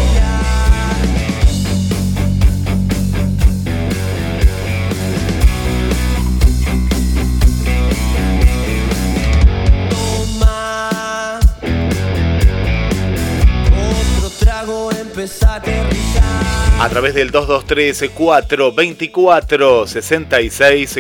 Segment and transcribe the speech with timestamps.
[17.00, 20.98] Través del 223 424 66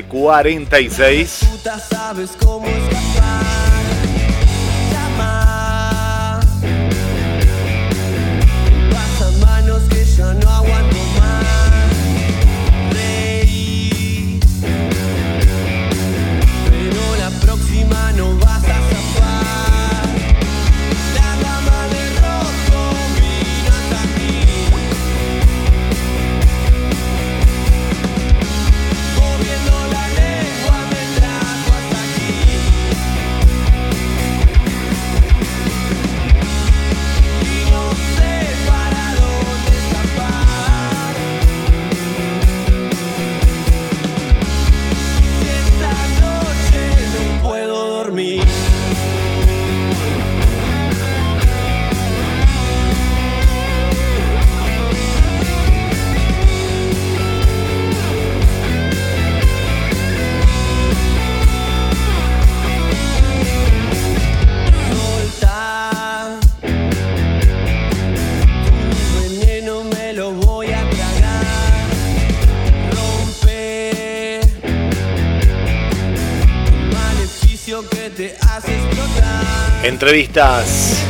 [80.02, 81.04] entrevistas,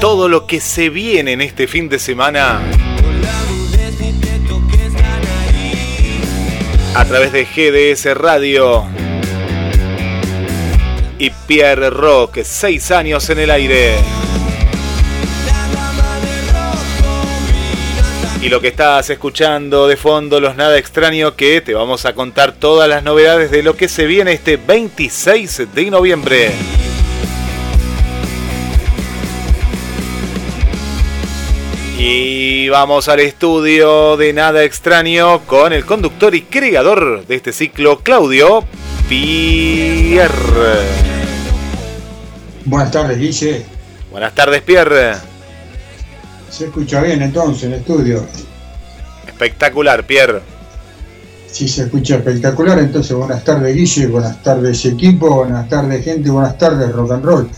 [0.00, 2.60] todo lo que se viene en este fin de semana
[6.94, 8.84] a través de GDS Radio
[11.18, 13.96] y Pierre Rock, seis años en el aire.
[18.40, 22.52] Y lo que estás escuchando de fondo, los nada extraño, que te vamos a contar
[22.52, 26.79] todas las novedades de lo que se viene este 26 de noviembre.
[32.02, 37.98] Y vamos al estudio de Nada Extraño con el conductor y creador de este ciclo,
[37.98, 38.64] Claudio
[39.06, 40.30] Pierre.
[42.64, 43.66] Buenas tardes, Guille.
[44.10, 45.12] Buenas tardes, Pierre.
[46.48, 48.26] Se escucha bien entonces en el estudio.
[49.26, 50.40] Espectacular, Pierre.
[51.48, 52.78] Sí, se escucha espectacular.
[52.78, 54.06] Entonces, buenas tardes, Guille.
[54.06, 55.44] Buenas tardes, equipo.
[55.44, 56.30] Buenas tardes, gente.
[56.30, 57.50] Buenas tardes, rock and roll.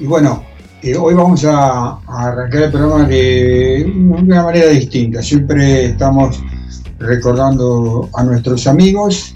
[0.00, 0.44] Y bueno,
[0.86, 5.20] eh, hoy vamos a, arrancar el programa de una manera distinta.
[5.20, 6.40] Siempre estamos
[7.00, 9.34] recordando a nuestros amigos,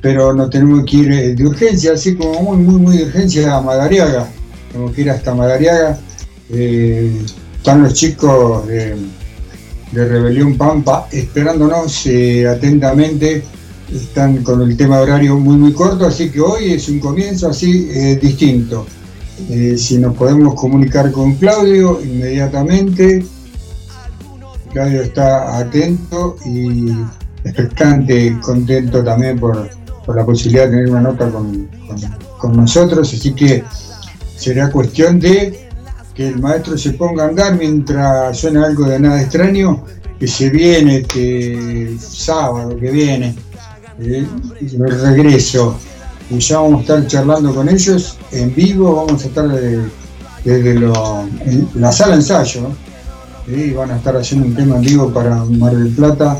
[0.00, 3.54] pero no tenemos que ir eh, de urgencia, así como muy, muy, muy de urgencia
[3.54, 4.28] a Madariaga.
[4.72, 5.98] Tenemos que ir hasta Madariaga.
[6.48, 7.22] Eh,
[7.54, 8.96] están los chicos de,
[9.92, 12.06] Rebelión Pampa esperándonos
[12.50, 13.42] atentamente.
[13.92, 17.84] Están con el tema horario muy, muy corto, así que hoy es un comienzo así
[18.20, 18.86] distinto.
[19.48, 23.24] Eh, si nos podemos comunicar con Claudio inmediatamente.
[24.72, 26.90] Claudio está atento y
[27.44, 29.70] expectante, contento también por,
[30.14, 33.64] la posibilidad de tener una nota con, nosotros, así que
[34.36, 35.68] será cuestión de
[36.14, 39.84] que el maestro se ponga a andar mientras suena algo de nada extraño,
[40.18, 43.34] que se viene este sábado que viene,
[44.00, 44.26] eh,
[44.60, 45.78] el regreso
[46.30, 49.48] y ya vamos a estar charlando con ellos en vivo, vamos a estar
[50.44, 50.80] desde
[51.74, 52.68] la sala ensayo,
[53.46, 56.38] y van a estar haciendo un tema en vivo para Mar del Plata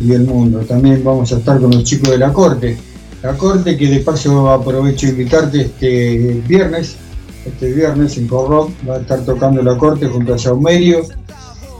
[0.00, 0.60] y el mundo.
[0.60, 2.78] También vamos a estar con los chicos de la corte.
[3.22, 6.96] La corte que de paso aprovecho de invitarte este viernes,
[7.44, 11.02] este viernes en Corrock va a estar tocando la corte junto a Saumerio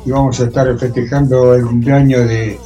[0.05, 2.59] y vamos a estar festejando el cumpleaños de,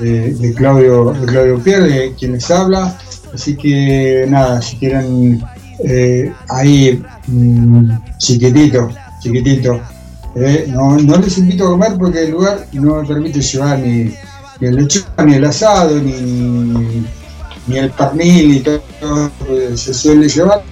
[0.00, 2.98] de, Claudio, de Claudio Pierre, de quien les habla.
[3.34, 5.42] Así que nada, si quieren
[5.84, 8.90] eh, ahí mm, chiquitito,
[9.20, 9.80] chiquitito.
[10.36, 14.14] Eh, no, les invito a comer porque el lugar no me permite llevar ni,
[14.60, 17.04] el lechón, ni el asado, ni,
[17.66, 18.82] ni el pernil, y todo
[19.74, 20.62] se suele llevar.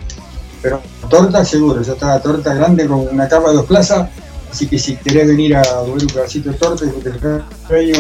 [0.63, 4.09] Pero torta seguro, ya está torta grande con una cama de dos plazas.
[4.51, 7.95] Así que si querés venir a comer un pedacito de torta y te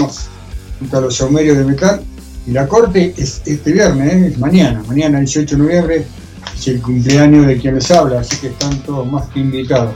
[0.78, 2.00] junto a los saumerios de metal.
[2.46, 4.26] Y la corte es este viernes, ¿eh?
[4.28, 6.06] es mañana, mañana 18 de noviembre,
[6.54, 9.94] es el cumpleaños de quien les habla, así que están todos más que invitados.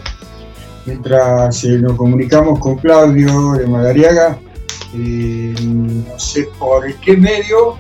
[0.84, 4.38] Mientras eh, nos comunicamos con Claudio de Madariaga,
[4.94, 7.78] eh, no sé por qué medio,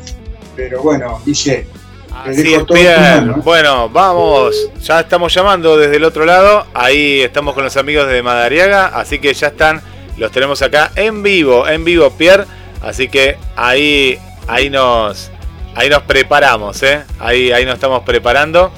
[0.56, 1.66] pero bueno, dice.
[2.14, 3.34] Así es, bien.
[3.42, 4.54] Bueno, vamos.
[4.82, 6.66] Ya estamos llamando desde el otro lado.
[6.74, 8.86] Ahí estamos con los amigos de Madariaga.
[8.86, 9.80] Así que ya están.
[10.18, 11.66] Los tenemos acá en vivo.
[11.66, 12.44] En vivo, Pierre.
[12.82, 14.18] Así que ahí,
[14.48, 15.30] ahí nos,
[15.74, 17.04] ahí nos preparamos, ¿eh?
[17.18, 18.72] Ahí, ahí nos estamos preparando.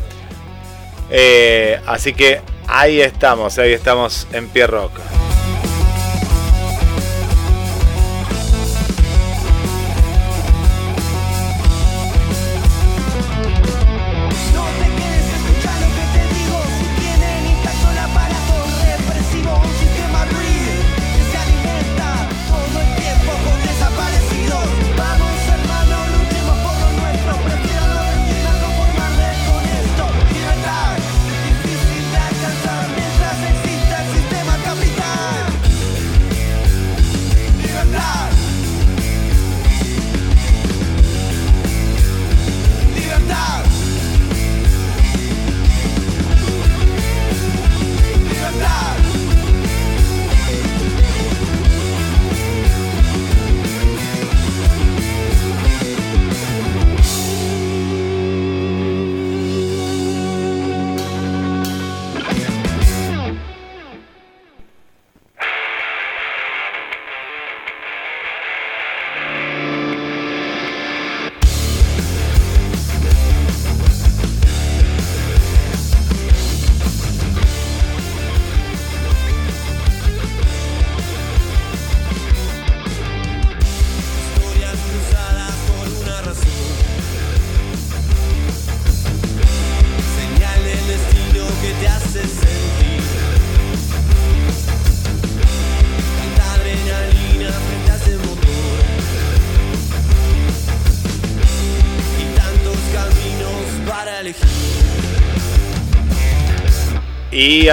[1.10, 4.66] Eh, así que ahí estamos, ahí estamos en Pie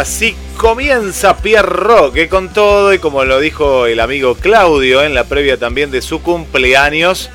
[0.01, 5.13] así comienza Pierre Rock, eh, con todo, y como lo dijo el amigo Claudio en
[5.13, 7.30] la previa también de su cumpleaños,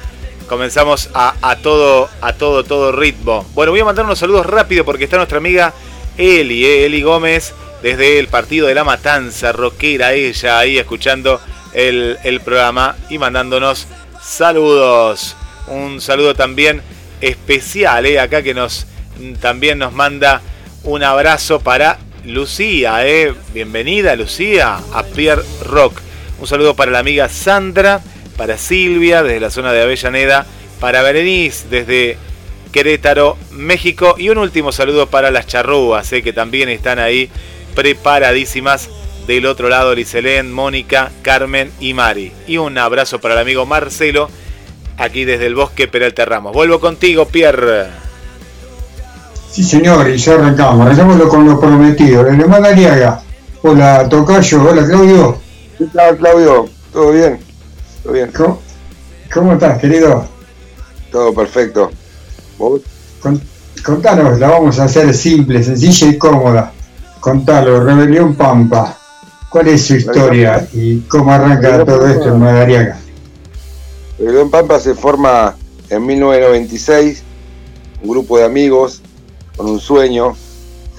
[0.48, 3.46] comenzamos a, todo, a todo, todo ritmo.
[3.54, 5.74] Bueno, voy a mandar unos saludos rápido porque está nuestra amiga
[6.18, 11.40] Eli, eh, Eli Gómez, desde el partido de la Matanza, rockera ella, ahí escuchando
[11.72, 13.86] el, programa y mandándonos
[14.20, 15.36] saludos.
[15.68, 16.82] Un saludo también
[17.20, 18.86] especial, eh, acá que nos
[19.40, 20.42] también nos manda
[20.82, 23.32] un abrazo para Lucía, eh.
[23.54, 26.00] Bienvenida, Lucía, a Pierre Rock.
[26.40, 28.00] Un saludo para la amiga Sandra,
[28.36, 30.44] para Silvia, desde la zona de Avellaneda,
[30.80, 32.18] para Berenice, desde
[32.72, 34.16] Querétaro, México.
[34.18, 37.30] Y un último saludo para las charrúas, eh, que también están ahí
[37.74, 38.90] preparadísimas.
[39.26, 42.32] Del otro lado, Liselén, Mónica, Carmen y Mari.
[42.46, 44.30] Y un abrazo para el amigo Marcelo,
[44.98, 46.52] aquí desde el bosque Peralta Ramos.
[46.52, 48.05] Vuelvo contigo, Pierre.
[49.56, 50.84] Sí, señor, y ya arrancamos.
[50.84, 52.22] Arrancamos con lo prometido.
[52.24, 53.22] Le Ariaga.
[53.62, 54.62] Hola, Tocayo.
[54.62, 55.38] Hola, Claudio.
[55.78, 56.68] ¿Qué tal, Claudio?
[56.92, 57.38] ¿Todo bien?
[58.02, 58.30] ¿Todo bien?
[59.32, 60.28] ¿Cómo, estás, querido?
[61.10, 61.90] Todo perfecto.
[62.58, 62.82] ¿Vos?
[63.82, 66.72] contanos, la vamos a hacer simple, sencilla y cómoda.
[67.20, 68.98] Contalo, Rebelión Pampa.
[69.48, 72.98] ¿Cuál es su historia y cómo arranca todo esto en Madariaga?
[74.18, 75.56] Rebelión Pampa se forma
[75.88, 77.22] en 1996,
[78.02, 79.00] un grupo de amigos
[79.56, 80.36] con un sueño,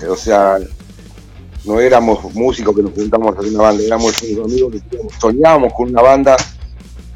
[0.10, 0.58] o sea,
[1.66, 5.90] no éramos músicos que nos juntamos a hacer una banda, éramos amigos que soñábamos con
[5.90, 6.38] una banda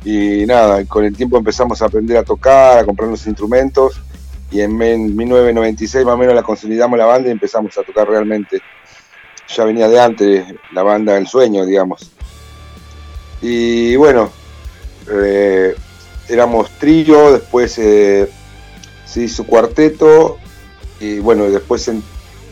[0.04, 4.02] y nada, con el tiempo empezamos a aprender a tocar, a comprar los instrumentos
[4.52, 8.62] y en 1996 más o menos la consolidamos la banda y empezamos a tocar realmente.
[9.56, 12.12] Ya venía de antes la banda del sueño, digamos.
[13.42, 14.30] Y bueno,
[15.12, 15.76] eh,
[16.30, 18.30] éramos trillo, después se
[19.16, 20.38] hizo cuarteto
[21.02, 21.90] y bueno, después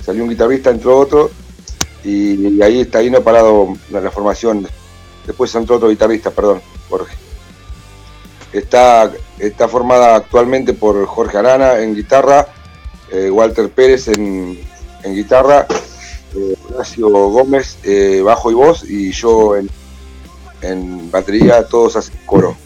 [0.04, 1.30] salió un guitarrista, entró otro
[2.04, 4.68] y, ahí está ahí no ha parado la, formación.
[5.26, 7.16] Después entró otro guitarrista, perdón, Jorge.
[8.52, 12.48] Está, está formada actualmente por Jorge Arana en guitarra,
[13.12, 14.58] eh, Walter Pérez en,
[15.06, 15.68] guitarra,
[16.36, 19.70] eh, Horacio Gómez eh, bajo y voz y yo en,
[20.62, 22.58] en batería, todos hacen coro.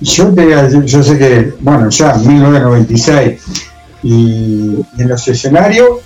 [0.00, 3.42] Yo, yo, yo sé que, bueno, ya 1996
[4.02, 6.00] y en los escenarios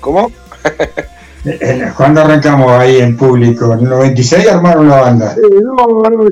[0.00, 0.32] ¿Cómo?
[1.96, 3.72] ¿Cuándo arrancamos ahí en público?
[3.72, 5.36] ¿En el 96 armaron la banda?
[5.62, 6.28] no,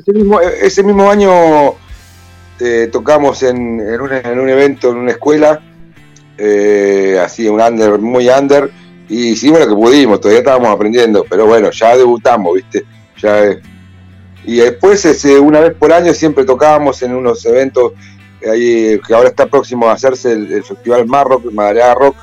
[0.61, 1.31] ese, mismo, año
[2.61, 5.61] eh, tocamos en, un, evento, en una escuela,
[6.37, 8.71] eh, así, un under, muy under,
[9.09, 12.85] y hicimos lo que pudimos, todavía estábamos aprendiendo, pero bueno, ya debutamos, ¿viste?
[13.17, 13.57] Ya,
[14.49, 17.93] y después, ese, una vez por año, siempre tocábamos en unos eventos,
[18.51, 22.17] ahí, que ahora está próximo a hacerse el, Festival Marrock, Madrid Rock,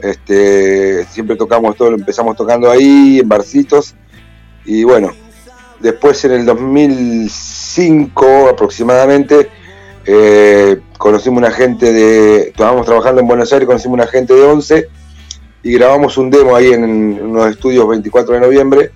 [0.00, 3.94] este, siempre tocamos todo, empezamos tocando ahí, en barcitos.
[4.64, 5.12] Y bueno,
[5.78, 9.48] después en el 2005 aproximadamente,
[10.06, 12.48] eh, conocimos una gente de.
[12.48, 14.88] Estábamos trabajando en Buenos Aires, conocimos una gente de 11
[15.62, 18.90] y grabamos un demo ahí en, unos estudios 24 de noviembre,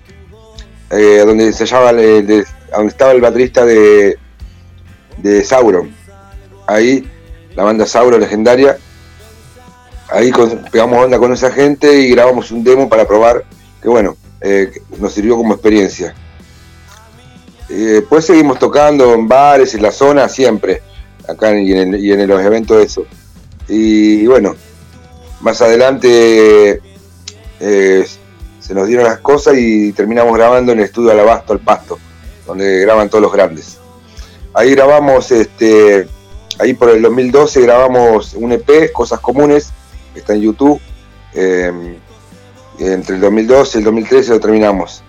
[0.91, 2.45] eh, donde se llama, donde
[2.87, 4.17] estaba el baterista de,
[5.17, 5.93] de Sauron.
[6.67, 7.09] Ahí,
[7.55, 8.77] la banda Sauron legendaria
[10.11, 10.31] ahí
[10.71, 13.43] pegamos onda con esa gente y grabamos un demo para probar,
[13.81, 16.13] que bueno, eh, nos sirvió como experiencia.
[17.67, 20.81] después seguimos tocando en bares, en la zona, siempre,
[21.27, 23.05] acá y en, los eventos eso.
[23.67, 24.55] Y, bueno,
[25.41, 26.81] más adelante
[27.59, 28.07] eh,
[28.69, 31.97] se nos dieron las cosas y terminamos grabando en el estudio Alabasto, al Pasto,
[32.45, 33.79] donde graban todos los grandes.
[34.53, 36.07] Ahí grabamos, este,
[36.59, 39.71] ahí por el 2012 grabamos un EP, Cosas Comunes,
[40.13, 40.79] está en YouTube.
[41.33, 41.97] Eh,
[42.77, 45.01] entre el 2012 y el 2013 lo terminamos.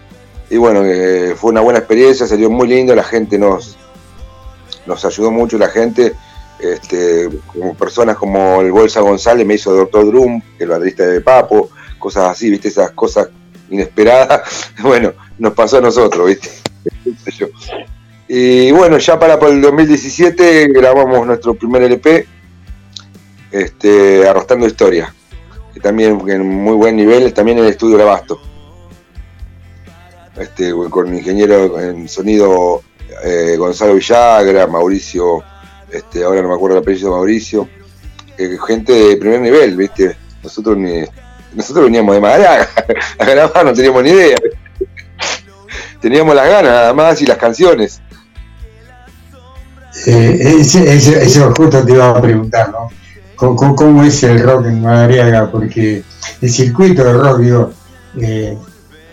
[0.49, 3.77] Y bueno, eh, fue una buena experiencia, salió muy lindo, la gente nos,
[4.87, 6.15] nos ayudó mucho, la gente,
[6.61, 11.69] este, como personas como el Bolsa González me hizo Doctor Drum, el baterista de Papo,
[11.99, 13.29] cosas así, viste, esas cosas
[13.71, 14.73] inesperadas.
[14.83, 16.51] Bueno, nos pasó a nosotros, viste.
[18.29, 22.27] Y bueno, ya para, para el 2017 grabamos nuestro primer LP,
[23.51, 25.13] este, Arrostando Historia,
[25.75, 28.41] que también en muy buen nivel, también en el estudio de Abasto.
[30.37, 32.83] Este, con ingeniero en sonido
[33.25, 35.43] eh, Gonzalo Villagra, Mauricio,
[35.91, 37.69] este, ahora no me acuerdo el apellido de Mauricio,
[38.67, 40.17] gente de primer nivel, ¿viste?
[40.43, 41.05] Nosotros ni,
[41.55, 42.45] nosotros veníamos de Madrid
[43.19, 44.39] a grabar, no teníamos ni idea.
[46.01, 48.01] Teníamos las ganas nada más y las canciones.
[50.07, 52.89] Eh, eso justo te iba a preguntar, ¿no?
[53.37, 56.03] cómo, es el rock en Madariaga, porque
[56.41, 57.73] el circuito de rock, digo,
[58.21, 58.57] eh,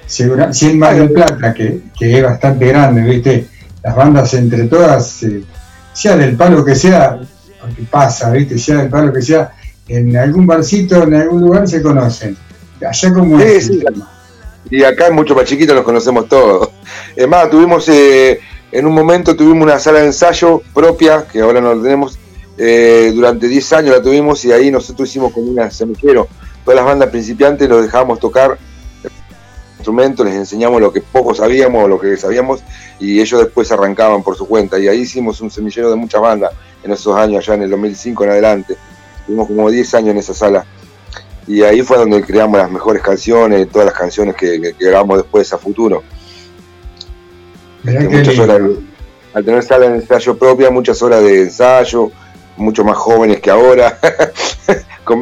[0.06, 0.24] si
[0.65, 3.48] en Mar del Plata, que, es bastante grande, ¿viste?
[3.84, 5.44] Las bandas entre todas, eh,
[5.94, 7.20] sea del palo que sea,
[7.60, 8.58] porque pasa, ¿viste?
[8.58, 9.51] Sea del palo que sea,
[9.88, 12.38] en algún barcito, en algún lugar se conocen.
[12.86, 13.72] Allá como es.
[14.70, 16.70] Y acá mucho más chiquitos nos conocemos todos.
[17.15, 18.39] Es más, tuvimos, eh,
[18.72, 22.20] en un momento tuvimos una sala de ensayo propia, que ahora no lo tenemos,
[22.58, 26.27] eh, durante 10 años la tuvimos y ahí nosotros hicimos como una semillero.
[26.63, 28.58] Todas las bandas principiantes los dejábamos tocar
[29.77, 32.62] instrumentos, les enseñamos lo que poco sabíamos o lo que sabíamos
[33.00, 34.77] y ellos después arrancaban por su cuenta.
[34.77, 36.51] Y ahí hicimos un semillero de muchas bandas
[36.84, 38.77] en esos años, allá en el 2005 en adelante.
[39.27, 40.65] Tuvimos como 10 años en esa sala.
[41.46, 45.57] Y ahí fue donde creamos las mejores canciones, todas las canciones que, grabamos después a
[45.57, 46.03] futuro.
[47.86, 48.77] Este,
[49.34, 52.12] al tener sala de ensayo propia, muchas horas de ensayo,
[52.57, 53.98] mucho más jóvenes que ahora,
[55.03, 55.22] con,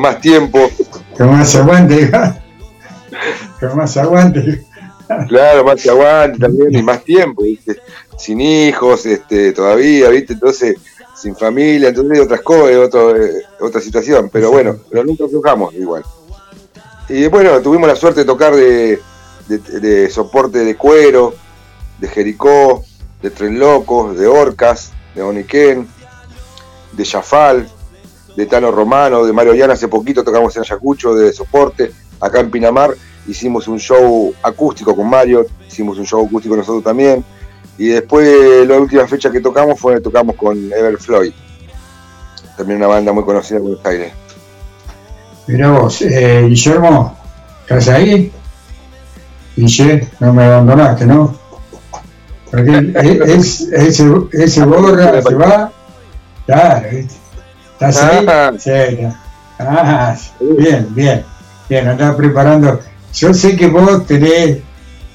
[0.00, 0.70] más tiempo.
[1.16, 2.10] Con más aguante,
[3.60, 4.64] con más aguante.
[5.28, 7.42] Claro, más aguante también y más tiempo,
[8.18, 10.34] sin hijos este, todavía, ¿viste?
[10.34, 10.76] entonces
[11.20, 16.04] sin familia, entonces otras cosas, eh, otra situación, pero bueno, pero nunca aflojamos igual.
[17.08, 19.00] Y bueno, tuvimos la suerte de tocar de,
[19.48, 21.34] de soporte de cuero,
[21.98, 22.84] de Jericó,
[23.22, 25.88] de Tren Locos, de Orcas, de Oniquén,
[26.92, 27.68] de Jafal,
[28.36, 32.50] de Tano Romano, de Mario Llana, hace poquito tocamos en Ayacucho de soporte, acá en
[32.50, 32.94] Pinamar
[33.26, 37.24] hicimos un show acústico con Mario, hicimos un show acústico nosotros también,
[37.78, 41.32] y después la última fecha que tocamos fue tocamos con Everfloyd,
[42.56, 44.12] también una banda muy conocida en Buenos Aires.
[45.46, 47.16] Mira vos, eh, Guillermo,
[47.62, 48.32] ¿estás ahí?
[49.56, 51.36] Guille, no me abandonaste, ¿no?
[52.50, 52.92] Porque
[53.26, 55.72] es, ese, ese borra, se va,
[56.46, 56.86] claro,
[57.72, 58.26] ¿estás ahí?
[58.28, 58.52] Ah.
[58.58, 59.20] Sí, está.
[59.60, 61.24] Ah, bien, bien,
[61.68, 62.80] bien, andás preparando.
[63.12, 64.58] Yo sé que vos tenés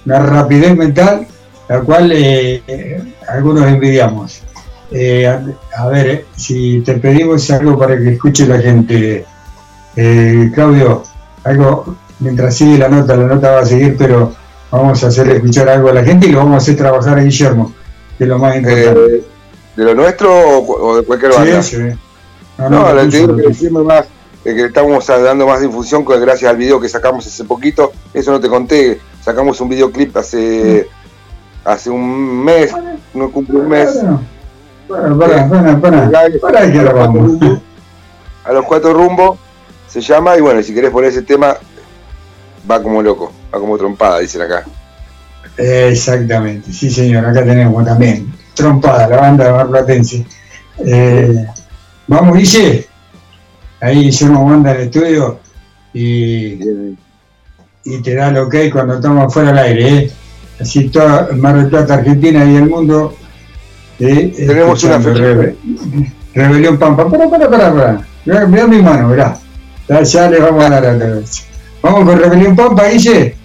[0.06, 1.28] una rapidez mental,
[1.68, 4.42] la cual eh, algunos envidiamos.
[4.92, 5.44] Eh, a,
[5.78, 9.26] a ver, si te pedimos algo para que escuche la gente,
[9.96, 11.04] eh, Claudio,
[11.44, 14.34] algo, mientras sigue la nota, la nota va a seguir, pero
[14.70, 17.24] vamos a hacer escuchar algo a la gente y lo vamos a hacer trabajar a
[17.24, 17.74] Guillermo,
[18.18, 19.16] que es lo más importante.
[19.16, 19.24] Eh,
[19.76, 21.64] ¿De lo nuestro o, de cualquier banda?
[21.64, 21.98] Sí, sí.
[22.70, 24.06] No, le te digo que decirme más,
[24.46, 27.92] eh, que estamos dando más difusión gracias al video que sacamos hace poquito.
[28.14, 29.00] Eso no te conté.
[29.24, 30.88] Sacamos un videoclip hace
[31.64, 32.72] hace un mes,
[33.14, 34.00] no cumple un mes.
[34.88, 36.10] Bueno, para, para, para,
[36.42, 37.32] para, que lo vamos.
[38.44, 39.40] A los cuatro rumbos
[39.88, 41.56] se llama y bueno, si querés poner ese tema,
[42.70, 44.66] va como loco, va como trompada, dicen acá.
[45.58, 50.26] Exactamente, sí señor, acá tenemos también Trompada, la banda de Marplatense.
[50.86, 51.46] Eh,
[52.08, 52.88] vamos Guille,
[53.80, 55.40] ahí Guillermo manda al estudio
[55.94, 56.60] y,
[57.84, 60.12] y te da el ok cuando estamos fuera al aire, ¿eh?
[60.60, 63.16] Así toda Mar del Plata, Argentina y el mundo.
[64.00, 65.56] eh, Tenemos una escuchando fe- Rebe-
[66.34, 69.38] Rebelión Pampa, para, para, para, para, mirá, mirá mi mano, mirá,
[69.88, 71.46] ya, ya le vamos a dar otra vez.
[71.82, 73.36] Vamos con Rebelión Pampa, Guille.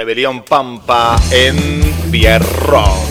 [0.00, 1.58] Rebelión Pampa en
[2.10, 3.09] Pierrock.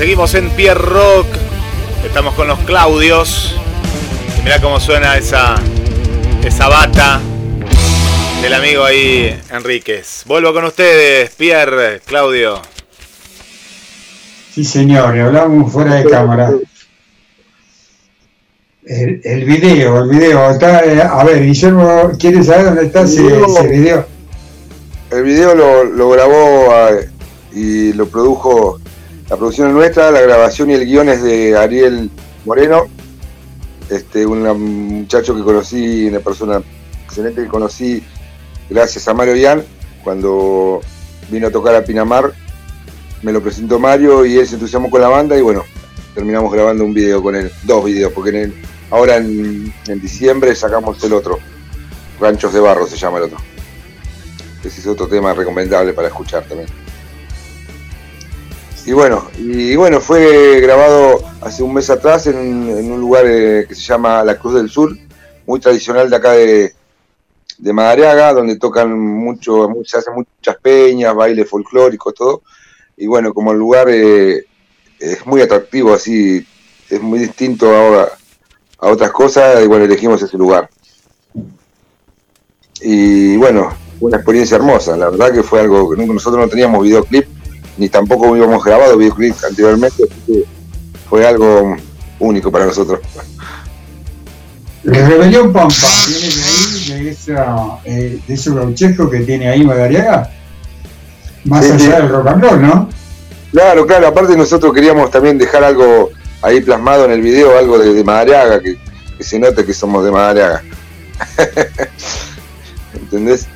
[0.00, 1.26] Seguimos en Pierre Rock.
[2.06, 3.54] Estamos con los Claudios.
[4.38, 5.56] Y mirá cómo suena esa,
[6.42, 7.20] esa bata
[8.40, 10.22] del amigo ahí, Enríquez.
[10.24, 12.62] Vuelvo con ustedes, Pierre, Claudio.
[14.54, 16.50] Sí, señor, y hablamos fuera de cámara.
[18.86, 20.50] El, el video, el video.
[20.50, 24.06] Está, eh, a ver, Guillermo, ¿quieres saber dónde está ese, ese video?
[25.10, 27.10] El video lo, lo grabó eh,
[27.52, 28.79] y lo produjo,
[29.30, 32.10] la producción es nuestra, la grabación y el guion es de Ariel
[32.44, 32.88] Moreno,
[33.88, 34.42] este, un
[35.00, 36.62] muchacho que conocí, una persona
[37.04, 38.02] excelente que conocí
[38.68, 39.64] gracias a Mario Ian,
[40.04, 40.80] cuando
[41.30, 42.32] vino a tocar a Pinamar,
[43.22, 45.64] me lo presentó Mario y él se entusiasmó con la banda y bueno,
[46.14, 48.54] terminamos grabando un video con él, dos videos, porque en el-
[48.90, 51.38] ahora en, en diciembre sacamos el otro,
[52.20, 53.38] Ranchos de Barro se llama el otro.
[54.64, 56.68] Ese es otro tema recomendable para escuchar también.
[58.90, 63.24] Y bueno, y bueno, fue grabado hace un mes atrás en, un- en un lugar
[63.24, 64.90] eh, que se llama La Cruz del Sur,
[65.46, 66.74] muy tradicional de acá de,
[67.72, 72.42] Madariaga, donde tocan mucho, mu- se hacen muchas peñas, bailes folclóricos, todo.
[72.96, 74.44] Y bueno, como el lugar eh,
[74.98, 76.44] es muy atractivo, así,
[76.88, 78.08] es muy distinto ahora
[78.80, 80.68] a otras cosas, y bueno, elegimos ese lugar.
[82.80, 86.82] Y bueno, fue una experiencia hermosa, la verdad que fue algo que nosotros no teníamos
[86.82, 87.28] videoclip,
[87.80, 90.44] ni tampoco habíamos grabado videoclip anteriormente, así que
[91.08, 91.76] fue algo
[92.18, 93.00] único para nosotros.
[94.84, 96.42] Rebelión Pampa, ¿viene de
[96.94, 100.30] ahí, de, esa, eh, de ese gauchesco que tiene ahí Madariaga?
[101.44, 101.90] Más Sí, allá sí.
[101.90, 102.88] del rock and roll, ¿no?
[103.50, 106.10] Claro, claro, aparte nosotros queríamos también dejar algo
[106.42, 108.76] ahí plasmado en el video, algo de, de Madariaga, que,
[109.16, 110.62] que se note que somos de Madariaga.
[112.94, 113.46] ¿Entendés?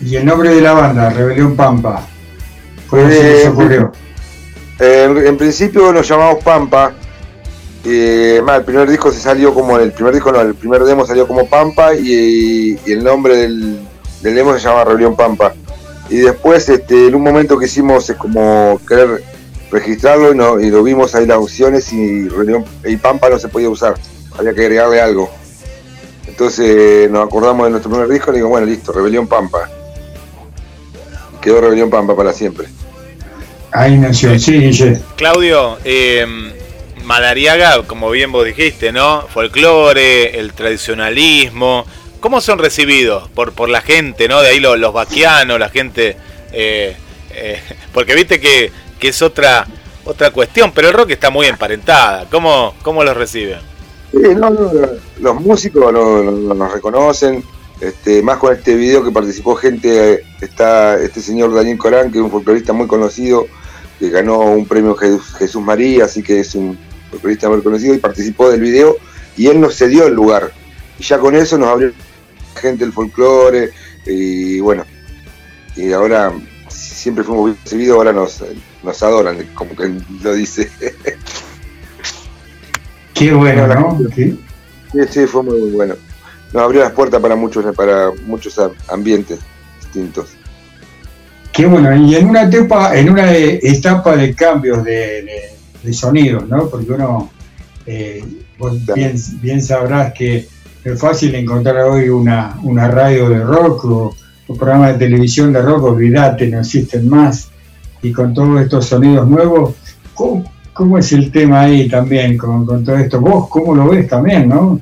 [0.00, 2.06] Y el nombre de la banda, Rebelión Pampa.
[2.92, 3.92] Eh, ocurrió.
[4.78, 6.92] Eh, en, en principio nos llamamos Pampa.
[7.84, 11.06] Eh, más, el primer disco se salió como el primer disco, no, el primer demo
[11.06, 13.78] salió como Pampa y, y el nombre del,
[14.22, 15.54] del demo se llama Rebelión Pampa.
[16.08, 19.22] Y después, este, en un momento que hicimos es como querer
[19.70, 23.48] registrarlo y, no- y lo vimos ahí las opciones y, Rebelión- y Pampa no se
[23.48, 23.94] podía usar,
[24.38, 25.30] había que agregarle algo.
[26.26, 29.68] Entonces nos acordamos de nuestro primer disco y digo, bueno, listo, Rebelión Pampa.
[31.36, 32.66] Y quedó Rebelión Pampa para siempre.
[33.76, 35.00] Ahí nació, sí, Guille.
[35.16, 36.26] Claudio, eh,
[37.04, 39.26] Madariaga, como bien vos dijiste, ¿no?
[39.28, 41.84] Folclore, el tradicionalismo.
[42.20, 44.40] ¿Cómo son recibidos por, por la gente, ¿no?
[44.40, 46.16] De ahí los, los vaquianos, la gente.
[46.52, 46.96] eh,
[47.34, 47.60] eh,
[47.92, 49.66] porque viste que, que es otra
[50.04, 52.26] otra cuestión, pero el rock está muy emparentada.
[52.30, 53.58] ¿Cómo, cómo los reciben?
[54.12, 54.50] Sí, no,
[55.20, 57.42] los músicos no- no- nos reconocen,
[57.80, 62.18] este, más con este video que participó gente, eh, está este señor Daniel Corán, que
[62.18, 63.46] es un folclorista muy conocido,
[63.98, 66.78] que ganó un premio Jesús, María, así que es un
[67.10, 68.96] folclorista muy conocido y participó del video
[69.36, 70.52] y él nos cedió el lugar.
[70.98, 71.92] Y ya con eso nos abrió
[72.54, 73.70] gente el folclore
[74.06, 74.84] y bueno,
[75.76, 76.32] y ahora
[76.68, 78.44] siempre fuimos bien recibidos, ahora nos,
[78.82, 80.70] nos adoran, como que lo dice.
[83.14, 84.38] Qué bueno, No, Sí.
[85.10, 85.94] Sí, fue muy bueno.
[86.52, 89.40] Nos abrió las puertas para muchos, para muchos ambientes
[89.80, 90.35] distintos.
[91.56, 94.92] Qué bueno, y en una etapa, en una eh, etapa de cambios de,
[95.22, 96.68] de- de sonidos, ¿no?
[96.68, 97.30] Porque uno,
[97.86, 98.22] eh,
[98.58, 100.46] vos bien, bien sabrás que
[100.84, 104.14] es fácil encontrar hoy una, una radio de rock o
[104.48, 107.48] un programa de televisión de rock, olvídate, no existen más.
[108.02, 109.74] Y con todos estos sonidos nuevos,
[110.14, 113.20] ¿cómo, cómo es el tema ahí también con, con todo esto?
[113.20, 114.80] Vos, ¿cómo lo ves también, no?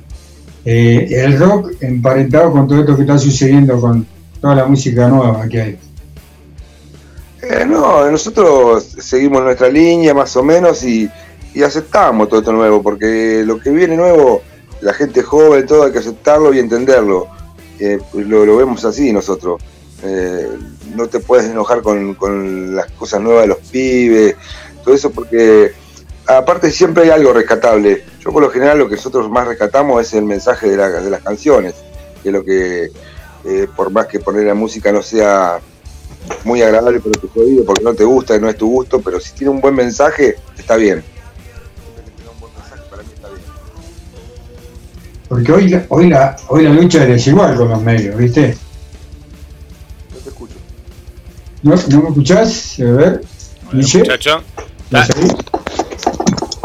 [0.65, 4.05] Eh, el rock emparentado con todo esto que está sucediendo con
[4.41, 5.77] toda la música nueva que hay.
[7.49, 11.09] Eh, no, nosotros seguimos nuestra línea más o menos y,
[11.63, 14.41] aceptamos todo esto nuevo, porque lo que viene nuevo,
[14.81, 17.27] la gente joven, todo hay que aceptarlo y entenderlo.
[17.79, 19.61] Eh, lo, lo vemos así nosotros.
[20.03, 20.49] Eh,
[20.95, 24.35] no te puedes enojar con, las cosas nuevas de los pibes,
[24.83, 25.71] todo eso porque
[26.27, 28.03] aparte siempre hay algo rescatable.
[28.19, 31.75] Yo por lo general lo que nosotros más rescatamos es el mensaje de las canciones,
[32.21, 32.91] que es lo que
[33.45, 35.59] eh, por más que poner la música no sea
[36.43, 39.33] muy agradable para tu oído porque no te gusta, no es tu gusto, pero si
[39.33, 41.03] tiene un buen mensaje, está bien.
[45.27, 48.55] Porque hoy, la- hoy, la, hoy la lucha es desigual con los medios, ¿viste?
[50.13, 50.53] No te escucho.
[51.63, 52.79] ¿No, ¿no me escuchás?
[52.79, 53.21] A ver,
[53.71, 54.43] Guille, Muchacho.
[54.91, 55.33] ¿me seguís?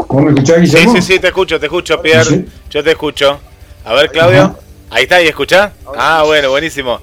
[0.07, 0.93] ¿Vos me escuchás, Sí, Guillermo?
[0.95, 2.23] sí, sí, te escucho, te escucho, Pierre.
[2.25, 2.45] ¿Sí?
[2.69, 3.39] Yo te escucho.
[3.83, 4.55] A ver, Claudio.
[4.91, 5.71] Ahí está, ¿y escuchás?
[5.97, 6.99] Ah, bueno, buenísimo.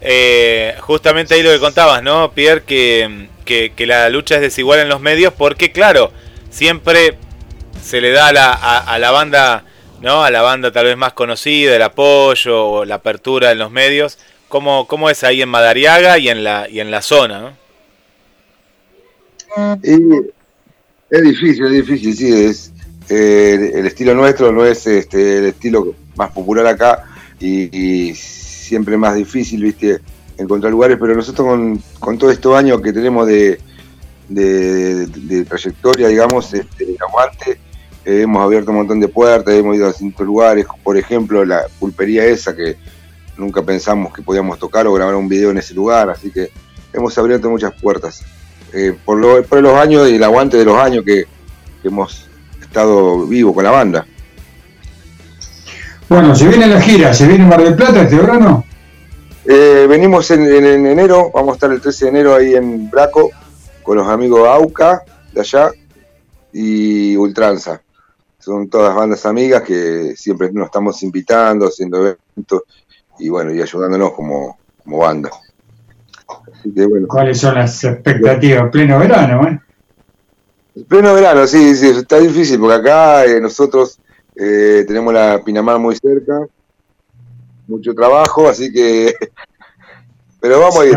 [0.00, 2.62] Eh, justamente ahí lo que contabas, ¿no, Pierre?
[2.64, 6.12] Que, que, la lucha es desigual en los medios porque, claro,
[6.50, 7.16] siempre
[7.82, 9.64] se le da a la, a, a la banda,
[10.00, 10.22] ¿no?
[10.22, 14.18] A la banda tal vez más conocida, el apoyo o la apertura en los medios.
[14.48, 17.68] ¿Cómo, cómo es ahí en Madariaga y en la, y en la zona, ¿no?
[19.82, 19.92] Y
[21.10, 22.72] es difícil, es difícil, sí, es
[23.08, 27.04] eh, el estilo nuestro no es este el estilo más popular acá
[27.40, 28.14] y, y
[28.68, 30.00] siempre más difícil, viste,
[30.36, 33.58] encontrar lugares, pero nosotros con, con todos estos años que tenemos de,
[34.28, 35.06] de,
[35.44, 37.58] trayectoria, digamos, este, aguante,
[38.04, 41.62] eh, hemos abierto un montón de puertas, hemos ido a distintos lugares, por ejemplo, la
[41.78, 42.76] pulpería esa que
[43.36, 46.50] nunca pensamos que podíamos tocar o grabar un video en ese lugar, así que
[46.92, 48.22] hemos abierto muchas puertas.
[48.72, 51.24] Eh, por, lo- por los años y el aguante de los años que,
[51.82, 52.26] que hemos
[52.60, 54.06] estado vivos con la banda.
[56.08, 58.64] Bueno, se viene la gira, se viene Mar del Plata este verano.
[59.44, 62.90] Eh, venimos en, en- en enero, vamos a estar el 13 de enero ahí en
[62.90, 63.30] Braco
[63.82, 65.70] con los amigos AUCA de allá
[66.52, 67.80] y Ultranza.
[68.38, 72.62] Son todas bandas amigas que siempre nos estamos invitando, haciendo eventos
[73.18, 75.30] y bueno, y ayudándonos como, como banda.
[76.54, 77.06] Así que bueno.
[77.06, 78.70] ¿Cuáles son las expectativas?
[78.70, 79.60] Pleno verano, ¿eh?
[80.86, 83.98] Pleno verano, sí, sí, está difícil porque acá eh, nosotros
[84.38, 86.46] eh, tenemos la Pinamar muy cerca,
[87.66, 89.14] mucho trabajo, así que.
[90.40, 90.94] Pero vamos a ir,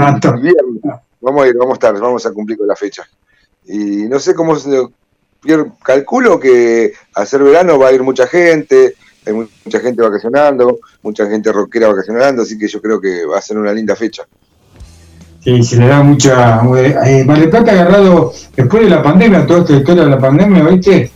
[1.19, 3.03] vamos a ir, vamos a estar, vamos a cumplir con la fecha.
[3.65, 4.69] Y no sé cómo se.
[5.83, 8.93] Calculo que hacer verano va a ir mucha gente,
[9.25, 13.39] hay mu- mucha gente vacacionando, mucha gente rockera vacacionando, así que yo creo que va
[13.39, 14.23] a ser una linda fecha.
[15.43, 16.61] Sí, se le da mucha.
[17.07, 20.19] Eh, Mar del Plata ha agarrado, después de la pandemia, toda esta historia de la
[20.19, 21.11] pandemia, ¿viste?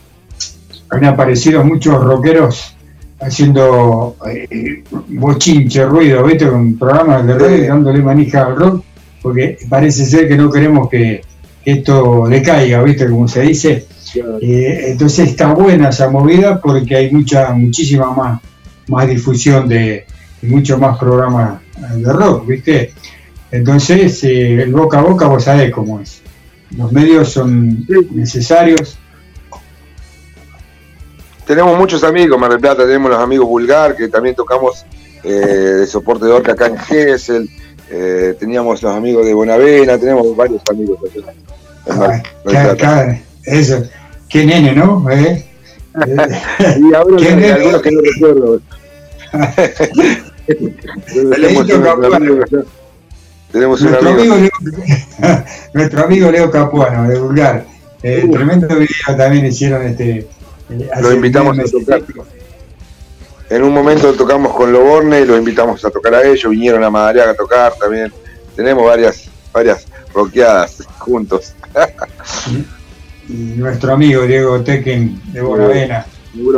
[0.90, 2.76] Han aparecido muchos rockeros
[3.20, 6.48] haciendo eh, bochinche, ruido, ¿viste?
[6.48, 7.66] Con programas de radio Sí.
[7.66, 8.84] dándole manija al rock,
[9.22, 11.22] porque parece ser que no queremos que,
[11.66, 13.10] esto decaiga, ¿viste?
[13.10, 13.86] Como se dice.
[14.40, 18.40] Eh, entonces está buena esa movida porque hay mucha, muchísima más,
[18.86, 20.06] más difusión de
[20.42, 21.60] y mucho más programas
[21.96, 22.92] de rock, ¿viste?
[23.50, 26.22] Entonces, eh, el boca a boca vos sabés cómo es.
[26.76, 28.98] Los medios son necesarios.
[31.46, 34.84] Tenemos muchos amigos, Mar del Plata, tenemos los amigos Vulgar, que también tocamos
[35.22, 37.48] eh, de soporte de orca acá en Gesell,
[37.90, 40.98] eh, teníamos los amigos de Bonavena, tenemos varios amigos
[41.88, 42.76] Ah, Plata.
[42.76, 43.84] ca- eso.
[44.28, 45.08] Qué nene, ¿no?
[45.08, 45.44] ¿Eh?
[46.80, 47.52] Y ahora ¿Quién hay es?
[47.52, 48.60] algunos que no recuerdo.
[53.52, 54.34] tenemos un nuestro, amigo.
[54.34, 57.64] amigo Leo, nuestro amigo Leo Capuano, de Vulgar.
[58.02, 60.26] Eh, tremendo video también hicieron este.
[60.68, 62.02] Lo invitamos a tocar.
[63.48, 66.90] En un momento tocamos con Loborne y los invitamos a tocar a ellos, vinieron a
[66.90, 68.12] Madariaga a tocar también.
[68.56, 71.54] Tenemos varias, varias rockeadas juntos.
[73.28, 76.06] Y nuestro amigo Diego Tequen de Bonavena.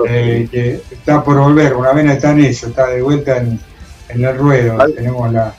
[0.06, 3.58] Eh, que está por volver, Bonavena está en eso, está de vuelta en,
[4.10, 4.76] en el ruedo.
[4.94, 5.54] Tenemos la.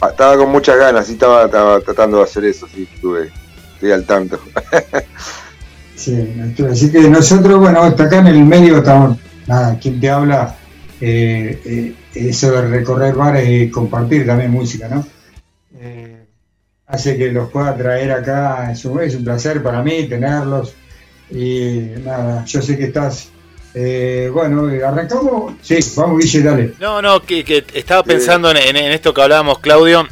[0.00, 3.30] Ah, Estaba con muchas ganas, sí, estaba, estaba tratando de hacer eso, sí, estuve,
[3.74, 4.40] estoy al tanto.
[6.04, 10.56] Sí, así que nosotros, bueno, hasta acá en el medio estamos, nada, quien te habla,
[11.00, 15.06] eh, eh, eso de recorrer bares y compartir también música, ¿no?
[15.78, 16.24] Eh,
[16.88, 20.74] hace que los pueda traer acá, es un, es un placer para mí tenerlos.
[21.30, 23.28] Y nada, yo sé que estás,
[23.74, 26.72] eh, bueno, arrancamos, sí, vamos Guille, dale.
[26.80, 30.06] No, no, que, que estaba pensando en, en- en esto que hablábamos, Claudio,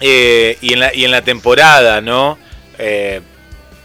[0.00, 2.38] eh, y, en la, y en la temporada, ¿no?
[2.78, 3.20] Eh,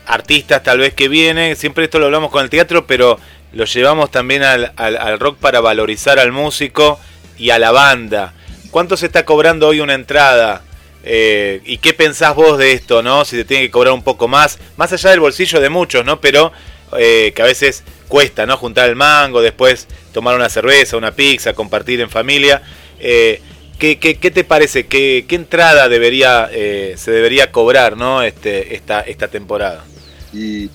[0.08, 3.20] artistas tal vez que vienen, siempre esto lo hablamos con el teatro, pero
[3.54, 7.00] lo llevamos también al, al- rock para valorizar al músico
[7.38, 8.34] y a la banda.
[8.72, 10.64] ¿Cuánto se está cobrando hoy una entrada?
[11.04, 13.24] Eh, ¿Y qué pensás vos de esto, no?
[13.24, 16.20] Si te tiene que cobrar un poco más, más allá del bolsillo de muchos, ¿no?
[16.20, 16.52] Pero
[16.98, 18.58] eh, que a veces cuesta, ¿no?
[18.58, 22.62] Juntar el mango, después tomar una cerveza, una pizza, compartir en familia.
[23.00, 23.42] Eh,
[23.80, 24.88] ¿qué, qué, qué te parece?
[24.88, 28.22] ¿Qué, qué entrada debería eh, se debería cobrar, ¿no?
[28.24, 29.86] Este, esta, esta temporada.
[30.34, 30.70] Y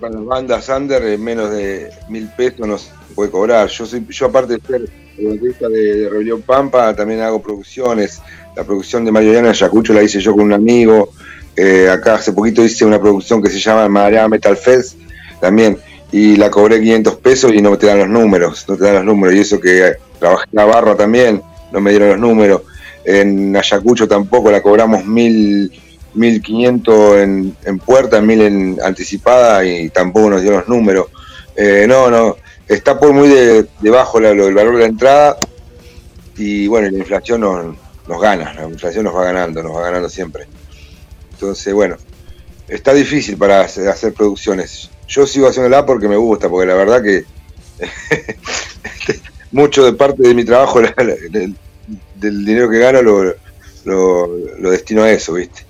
[0.00, 2.76] para las bandas under, eh, menos de mil pesos no
[3.14, 3.68] puede cobrar.
[3.68, 4.90] Yo soy, yo aparte de ser
[5.32, 8.20] artista de, de Rebelión Pampa, también hago producciones.
[8.56, 11.10] La producción de Mariana Yacucho la hice yo con un amigo.
[11.56, 14.96] Eh, acá hace poquito hice una producción que se llama Marea Metal Fest
[15.40, 15.78] también.
[16.12, 19.04] Y la cobré 500 pesos y no te dan los números, no te dan los
[19.04, 19.34] números.
[19.36, 22.62] Y eso que trabajé en la barra también, no me dieron los números.
[23.04, 25.70] En Ayacucho tampoco la cobramos mil
[26.16, 31.06] 1500 en, en puerta, 1000 en anticipada y tampoco nos dio los números.
[31.54, 32.36] Eh, no, no,
[32.68, 35.36] está por muy de- debajo lo- el valor de la entrada
[36.36, 37.76] y bueno, la inflación nos,
[38.08, 40.46] nos gana, la inflación nos va ganando, nos va ganando siempre.
[41.32, 41.96] Entonces, bueno,
[42.68, 44.90] está difícil para hacer, producciones.
[45.08, 47.24] Yo sigo haciéndola porque me gusta, porque la verdad que
[49.52, 51.54] mucho de parte de mi trabajo, del,
[52.16, 53.34] del dinero que gano, lo,
[53.84, 55.65] lo destino a eso, ¿viste?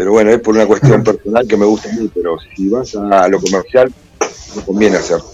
[0.00, 2.94] Pero bueno, es por una cuestión personal que me gusta a mí, pero si vas
[2.96, 3.92] a lo comercial,
[4.56, 5.26] no conviene hacerlo.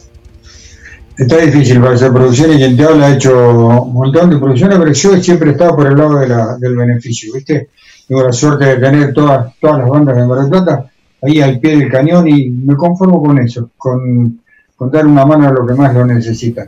[1.17, 4.77] Está difícil para hacer producciones y quien te habla ha hecho un montón de producciones,
[4.77, 7.69] pero yo siempre he estado por el lado de la- del beneficio, ¿viste?
[8.09, 10.91] Tengo la suerte de tener todas, todas las bandas de Mar del Plata
[11.23, 14.41] ahí al pie del cañón y me conformo con eso, con,
[14.75, 16.67] con dar una mano a lo que más lo necesitan.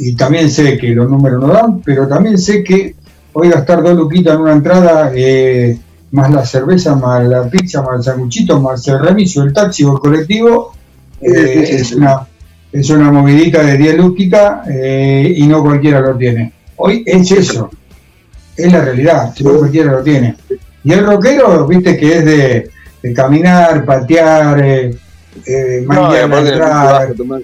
[0.00, 2.96] Y también sé que los números no dan, pero también sé que
[3.34, 5.78] hoy gastar dos luquitas en una entrada, eh,
[6.12, 9.92] más la cerveza, más la pizza, más el sanguchito, más el remiso, el taxi o
[9.94, 10.72] el colectivo,
[11.20, 12.26] eh, es una
[12.72, 16.52] es una movidita de 10 luquitas eh, y no cualquiera lo tiene.
[16.76, 17.70] Hoy es eso,
[18.56, 20.36] es la realidad, no cualquiera lo tiene.
[20.84, 22.70] Y el rockero, viste que es de,
[23.02, 24.90] de caminar, patear, eh,
[25.46, 27.40] eh, No, te tomar,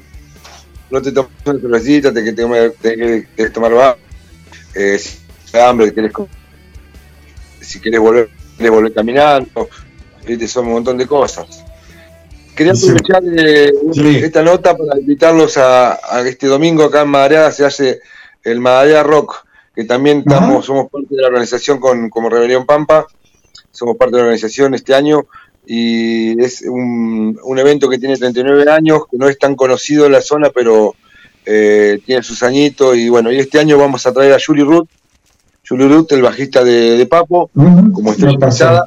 [0.91, 3.97] no tomas una cervecita, te te que, que tomar va,
[4.75, 6.29] eh, si hambre, querés co-
[7.61, 8.29] si quieres volver,
[8.63, 9.69] querés volver caminando,
[10.47, 11.65] son un montón de cosas.
[12.55, 14.17] Quería aprovechar eh, Sí.
[14.23, 18.01] esta nota para invitarlos a, a este domingo acá en Madariaga se hace
[18.45, 20.63] el Madariaga Rock, que también estamos, Ajá.
[20.67, 23.07] somos parte de la organización con, como Rebelión Pampa,
[23.71, 25.27] somos parte de la organización este año
[25.67, 30.13] y es un, un evento que tiene 39 años, que no es tan conocido en
[30.13, 30.95] la zona, pero
[31.47, 34.89] eh, tiene sus añitos y bueno, y este año vamos a traer a Julie Ruth,
[35.77, 37.51] Ruth, el bajista de, de Papo,
[37.93, 38.65] como estrella no pasa.
[38.65, 38.87] invitada.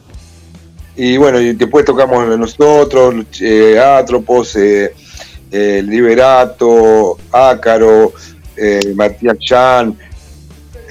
[0.96, 4.94] Y bueno, y después tocamos nosotros, eh, Atropos, eh,
[5.52, 8.14] eh, Liberato, Ácaro,
[8.56, 9.98] eh, Matías Chan,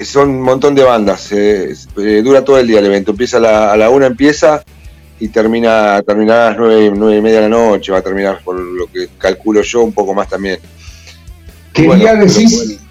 [0.03, 1.31] son un montón de bandas.
[1.31, 1.73] eh,
[2.23, 3.11] dura todo el día el evento.
[3.11, 4.63] Empieza a la, a la una, empieza
[5.19, 7.91] y termina, a las nueve, nueve y media de la noche.
[7.91, 10.59] Va a terminar por lo que calculo yo, un poco más también.
[11.73, 12.55] ¿Qué Bueno, día pero decís?
[12.57, 12.84] bueno.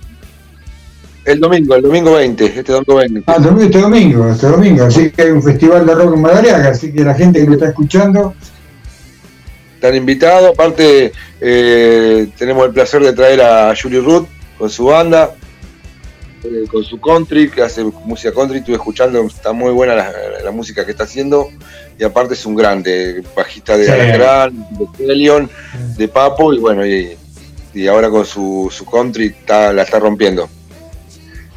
[1.24, 3.22] El domingo, el domingo 20, este domingo 20.
[3.26, 4.84] Ah, domingo, este domingo, este domingo.
[4.84, 7.54] Así que hay un festival de rock en Madariaga, así que la gente que lo
[7.54, 8.34] está escuchando,
[9.76, 14.26] Están invitados, aparte eh, tenemos el placer de traer a Julie Ruth
[14.58, 15.34] con su banda,
[16.42, 20.50] eh, con su country, que hace música country, estuve escuchando, está muy buena la, la
[20.50, 21.48] música que está haciendo,
[21.98, 23.90] y aparte es un grande, bajista de Sí.
[23.90, 24.66] Alacrán,
[24.98, 25.50] de León,
[25.96, 27.16] de Papo, y bueno, y,
[27.72, 30.48] y ahora con su, su country está, la está rompiendo.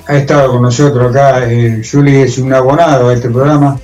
[0.07, 1.51] Ha estado con nosotros acá.
[1.51, 3.79] eh, Juli es un abonado a este programa,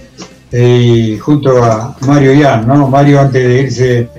[0.52, 0.80] eh,
[1.16, 2.88] y junto a Mario Ian, ¿no?
[2.88, 4.10] Mario, antes de irse,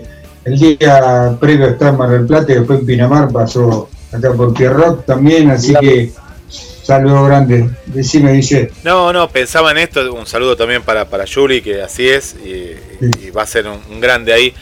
[0.45, 4.53] el día previo está en Mar del Plata y después en Pinamar pasó acá por
[4.53, 6.13] Pierrot también, así que
[6.83, 7.71] saludo grande.
[7.87, 8.71] Decime, dice.
[8.83, 10.13] No, no, pensaba en esto.
[10.13, 12.77] Un saludo también para, para Yuri, que así es, y,
[13.27, 14.53] y va a ser un, un grande ahí.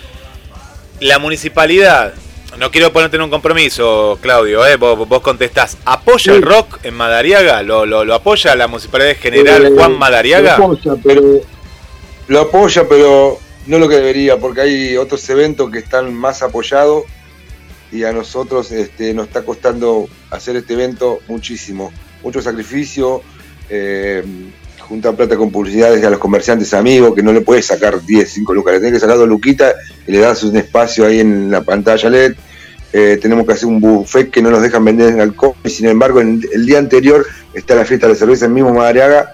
[1.01, 2.13] La municipalidad,
[2.59, 4.77] no quiero ponerte en un compromiso, Claudio, ¿eh?
[4.77, 7.63] vos, vos contestás, ¿apoya el rock en Madariaga?
[7.63, 10.59] ¿Lo, lo, lo apoya la municipalidad general Eh, Juan Madariaga?
[10.59, 11.23] Lo apoya, pero,
[12.29, 17.05] lo apoya, pero no lo que debería, porque hay otros eventos que están más apoyados
[17.91, 21.93] y a nosotros este, nos está costando hacer este evento muchísimo.
[22.23, 23.23] Mucho sacrificio,
[23.69, 24.23] eh,
[24.83, 28.55] juntar plata con publicidades a los comerciantes amigos, que no le puedes sacar 10, 5
[28.55, 29.75] lucas, le tenés que sacar dos luquitas
[30.07, 32.35] y le das un espacio ahí en la pantalla LED.
[32.93, 35.55] Eh, tenemos que hacer un buffet que no nos dejan vender en alcohol.
[35.65, 39.33] Y sin embargo el día anterior está la fiesta de cerveza en mismo Madariaga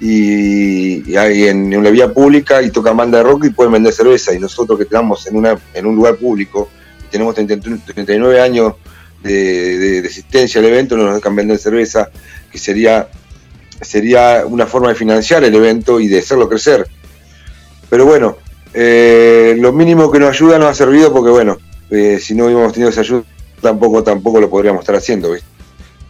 [0.00, 3.92] y, y hay en, una vía pública y toca banda de rock y pueden vender
[3.92, 4.34] cerveza.
[4.34, 6.68] Y nosotros que estamos en, una, en un lugar público
[7.06, 8.74] y tenemos 33 39 años
[9.22, 9.32] de,
[9.78, 12.08] de- de existencia del evento no nos dejan vender cerveza
[12.50, 13.08] que sería
[13.80, 16.86] sería una forma de financiar el evento y de hacerlo crecer.
[17.88, 18.36] Pero bueno
[18.72, 21.58] eh, lo mínimo que nos ayuda nos ha servido porque bueno
[21.90, 23.24] eh, si no hubiéramos tenido esa ayuda
[23.60, 25.48] tampoco tampoco lo podríamos estar haciendo ¿viste?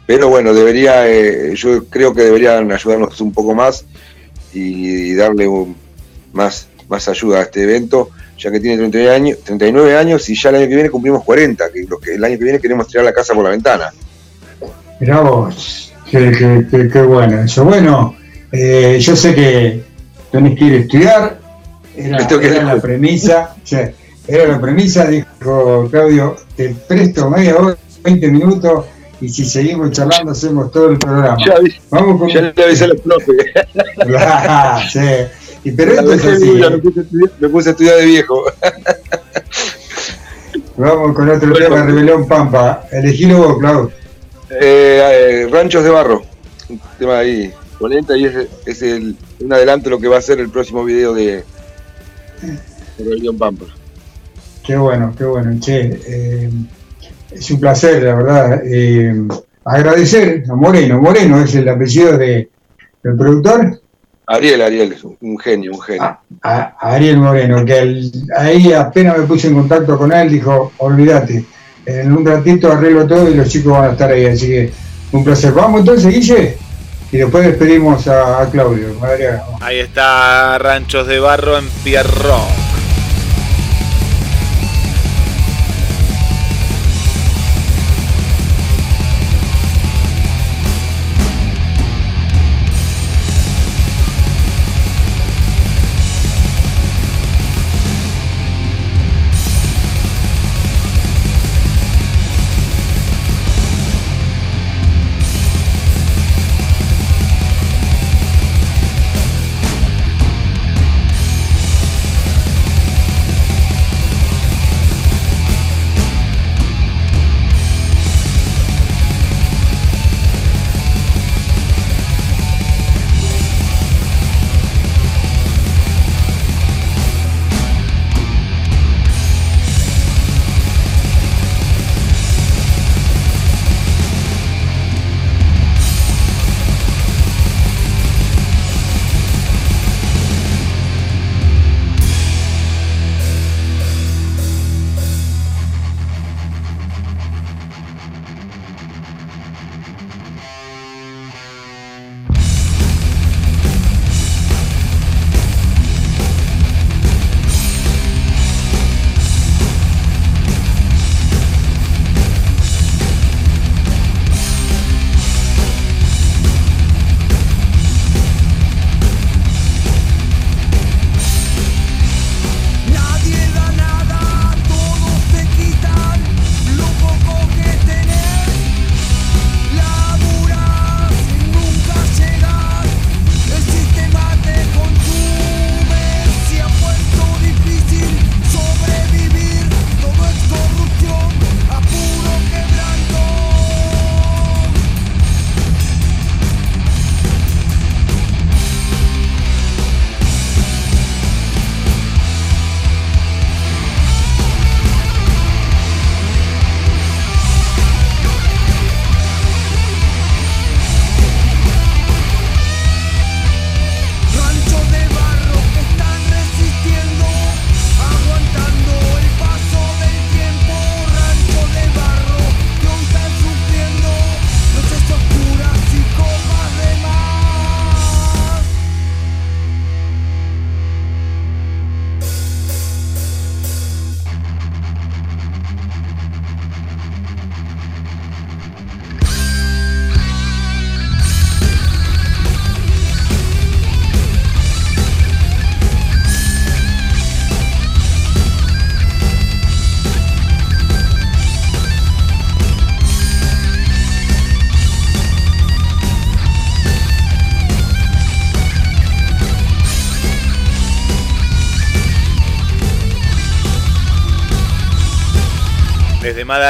[0.06, 3.86] pero bueno debería eh, yo creo que deberían ayudarnos un poco más
[4.52, 5.74] y, darle un-
[6.34, 10.50] más más ayuda a este evento ya que tiene 39 años, 39 años y ya
[10.50, 13.32] el año que viene cumplimos 40 que, el año que viene queremos tirar la casa
[13.34, 13.90] por la ventana.
[14.98, 15.20] Mirá
[16.10, 17.64] qué, qué- qué- qué bueno eso.
[17.64, 18.16] Bueno,
[18.52, 19.82] eh, yo sé que
[20.30, 21.38] tenés que ir a estudiar,
[21.96, 23.54] era, era la premisa,
[24.26, 28.84] era la premisa, dijo Claudio, te presto media hora, 20 minutos,
[29.20, 31.36] y si seguimos charlando hacemos todo el programa.
[31.44, 31.54] ya,
[31.90, 32.28] Vamos con...
[32.30, 33.36] ya le avisé a los profes
[34.18, 35.00] Ah, sí.
[35.62, 38.44] Y pero esto es así, me, puse a estudiar, me puse a estudiar de viejo
[40.76, 41.66] Vamos con otro Bueno.
[41.66, 42.84] tema, Rebelión Pampa.
[42.90, 43.90] Elegilo vos, Claudio.
[44.50, 46.22] Eh, eh, Ranchos de Barro,
[46.68, 50.22] un tema ahí, polenta y es, es el, un adelanto de lo que va a
[50.22, 51.44] ser el próximo video de,
[52.98, 53.66] Rebelión Pampa.
[54.64, 56.00] Qué bueno, qué bueno, che.
[56.06, 56.50] eh,
[57.30, 58.62] es un placer, la verdad.
[58.64, 59.14] eh,
[59.64, 61.00] agradecer a Moreno.
[61.00, 62.50] Moreno es el apellido de,
[63.02, 63.80] del productor.
[64.26, 66.18] Ariel, Ariel, es un, genio, un genio.
[66.42, 71.44] a Ariel Moreno, que ahí apenas me puse en contacto con él, dijo, olvídate,
[71.86, 74.72] en un ratito arreglo todo y los chicos van a estar ahí, así que
[75.12, 75.52] un placer.
[75.52, 76.56] Vamos entonces, Guille,
[77.12, 78.94] y después despedimos a, Claudio.
[79.00, 79.44] Madariaga.
[79.60, 82.69] Ahí está Ranchos de Barro en Pierrot.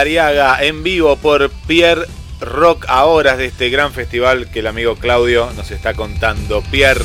[0.02, 2.06] En vivo por Pierre
[2.40, 6.62] Rock a horas de este gran festival que el amigo Claudio nos está contando.
[6.70, 7.04] Pierre.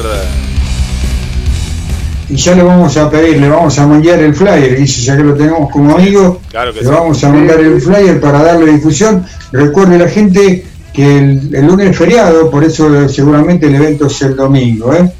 [2.30, 5.24] Y ya le vamos a pedir, le vamos a mandar el flyer, Guille, ya que
[5.24, 6.91] lo tenemos como amigo, Claro que le sí.
[6.91, 9.26] vamos a mandar el flyer para darle difusión.
[9.52, 14.22] Recuerde la gente que el, el lunes es feriado, por eso seguramente el evento es
[14.22, 15.12] el domingo, ¿eh?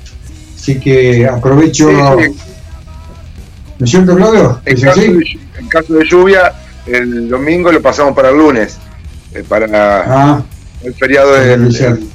[0.58, 1.90] Así que aprovecho...
[1.90, 2.36] Sí, sí.
[3.80, 4.62] ¿No es cierto, Claudio?
[4.66, 5.12] En ¿Es caso, así?
[5.12, 6.54] de, en caso de lluvia,
[6.86, 8.78] el domingo lo pasamos para el lunes.
[9.34, 9.68] eh, para
[10.08, 10.42] Ah,
[10.84, 12.08] el feriado, del- el-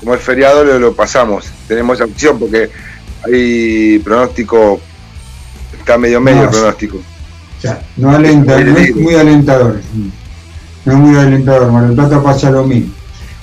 [0.00, 1.46] como el feriado lo, lo pasamos.
[1.66, 2.70] Tenemos esa opción porque
[3.24, 4.80] hay pronóstico,
[5.78, 6.98] está medio medio No, el pronóstico.
[7.60, 9.80] sea, no alenta, no es muy alentador.
[10.84, 12.92] No es muy alentador, Mar del Plata pasa lo mismo.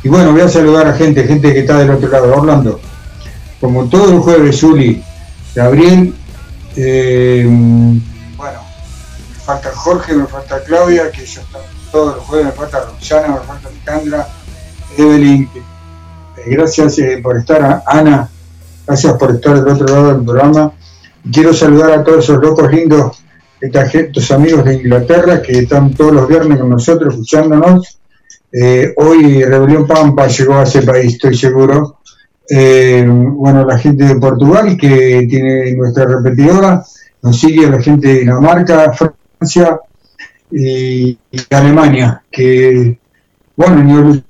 [0.03, 2.34] Y bueno, voy a saludar a gente, gente que está del otro lado.
[2.36, 2.80] Orlando,
[3.59, 5.01] como todo el jueves, Zuli,
[5.55, 6.13] Gabriel,
[6.78, 7.45] eh,
[9.49, 13.39] falta Jorge, me falta Claudia, que ya están todos los jueves, me falta Roxana, me
[13.39, 14.27] falta Alejandra,
[14.95, 18.29] Evelyn, eh, gracias eh, por estar, Ana,
[18.85, 20.71] gracias por estar del otro lado del programa.
[21.33, 23.23] Quiero saludar a todos esos locos lindos,
[23.59, 27.99] estos amigos de Inglaterra que están todos los viernes con nosotros escuchándonos.
[28.51, 32.01] Eh, hoy Rebelión Pampa llegó a ese país, estoy seguro.
[32.47, 36.83] Eh, bueno, la gente de Portugal que tiene nuestra repetidora
[37.21, 38.93] nos sigue la gente de Dinamarca,
[39.39, 39.79] Francia
[40.51, 41.17] y,
[41.49, 42.99] Alemania, que,
[43.55, 44.23] bueno, ni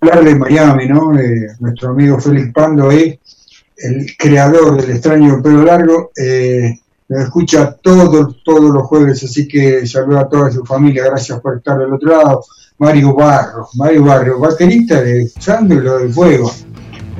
[0.00, 1.18] hablar de Miami, ¿no?
[1.18, 3.18] Eh, nuestro amigo Félix Pando ahí,
[3.78, 9.86] el creador del extraño pelo largo, eh, nos escucha todos, todos los jueves, así que
[9.86, 12.44] saluda a toda su familia, gracias por estar del otro lado.
[12.78, 16.52] Mario Barro, Mario Barrio, baterista de Sandro y lo del Fuego.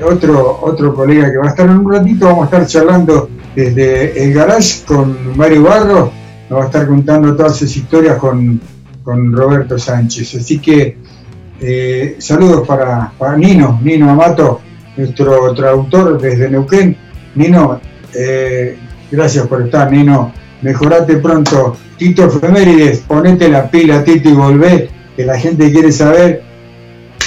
[0.04, 4.22] Otro, otro colega que va a estar en un ratito, vamos a estar charlando desde
[4.22, 6.12] el garage con Mario Barro,
[6.48, 8.60] nos va a estar contando todas sus historias con,
[9.02, 10.34] con Roberto Sánchez.
[10.36, 10.96] Así que
[11.60, 14.60] eh, saludos para, para Nino, Nino Amato,
[14.96, 16.96] nuestro traductor desde Neuquén.
[17.34, 17.80] Nino,
[18.14, 18.76] eh,
[19.10, 20.32] gracias por estar, Nino.
[20.62, 21.76] Mejorate pronto.
[21.96, 26.42] Tito Efemérides, ponete la pila, Tito, y volvé, que la gente quiere saber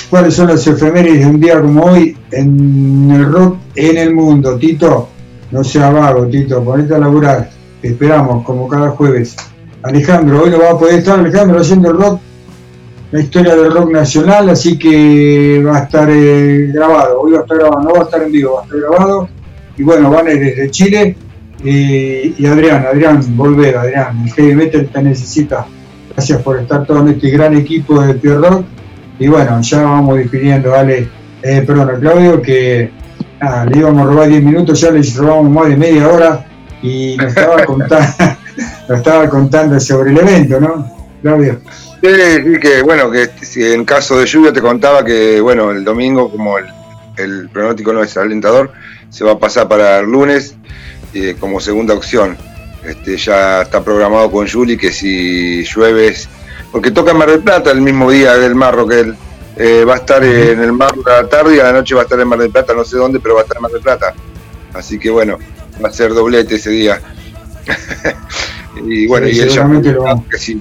[0.10, 4.58] cuáles son las efemérides de un día como hoy en el rock en el mundo.
[4.58, 5.10] Tito,
[5.52, 7.59] no sea vago, Tito, ponete a laburar.
[7.82, 9.36] Esperamos, como cada jueves.
[9.84, 12.20] Alejandro, hoy no va a poder estar Alejandro haciendo el rock
[13.12, 17.22] la historia del rock nacional, así que va a estar eh, grabado.
[17.22, 19.30] Hoy va a estar grabado, no va a estar en vivo, va a estar grabado.
[19.78, 21.16] Y bueno, van desde Chile.
[21.64, 24.24] Y, y Adrián, Adrián, volver, Adrián.
[24.26, 25.66] El heavy metal te necesita.
[26.14, 28.66] Gracias por estar todo en este gran equipo de Pierre Rock.
[29.18, 31.08] Y bueno, ya vamos despidiendo, dale.
[31.42, 32.92] Eh, perdón, Claudio, que
[33.72, 36.46] le íbamos a robar 10 minutos, ya le robamos más de media hora.
[36.82, 38.08] Y nos estaba contando,
[38.88, 41.00] nos estaba contando sobre el evento, ¿no?
[41.22, 41.60] Claudio.
[42.02, 43.30] Sí, sí, que bueno, que
[43.74, 46.66] en caso de lluvia te contaba que bueno, el domingo, como el,
[47.18, 48.72] el pronóstico no es alentador,
[49.10, 50.56] se va a pasar para el lunes
[51.14, 52.38] eh, como segunda opción.
[52.84, 56.30] Este, ya está programado con Juli que si llueves,
[56.72, 59.16] porque toca en Mar del Plata el mismo día del Marro que él
[59.58, 62.02] eh, va a estar en el Mar a la tarde y a la noche va
[62.02, 63.72] a estar en Mar del Plata, no sé dónde, pero va a estar en Mar
[63.72, 64.14] del Plata.
[64.74, 65.38] Así que bueno,
[65.84, 67.00] va a ser doblete ese día.
[68.86, 70.60] y bueno, Sí, y ella lo que si,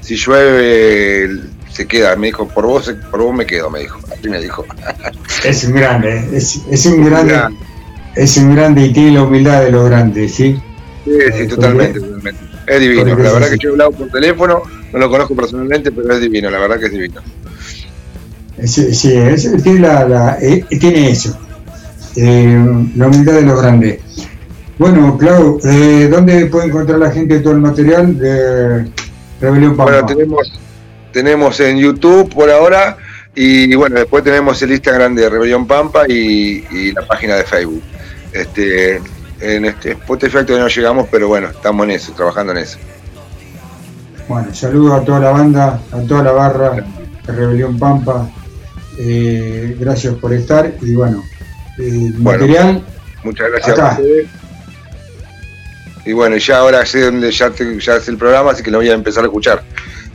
[0.00, 1.30] si llueve
[1.72, 4.64] se queda, me dijo, por vos, por vos me quedo, me dijo, así me dijo.
[5.44, 7.38] Es un grande, es, es un grande,
[8.14, 10.58] es un grande y tiene la humildad de los grandes, ¿sí?
[11.04, 12.40] Sí, sí, totalmente, totalmente.
[12.66, 14.62] Es divino, porque la verdad que yo he hablado por teléfono,
[14.92, 17.20] no lo conozco personalmente, pero es divino, la verdad que es divino.
[18.64, 21.36] Sí, sí, es- tiene, la, la- eh, tiene eso,
[22.16, 24.00] eh, la humildad de los grandes.
[24.78, 28.90] Bueno, Clau, eh, ¿dónde puede encontrar la gente todo el material de
[29.40, 29.92] Rebelión Pampa?
[29.92, 30.60] Bueno, tenemos,
[31.12, 32.96] tenemos en YouTube por ahora
[33.34, 37.82] y bueno, después tenemos el Instagram de Rebelión Pampa y, y la página de Facebook.
[38.32, 39.00] Este,
[39.40, 42.78] en este Spotify todavía no llegamos, pero bueno, estamos en eso, trabajando en eso.
[44.28, 46.70] Bueno, saludos a toda la banda, a toda la barra
[47.26, 48.28] de Rebelión Pampa.
[48.98, 51.22] Eh, gracias por estar y bueno,
[51.76, 52.18] Bueno.
[52.18, 52.84] material,
[53.24, 54.26] Muchas gracias a ustedes.
[56.06, 58.78] Y bueno, ya ahora sé dónde ya, te- ya es el programa, así que lo
[58.78, 59.62] voy a empezar a escuchar.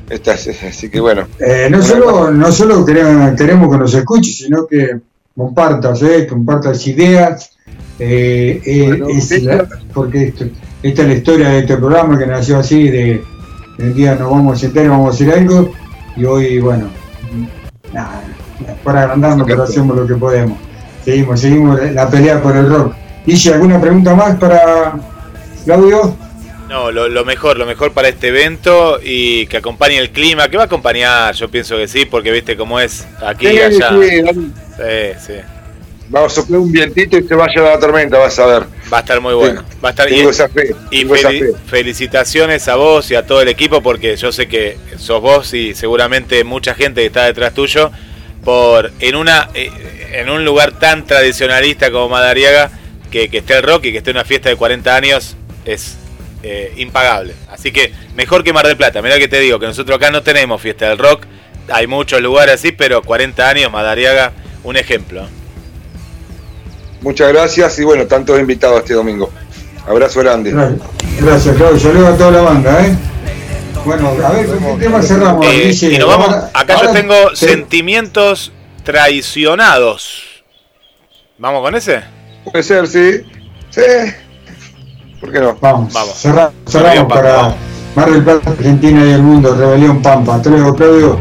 [0.67, 4.97] Así que bueno, eh, no solo, no solo queremos, queremos que nos escuche, sino que
[5.37, 7.51] compartas, eh, compartas ideas.
[7.99, 10.45] eh, eh, Bueno, es sí, la- porque esto-
[10.81, 13.21] esta es la historia de este programa que nació así, de,
[13.77, 15.71] de un día nos vamos a sentar y vamos a hacer algo,
[16.15, 16.89] y hoy, bueno,
[17.93, 18.23] nada,
[18.83, 20.57] para agrandarnos, pero hacemos lo que podemos.
[21.09, 22.93] Seguimos, seguimos la pelea por el rock.
[23.25, 24.93] Guille, ¿alguna pregunta más para
[25.65, 26.15] Claudio?
[26.69, 30.57] No, lo, lo mejor, lo mejor para este evento y que acompañe el clima, que
[30.57, 33.89] va a acompañar, yo pienso que sí, porque viste cómo es aquí y Sí, allá.
[33.89, 34.51] sí.
[34.77, 35.33] Sí, sí.
[36.09, 38.63] vamos a soplar un vientito y se va a llevar la tormenta, vas a ver.
[38.93, 39.63] Va a estar muy bueno.
[39.83, 40.75] Va a estar y, Tengo esa fe.
[40.91, 41.59] y tengo esa fel- fe.
[41.65, 45.73] felicitaciones a vos y a todo el equipo porque yo sé que sos vos y
[45.73, 47.89] seguramente mucha gente que está detrás tuyo
[48.43, 49.71] por en una eh,
[50.13, 52.71] en un lugar tan tradicionalista como Madariaga
[53.11, 55.35] que, que esté el rock y que esté una fiesta de 40 años
[55.65, 55.97] es
[56.41, 57.33] eh, impagable.
[57.51, 59.01] Así que mejor que Mar del Plata.
[59.01, 61.25] Mira que te digo que nosotros acá no tenemos fiesta del rock.
[61.71, 64.31] Hay muchos lugares así, pero 40 años Madariaga
[64.63, 65.27] un ejemplo.
[67.01, 69.29] Muchas gracias y bueno, están todos invitados este domingo.
[69.87, 70.51] Abrazo grande.
[70.51, 70.81] Gracias,
[71.21, 71.79] Gracias, Claudio.
[71.79, 72.95] Saludos a toda la banda, ¿eh?
[73.89, 75.43] Bueno, a ver, ¿con qué tema cerramos?
[75.47, 75.95] Eh, Guille?
[75.95, 76.27] y nos vamos.
[76.29, 78.51] Ahora- Acá yo tengo te- sentimientos
[78.83, 80.43] traicionados.
[81.39, 82.01] ¿Vamos con ese?
[82.43, 83.21] Puede ser, sí.
[83.71, 83.81] Sí.
[85.19, 85.57] ¿Por qué no?
[85.59, 86.13] Vamos, Vamos.
[86.13, 87.55] cerra- Rebelión cerramos Pampa, para vamos.
[87.95, 90.35] Mar del Plata, Argentina y el mundo, Rebelión Pampa.
[90.35, 91.19] Hasta luego, Claudio.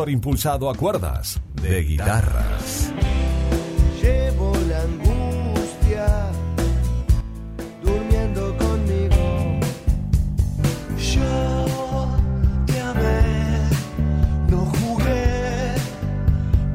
[0.00, 2.90] Motor impulsado a cuerdas de guitarras.
[4.00, 6.30] Llevo la angustia
[7.82, 9.60] durmiendo conmigo.
[10.96, 12.08] Yo
[12.64, 13.68] te amé,
[14.48, 15.74] no jugué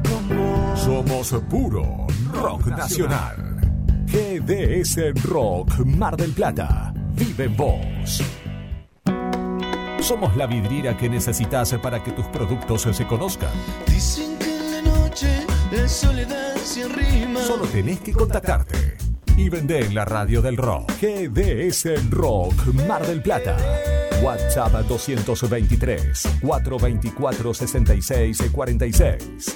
[0.08, 3.56] como Somos puro rock nacional.
[4.06, 6.94] GDS Rock Mar del Plata.
[7.16, 7.95] Vive en vos.
[10.06, 13.50] Somos la vidriera que necesitas para que tus productos se conozcan.
[13.88, 15.26] Dicen que en la noche
[15.72, 17.40] la soledad se rima.
[17.40, 18.98] Solo tenés que contactarte
[19.36, 20.92] y vender en la radio del rock.
[21.00, 22.54] GDS Rock
[22.86, 23.56] Mar del Plata.
[24.22, 29.55] WhatsApp 223 424 66 46.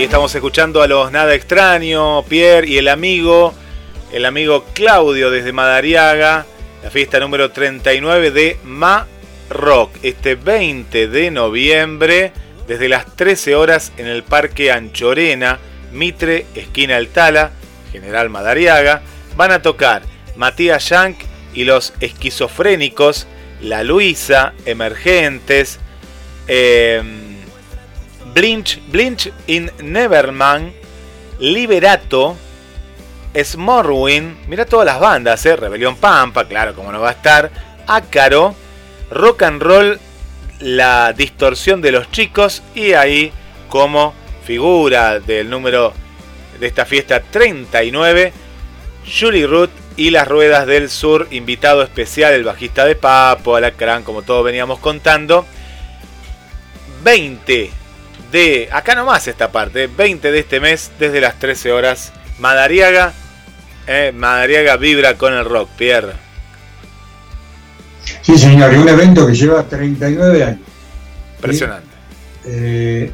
[0.00, 3.52] Ahí estamos escuchando a los Nada Extraño, Pierre y el amigo,
[4.14, 6.46] el amigo Claudio desde Madariaga,
[6.82, 9.06] la fiesta número 39 de Ma
[9.50, 12.32] Rock, este 20 de noviembre,
[12.66, 15.58] desde las 13 horas en el Parque Anchorena,
[15.92, 17.50] Mitre, esquina Altala,
[17.92, 19.02] General Madariaga,
[19.36, 20.00] van a tocar
[20.34, 21.18] Matías Yank
[21.52, 23.26] y los esquizofrénicos,
[23.60, 25.78] La Luisa, Emergentes,
[26.48, 27.02] eh,
[28.34, 30.72] Blinch, Blinch in Neverman,
[31.38, 32.36] Liberato,
[33.34, 35.56] Smorwin, mira todas las bandas, ¿eh?
[35.56, 37.50] Rebelión Pampa, claro, como no va a estar,
[37.86, 38.54] Ácaro,
[39.10, 40.00] Rock and Roll,
[40.60, 43.32] La Distorsión de los Chicos, y ahí
[43.68, 44.14] como
[44.44, 45.92] figura del número
[46.58, 48.32] de esta fiesta 39,
[49.06, 54.22] Julie Root y las Ruedas del Sur, invitado especial, el bajista de Papo, Alacrán, como
[54.22, 55.46] todos veníamos contando.
[57.02, 57.79] 20
[58.32, 63.12] de, acá nomás esta parte, 20 de este mes, desde las 13 horas, Madariaga,
[63.86, 66.12] eh, Madariaga vibra con el rock, Pierre.
[68.22, 70.60] Sí, señor, y un evento que lleva 39 años.
[71.36, 71.86] Impresionante.
[72.44, 73.10] Eh,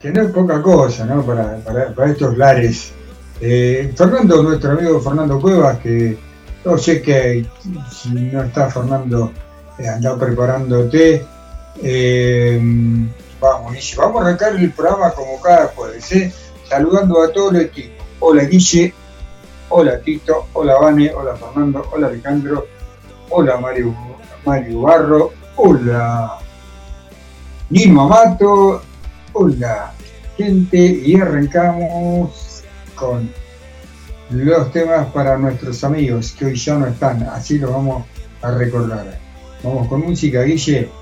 [0.00, 1.24] que no es poca cosa, ¿no?
[1.24, 2.92] Para, para- para estos lares.
[3.40, 6.16] Eh, Fernando, nuestro amigo Fernando Cuevas, que
[6.64, 7.44] no sé que
[7.90, 9.32] si no está Fernando,
[9.78, 11.24] eh, anda preparándote.
[11.82, 12.60] Eh,
[13.42, 16.32] vamos, Guille, vamos a arrancar el programa como cada jueves, ¿eh?
[16.68, 18.02] saludando a todo el equipo.
[18.20, 18.94] Hola Guille,
[19.68, 22.66] hola Tito, hola Vane, hola Fernando, hola Alejandro,
[23.30, 23.94] hola Mario,
[24.46, 26.38] Mario Barro, hola
[27.68, 28.80] Nino Amato,
[29.32, 29.92] hola
[30.38, 32.62] gente, y arrancamos
[32.94, 33.28] con
[34.30, 38.04] los temas para nuestros amigos que hoy ya no están, así lo vamos
[38.40, 39.18] a recordar.
[39.64, 41.01] Vamos con música, Guille.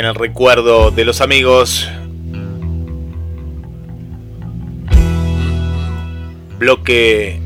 [0.00, 1.86] en el recuerdo de los amigos.
[6.58, 7.38] Bloque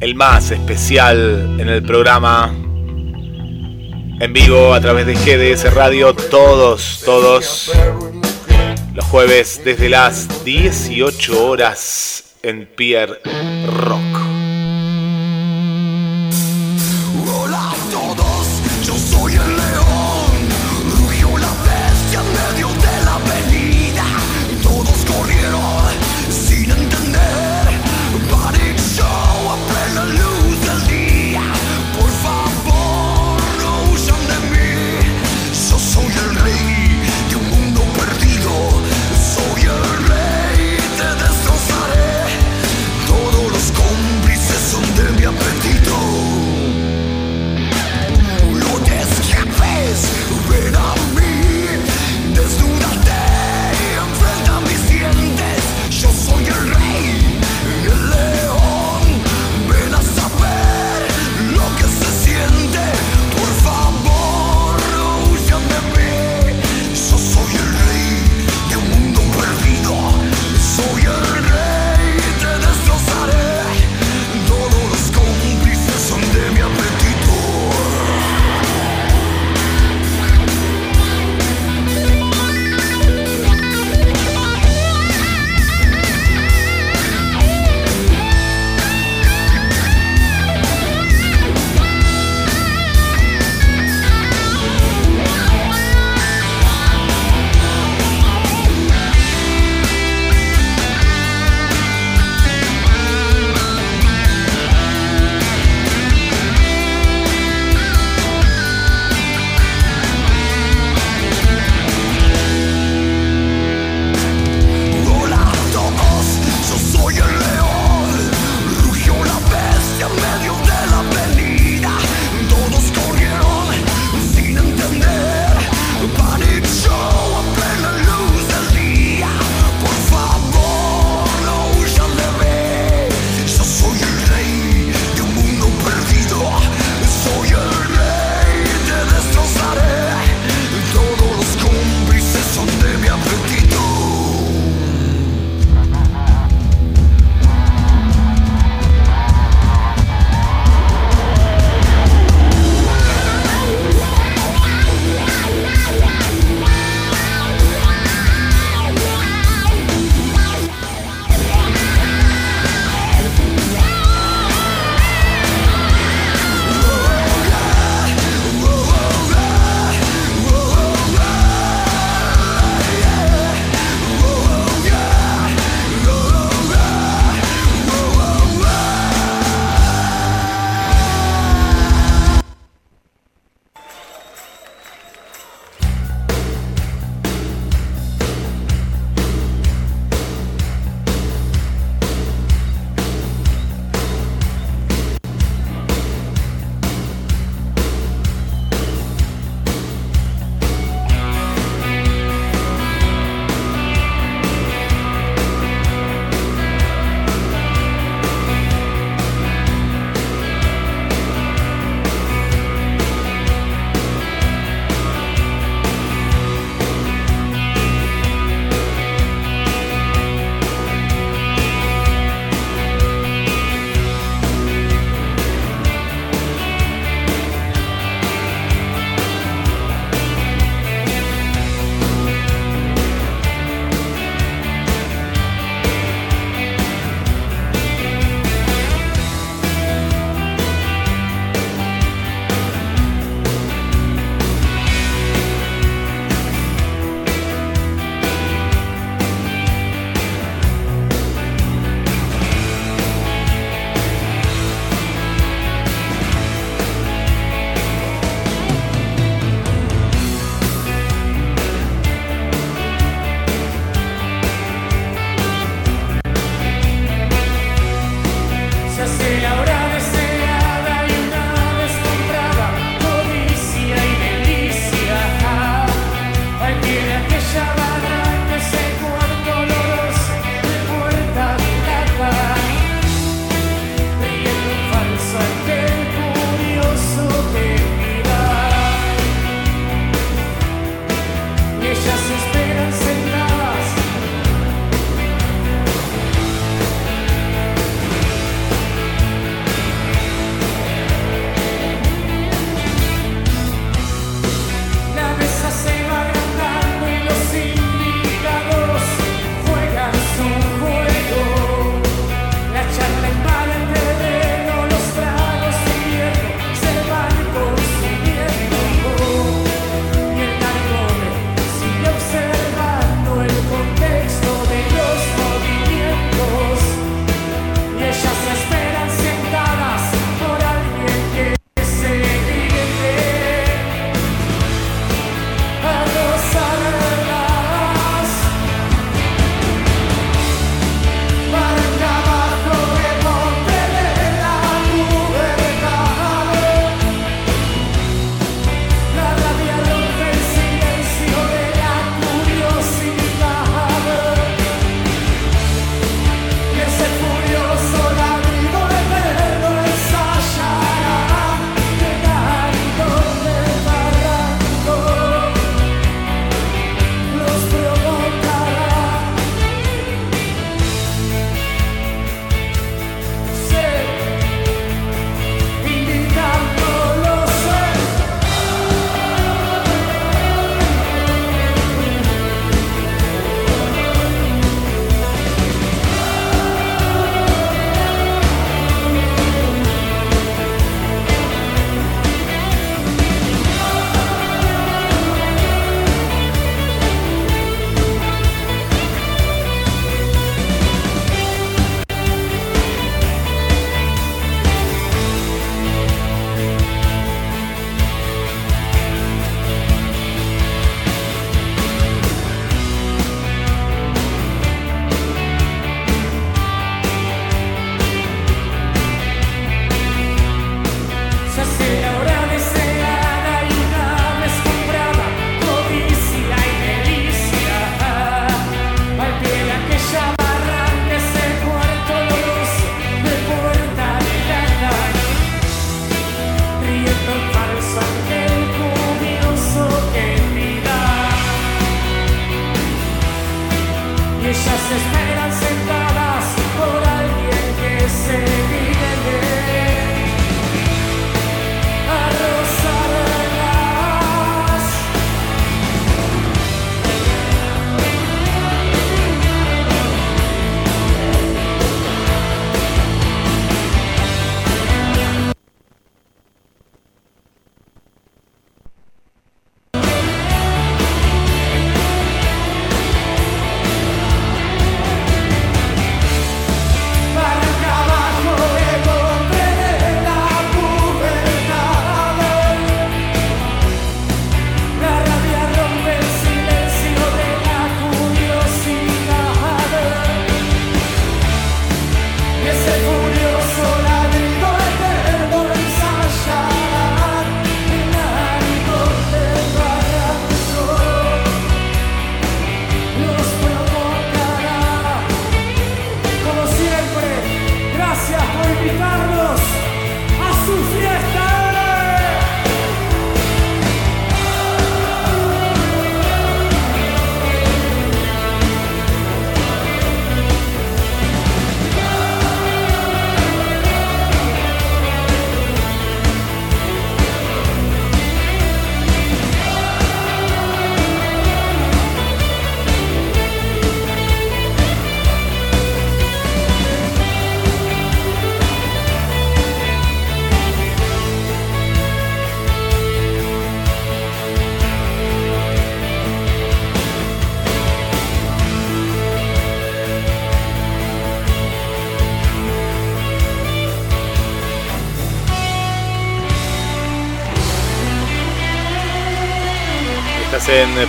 [0.00, 2.54] el más especial en el programa.
[4.20, 7.72] En vivo a través de GDS Radio, todos, todos.
[8.92, 13.18] Los jueves desde las 18 horas en Pierre
[13.66, 14.13] Rock.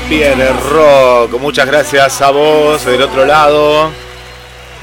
[0.08, 1.40] Pierre Rock.
[1.40, 3.90] Muchas gracias a vos del otro lado.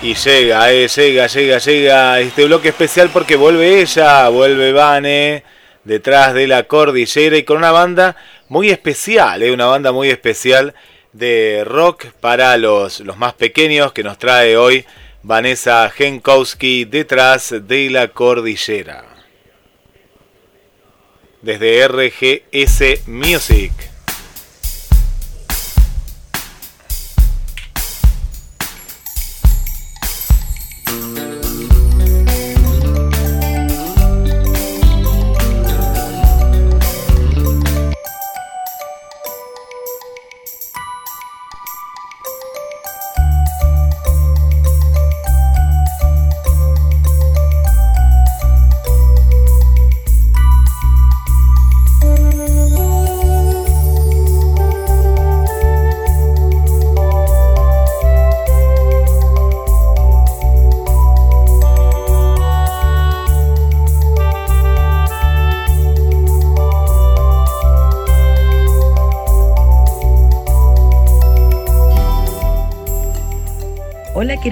[0.03, 5.45] Y llega, eh, llega, llega, llega este bloque especial porque vuelve ella, vuelve Vane,
[5.85, 8.17] detrás de la cordillera y con una banda
[8.49, 10.75] muy especial, eh, una banda muy especial
[11.13, 14.85] de rock para los, los más pequeños que nos trae hoy
[15.23, 19.05] Vanessa Genkowski detrás de la cordillera.
[21.41, 23.92] Desde RGS Music.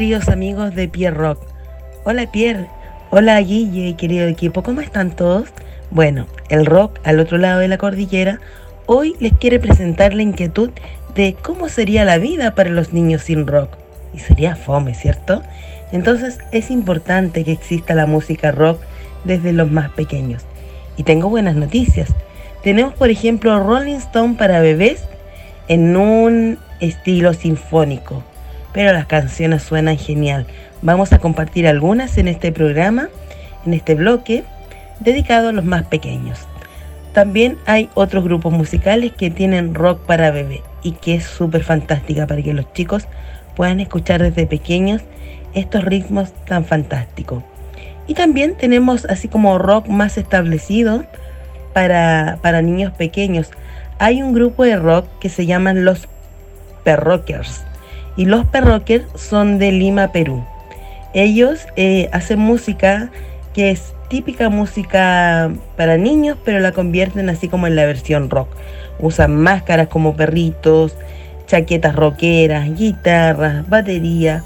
[0.01, 1.43] Queridos amigos de Pierre Rock.
[2.05, 2.69] Hola Pierre.
[3.11, 4.63] Hola Guille, querido equipo.
[4.63, 5.51] ¿Cómo están todos?
[5.91, 8.41] Bueno, el rock al otro lado de la cordillera
[8.87, 10.71] hoy les quiere presentar la inquietud
[11.15, 13.77] de cómo sería la vida para los niños sin rock.
[14.15, 15.43] Y sería fome, ¿cierto?
[15.93, 18.81] Entonces es importante que exista la música rock
[19.25, 20.47] desde los más pequeños.
[20.97, 22.09] Y tengo buenas noticias.
[22.63, 25.05] Tenemos por ejemplo Rolling Stone para bebés
[25.69, 28.25] en un estilo sinfónico
[28.73, 30.47] pero las canciones suenan genial.
[30.83, 33.09] Vamos a compartir algunas en este programa,
[33.67, 34.45] en este bloque,
[35.01, 36.39] dedicado a los más pequeños.
[37.13, 42.27] También hay otros grupos musicales que tienen rock para bebé y que es súper fantástica
[42.27, 43.07] para que los chicos
[43.57, 45.03] puedan escuchar desde pequeños
[45.53, 47.43] estos ritmos tan fantásticos.
[48.07, 51.05] Y también tenemos así como rock más establecido
[51.73, 53.51] para, para niños pequeños.
[53.99, 56.09] Hay un grupo de rock que se llaman los
[56.85, 57.65] Perrockers
[58.21, 60.45] y los Perrockers son de Lima, Perú.
[61.15, 63.11] Ellos eh, hacen música
[63.55, 68.49] que es típica música para niños, pero la convierten así como en la versión rock.
[68.99, 70.95] Usan máscaras como perritos,
[71.47, 74.45] chaquetas rockeras, guitarras, batería,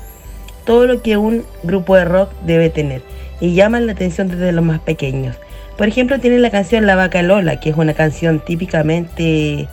[0.65, 3.03] todo lo que un grupo de rock debe tener.
[3.41, 5.35] Y llaman la atención desde los más pequeños.
[5.77, 9.67] Por ejemplo, tienen la canción La Vaca Lola, que es una canción típicamente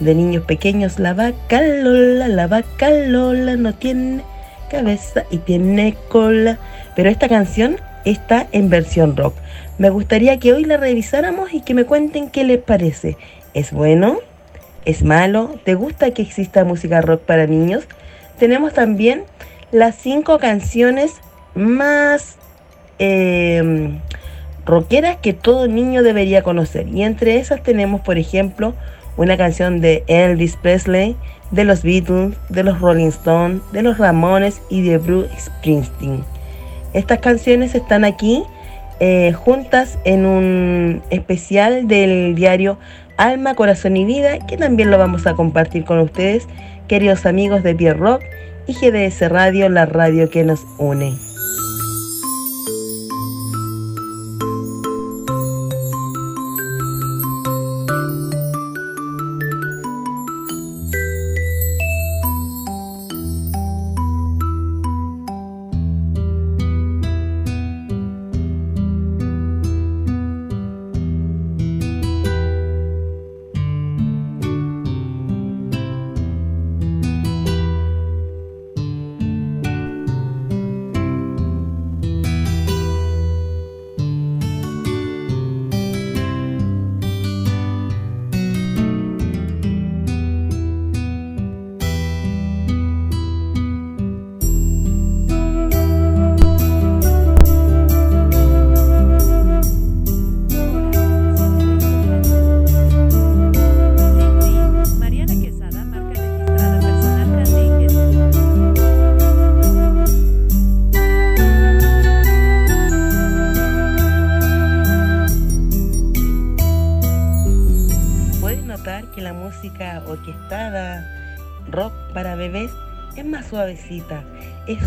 [0.00, 0.98] de niños pequeños.
[0.98, 4.22] La vaca Lola, la vaca Lola no tiene
[4.70, 6.58] cabeza y tiene cola.
[6.96, 9.34] Pero esta canción está en versión rock.
[9.78, 13.16] Me gustaría que hoy la revisáramos y que me cuenten qué les parece.
[13.54, 14.18] ¿Es bueno?
[14.84, 15.56] ¿Es malo?
[15.64, 17.84] ¿Te gusta que exista música rock para niños?
[18.38, 19.24] Tenemos también
[19.72, 21.14] las cinco canciones
[21.54, 22.36] más
[22.98, 23.98] eh,
[24.64, 26.88] rockeras que todo niño debería conocer.
[26.88, 28.74] Y entre esas tenemos, por ejemplo,
[29.16, 31.16] una canción de Elvis Presley,
[31.50, 36.24] de los Beatles, de los Rolling Stones, de los Ramones y de Bruce Springsteen.
[36.92, 38.42] Estas canciones están aquí
[39.00, 42.78] eh, juntas en un especial del diario
[43.16, 46.46] Alma, Corazón y Vida, que también lo vamos a compartir con ustedes,
[46.88, 48.22] queridos amigos de Pierre Rock
[48.66, 51.33] y GDS Radio, la radio que nos une.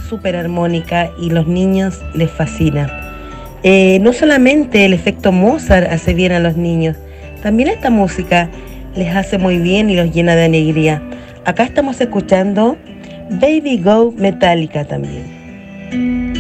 [0.08, 2.90] Súper armónica y los niños les fascina.
[3.64, 6.96] Eh, no solamente el efecto Mozart hace bien a los niños,
[7.42, 8.50] también esta música
[8.96, 11.02] les hace muy bien y los llena de alegría.
[11.46, 12.78] Acá estamos escuchando
[13.30, 16.36] Baby Go Metallica también.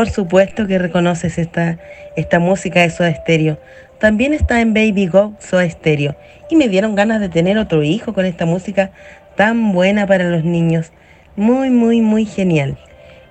[0.00, 1.76] Por supuesto que reconoces esta,
[2.16, 3.58] esta música de Soda Stereo.
[3.98, 6.16] También está en Baby Go Soda Stereo.
[6.48, 8.92] Y me dieron ganas de tener otro hijo con esta música
[9.36, 10.90] tan buena para los niños.
[11.36, 12.78] Muy, muy, muy genial.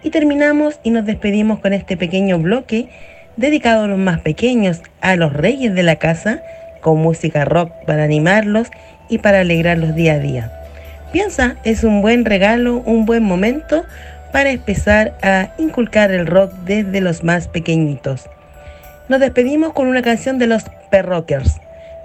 [0.04, 2.90] Y terminamos y nos despedimos con este pequeño bloque
[3.36, 6.44] dedicado a los más pequeños, a los reyes de la casa,
[6.82, 8.68] con música rock para animarlos
[9.10, 10.52] y para alegrarlos día a día.
[11.12, 13.86] Piensa, es un buen regalo, un buen momento
[14.32, 18.30] para empezar a inculcar el rock desde los más pequeñitos.
[19.08, 21.60] Nos despedimos con una canción de los Perrockers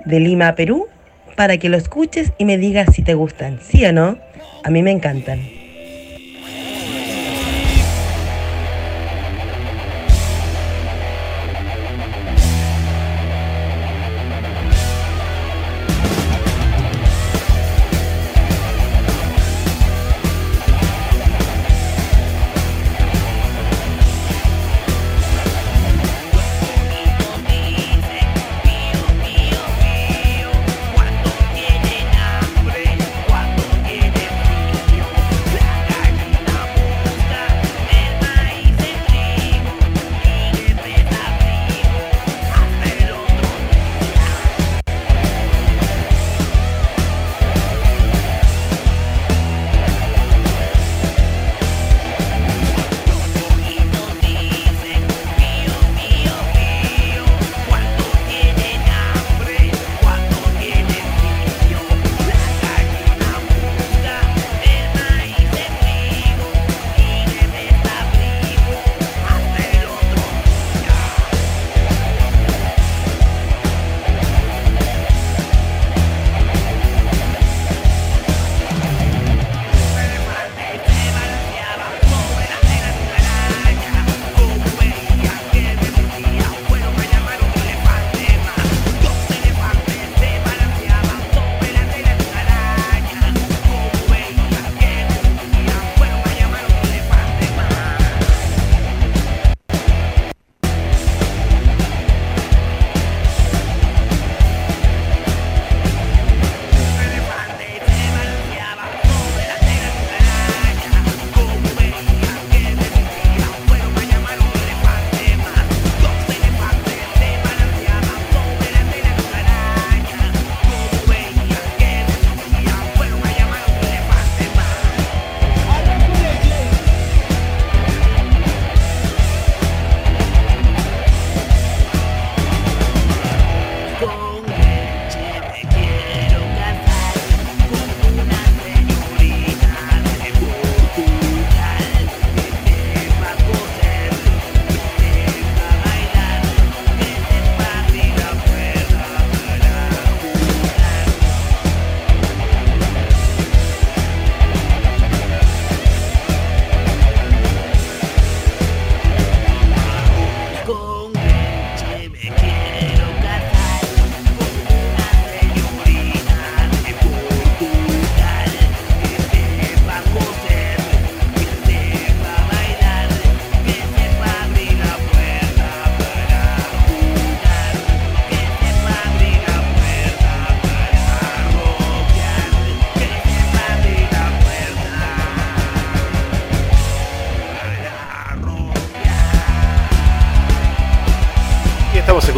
[0.05, 0.89] de Lima, Perú,
[1.37, 4.19] para que lo escuches y me digas si te gustan, ¿sí o no?
[4.63, 5.54] A mí me encantan.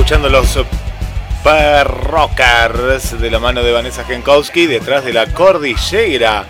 [0.07, 0.57] Escuchando los
[1.43, 6.45] Perrockers de la mano de Vanessa Genkowski detrás de la cordillera.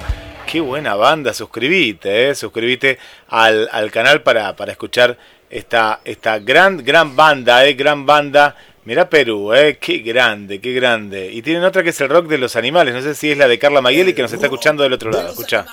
[0.47, 5.16] Qué buena banda, suscribite, eh, suscribite al, al canal para, para escuchar
[5.49, 8.55] esta, esta gran, gran banda, eh, gran banda
[8.85, 11.33] Mirá Perú, eh, qué grande, qué grande.
[11.33, 12.93] Y tienen otra que es el rock de los animales.
[12.93, 15.31] No sé si es la de Carla Mayeli que nos está escuchando del otro lado.
[15.31, 15.65] Escucha.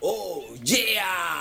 [0.00, 1.38] Oh, yeah.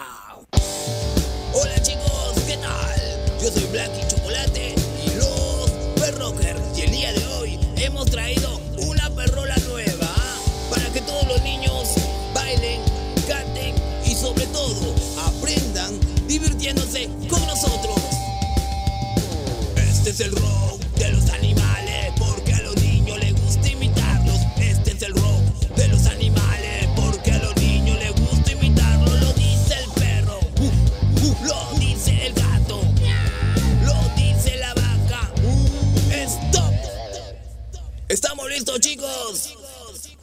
[38.80, 40.18] ¿Estamos listos, chicos?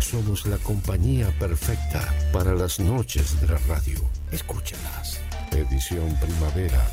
[0.00, 4.00] Somos la compañía perfecta para las noches de la radio.
[4.30, 5.20] Escúchalas.
[5.52, 6.86] Edición Primavera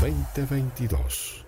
[0.00, 1.47] 2022.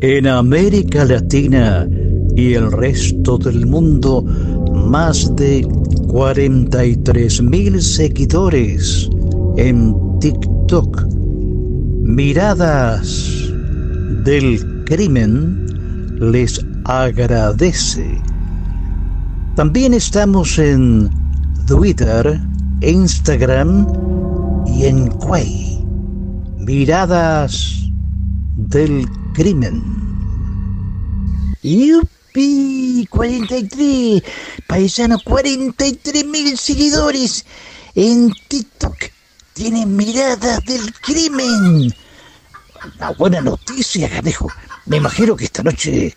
[0.00, 1.88] En América Latina
[2.36, 4.22] y el resto del mundo,
[4.72, 5.66] más de
[6.08, 9.08] 43 mil seguidores
[9.56, 11.06] en TikTok.
[12.02, 13.50] Miradas
[14.24, 15.66] del crimen
[16.20, 18.20] les agradece.
[19.54, 21.10] También estamos en
[21.66, 22.40] Twitter,
[22.80, 23.86] Instagram
[24.66, 25.84] y en Quay.
[26.58, 27.90] Miradas
[28.56, 29.23] del crimen.
[31.62, 33.06] ¡Yupi!
[33.10, 34.22] 43.
[34.66, 37.44] Paisano, 43 mil seguidores
[37.94, 38.96] en TikTok.
[39.52, 41.92] Tienen miradas del crimen.
[42.96, 44.48] Una buena noticia, canejo.
[44.86, 46.14] Me imagino que esta noche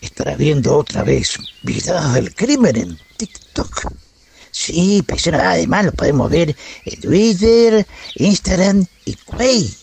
[0.00, 3.92] estará viendo otra vez miradas del crimen en TikTok.
[4.50, 7.86] Sí, paisano, además lo podemos ver en Twitter,
[8.16, 9.74] Instagram y Quay.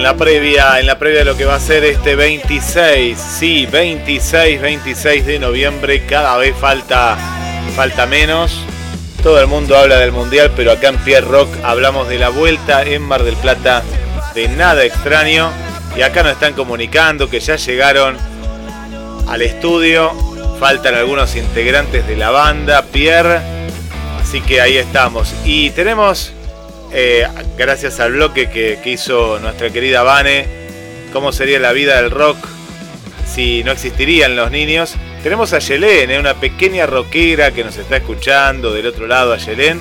[0.08, 4.58] La previa, en la previa de lo que va a ser este 26, sí, 26,
[4.58, 7.18] 26 de noviembre, cada vez falta,
[7.76, 8.58] falta menos.
[9.22, 12.84] Todo el mundo habla del mundial, pero acá en Pierre Rock hablamos de la vuelta
[12.84, 13.82] en Mar del Plata,
[14.34, 15.50] de nada extraño.
[15.94, 18.16] Y acá nos están comunicando que ya llegaron
[19.26, 20.12] al estudio.
[20.58, 23.40] Faltan algunos integrantes de la banda, Pierre.
[24.22, 25.34] Así que ahí estamos.
[25.44, 26.32] Y tenemos
[26.92, 30.46] eh, gracias al bloque que, hizo nuestra querida Vane,
[31.12, 32.38] cómo sería la vida del rock
[33.26, 34.94] si no existirían los niños.
[35.22, 39.80] Tenemos a Yelén, una pequeña rockera que nos está escuchando del otro lado, a Yelén.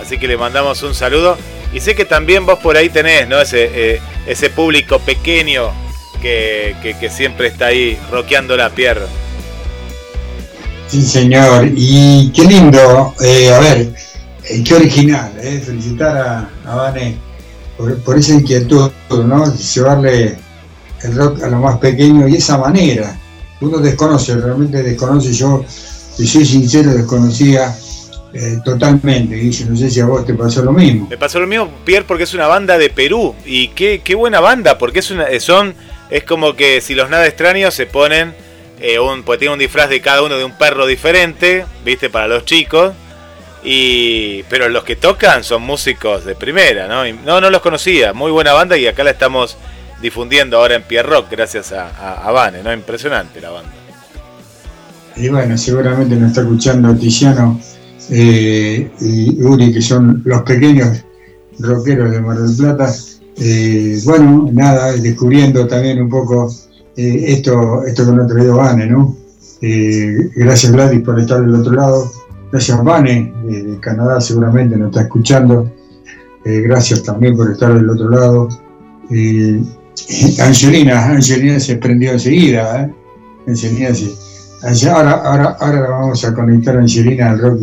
[0.00, 1.36] Así que le mandamos un saludo.
[1.72, 3.40] Y sé que también vos por ahí tenés, ¿no?
[3.40, 5.70] Ese, eh, público pequeño
[6.20, 6.74] que,
[7.10, 9.06] siempre está ahí rockeando la pierna.
[10.88, 11.68] Sí, señor.
[11.76, 13.92] Y qué lindo, eh, a ver,
[14.48, 17.16] eh, qué original, eh, felicitar a, a Vane
[17.76, 19.54] por, por esa inquietud, ¿no?
[19.54, 20.36] Llevarle
[21.02, 23.18] el rock a lo más pequeño y esa manera.
[23.60, 25.32] Uno desconoce, realmente desconoce.
[25.32, 27.76] Yo, si soy sincero, desconocía
[28.32, 29.34] eh, totalmente.
[29.34, 31.08] Dice, no sé si a vos te pasó lo mismo.
[31.08, 33.34] Me pasó lo mismo, Pierre, porque es una banda de Perú.
[33.44, 35.74] Y qué, qué buena banda, porque es una, son,
[36.10, 38.34] es como que si los nada extraños se ponen,
[38.80, 42.28] eh, un, pues tiene un disfraz de cada uno de un perro diferente, viste, para
[42.28, 42.92] los chicos.
[43.64, 47.06] Y, pero los que tocan son músicos de primera, ¿no?
[47.06, 49.56] Y no, no los conocía, muy buena banda y acá la estamos
[50.00, 52.72] difundiendo ahora en Pierre Rock gracias a, a, Vane, ¿no?
[52.72, 53.70] Impresionante la banda.
[55.16, 57.60] Y bueno, seguramente nos está escuchando Tiziano
[58.10, 61.04] eh, y Uri, que son los pequeños
[61.58, 62.94] rockeros de Mar del Plata.
[63.36, 66.52] Eh, bueno, nada, descubriendo también un poco
[66.96, 69.16] eh, esto, esto que nos ha traído Vane, ¿no?
[69.60, 72.12] Gracias Gladys por estar del otro lado.
[72.50, 75.70] Gracias Vane, de Canadá seguramente nos está escuchando.
[76.44, 78.48] Eh, gracias también por estar del otro lado.
[79.10, 79.62] Eh,
[80.40, 82.94] Angelina, Angelina se prendió enseguida, ¿eh?
[83.46, 87.60] Angelina se, ahora, ahora, ahora la vamos a conectar a Angelina al rock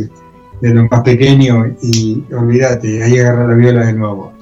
[0.61, 4.33] de lo más pequeño y olvídate, ahí agarra la viola de nuevo.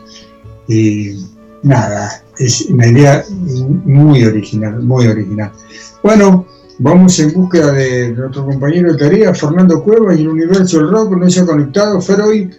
[0.67, 1.25] Y
[1.63, 3.23] nada, es una idea
[3.85, 5.51] muy original, muy original.
[6.03, 6.45] Bueno,
[6.83, 11.11] vamos en búsqueda de nuestro compañero de tarea, Fernando Cueva y el universo del rock,
[11.17, 12.49] no se ha conectado, Feroy,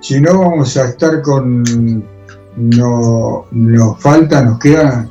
[0.00, 1.62] si no vamos a estar con,
[2.56, 5.08] no, nos falta, nos queda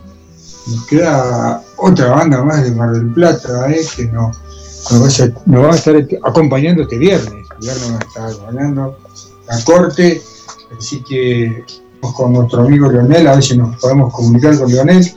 [0.68, 4.38] nos queda otra banda más de Mar del Plata eh, que nos,
[4.92, 7.34] nos, va a, estar- nos va a estar acompañando este viernes.
[7.34, 8.98] El viernes nos está acompañando
[9.48, 10.22] la corte,
[10.78, 11.64] así que
[12.02, 15.12] vamos con nuestro amigo Leonel, a ver si nos podemos comunicar con Leonel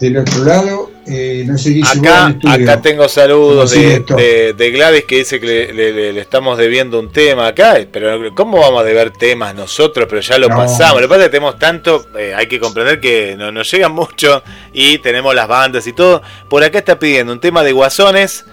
[0.00, 0.90] del otro lado.
[1.04, 6.12] Eh, no sé Acá, acá tengo saludos de, Gladys que dice que le, le- le-
[6.12, 10.06] le estamos debiendo un tema acá, pero ¿cómo vamos a deber temas nosotros?
[10.08, 10.56] Pero ya lo No.
[10.58, 11.00] pasamos.
[11.00, 13.90] Lo que pasa es que tenemos tanto, eh, hay que comprender que no, nos llegan
[13.92, 16.22] mucho y tenemos las bandas y todo.
[16.48, 18.44] Por acá está pidiendo un tema de Guasones,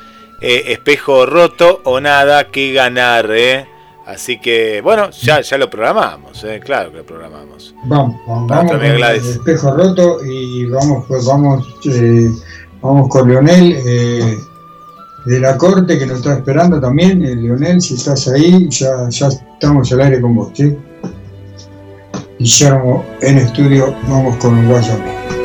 [0.42, 3.30] eh, Espejo Roto o Nada que Ganar.
[3.32, 3.68] eh.
[4.10, 7.76] Así que, bueno, ya, ya lo programamos, eh, claro que lo programamos.
[7.84, 12.32] Vamos, vamos, con el espejo roto y vamos, pues vamos, eh,
[12.82, 14.38] Vamos con Leonel eh,
[15.26, 17.20] de la corte que nos está esperando también.
[17.20, 20.78] Leonel, si estás ahí, ya, ya estamos al aire con vos, ¿sí?
[22.40, 25.39] Guillermo en estudio, vamos con Guayame.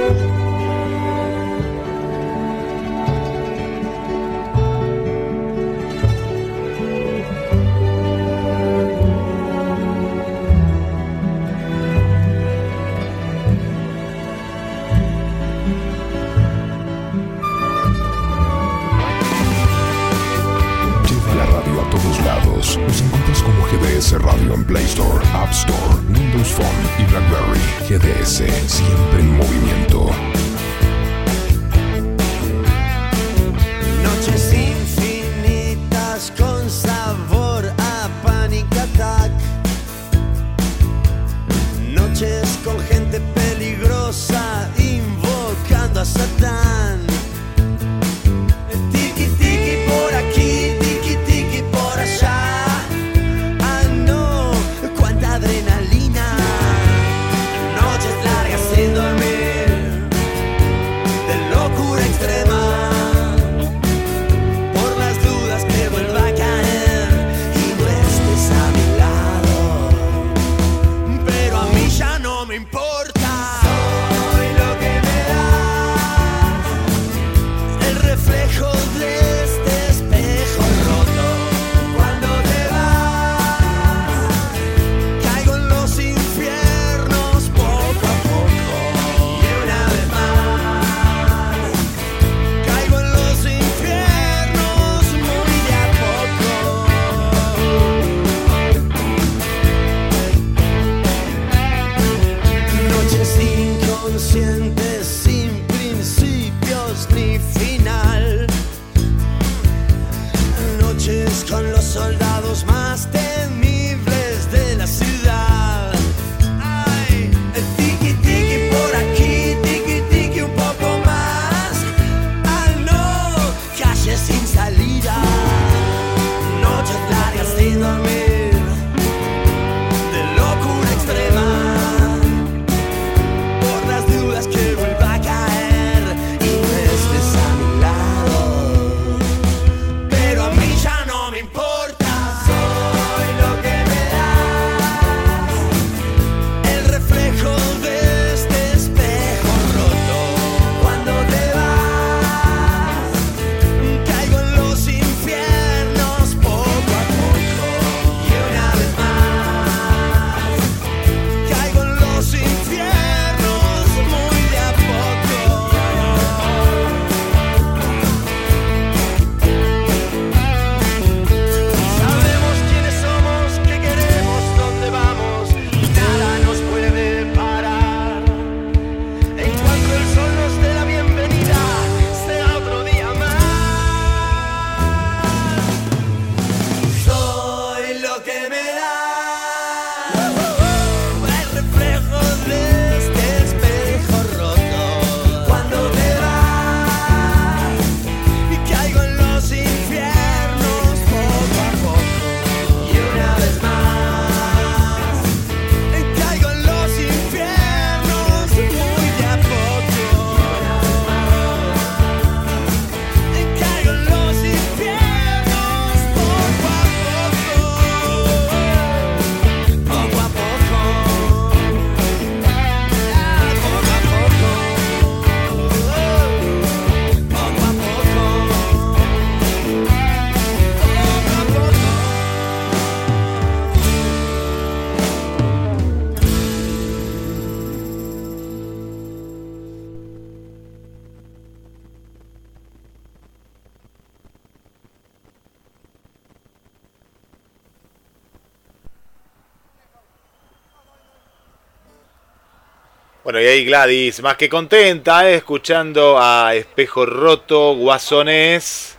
[253.24, 258.98] Bueno, y ahí Gladys, más que contenta, escuchando a Espejo Roto, Guasones.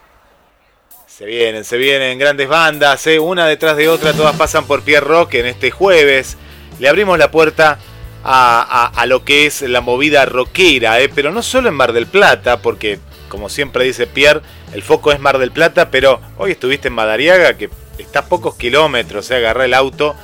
[1.06, 3.20] Se vienen, se vienen grandes bandas, ¿eh?
[3.20, 6.38] una detrás de otra, todas pasan por Pierre Rock en este jueves.
[6.80, 7.78] Le abrimos la puerta
[8.24, 11.10] a, lo que es la movida rockera, ¿eh?
[11.14, 12.98] pero no solo en Mar del Plata, porque
[13.30, 14.42] como siempre dice Pierre,
[14.74, 17.70] el foco es Mar del Plata, pero hoy estuviste en Madariaga, que
[18.00, 19.48] está a pocos kilómetros, ¿eh?
[19.48, 20.16] el auto,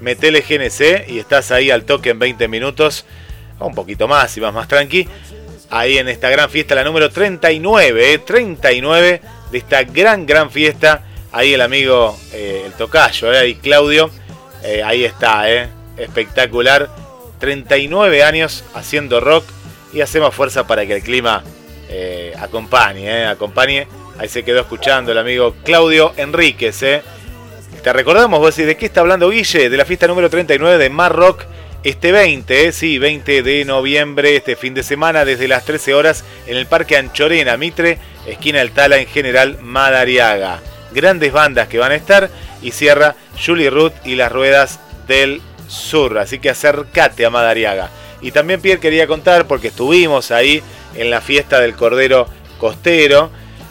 [0.00, 3.04] metele GNC y estás ahí al toque en 20 minutos,
[3.60, 5.08] un poquito más y vas más tranqui.
[5.70, 9.20] ahí en esta gran fiesta, la número 39, eh, 39
[9.50, 11.04] de esta gran, gran fiesta.
[11.30, 14.10] Ahí el amigo, eh, el tocayo, eh, ahí Claudio,
[14.62, 16.88] eh, ahí está, eh, espectacular.
[17.38, 19.44] 39 años haciendo rock
[19.92, 21.44] y hacemos fuerza para que el clima
[21.88, 23.86] eh, acompañe, eh, acompañe.
[24.18, 26.82] Ahí se quedó escuchando el amigo Claudio Enríquez.
[26.82, 27.02] Eh.
[27.82, 29.70] Te recordamos, vos decís, ¿de qué está hablando Guille?
[29.70, 31.44] De la fiesta número 39 de Mar Rock.
[31.84, 36.24] Este 20, eh, sí, 20 de noviembre, este fin de semana, desde las 13 horas,
[36.48, 40.60] en el Parque Anchorena, Mitre, esquina Altala, en General Madariaga.
[40.92, 42.30] Grandes bandas que van a estar
[42.62, 43.14] y cierra
[43.44, 46.18] Julie Ruth y las Ruedas del Sur.
[46.18, 47.90] Así que acércate a Madariaga.
[48.20, 50.60] Y también Pierre quería contar, porque estuvimos ahí
[50.96, 52.26] en la fiesta del Cordero
[52.58, 53.30] Costero,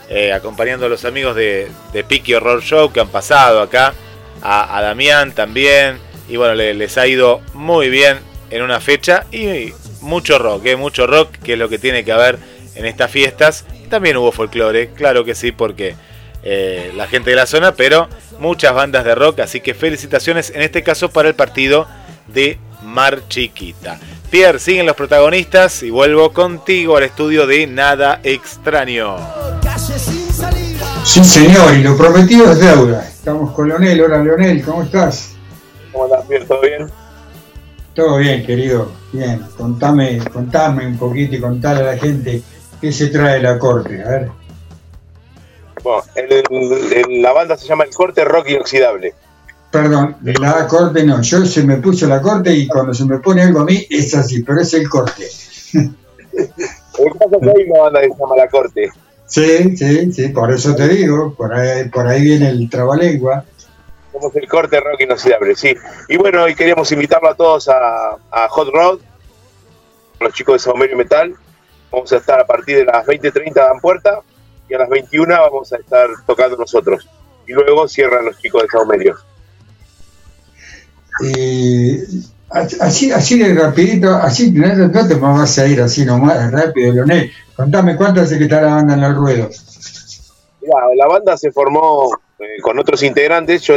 [0.09, 3.93] eh, acompañando a los amigos de, de Piki Horror Show que han pasado acá,
[4.41, 8.17] a, a Damián también, y bueno, le- les ha ido muy bien
[8.49, 12.11] en una fecha y mucho rock, eh, mucho rock, que es lo que tiene que
[12.11, 12.37] haber
[12.75, 13.65] en estas fiestas.
[13.89, 15.95] También hubo folclore, claro que sí, porque
[16.43, 18.07] eh, la gente de la zona, pero
[18.39, 21.87] muchas bandas de rock, así que felicitaciones en este caso para el partido
[22.27, 23.99] de Mar Chiquita.
[24.29, 29.15] Pierre, siguen los protagonistas y vuelvo contigo al estudio de Nada Extraño.
[31.05, 33.07] Sí, señor, y lo prometido es deuda.
[33.07, 34.01] Estamos con Leonel.
[34.01, 35.36] Hola, Leonel, ¿cómo estás?
[35.97, 36.45] ¿Cómo andás, Pierre?
[36.45, 36.87] ¿Todo bien?
[37.95, 38.91] Todo bien, querido.
[39.11, 42.43] Bien, contame, contame un poquito y contale a la gente
[42.79, 44.03] qué se trae la corte.
[44.03, 44.27] A ver.
[45.83, 49.15] Bueno, el- el- la banda se llama El Corte Rock Inoxidable.
[49.71, 51.19] Perdón, la corte no.
[51.23, 54.13] Yo se me puso la corte y cuando se me pone algo a mí es
[54.13, 55.23] así, pero es el corte.
[55.73, 58.89] Pasa es que hay una banda que se llama La Corte.
[59.25, 63.43] Sí, sí, sí, por eso te digo, por ahí, por ahí viene el trabalengua.
[64.19, 65.75] Somos El Corte Rock Inoxidable, sí.
[66.09, 68.99] Y bueno, hoy queríamos invitarlo a todos a, a Hot Rod,
[70.19, 71.35] los chicos de Saumerio Metal.
[71.91, 74.21] Vamos a estar a partir de las 20.30 dan puerta
[74.67, 77.07] y a las 21 vamos a estar tocando nosotros.
[77.45, 79.15] Y luego cierran los chicos de Saumerio.
[81.21, 81.99] Y
[82.49, 87.31] así, así de rapidito, así no, no te vas a ir así nomás, rápido, Leonel.
[87.55, 89.49] Contame cuánto hace que está la banda en el ruedo.
[90.61, 93.75] Mirá, la banda se formó eh, con otros integrantes, yo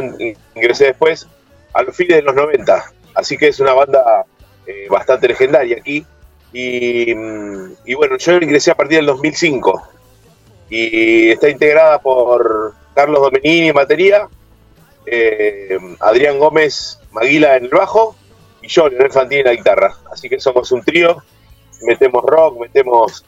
[0.55, 1.27] ingresé después
[1.73, 2.85] a los fines de los 90,
[3.15, 4.27] así que es una banda
[4.67, 6.05] eh, bastante legendaria aquí.
[6.53, 9.83] Y, mm, y bueno, yo ingresé a partir del 2005
[10.69, 14.29] y está integrada por Carlos Domenini en batería,
[15.07, 18.15] eh, Adrián Gómez Maguila en el bajo
[18.63, 19.97] y yo, Leonel Fantini en la guitarra.
[20.13, 21.23] Así que somos un trío,
[21.83, 23.25] metemos rock, metemos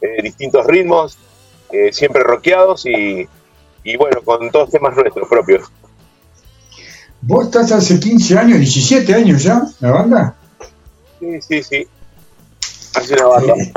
[0.00, 1.18] eh, distintos ritmos,
[1.92, 3.28] siempre rockeados y,
[3.84, 5.70] y bueno, con todos temas nuestros propios.
[7.22, 10.34] ¿Vos estás hace 15 años, 17 años ya, la banda?
[11.18, 11.86] Sí, sí, sí.
[12.94, 13.54] Hace una banda.
[13.56, 13.72] Eh,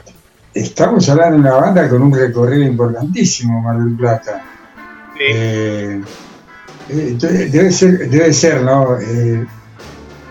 [0.54, 4.44] Estamos hablando de una banda con un recorrido importantísimo, Mar del Plata.
[5.20, 6.00] Eh,
[6.90, 8.98] eh, de- debe ser, debe ser, ¿no?
[9.00, 9.46] Eh,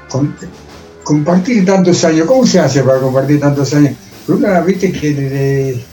[0.09, 0.35] con-
[1.03, 3.97] compartir tantos años, ¿cómo se hace para compartir tantos años?
[4.27, 5.85] Porque Una, viste que de- de-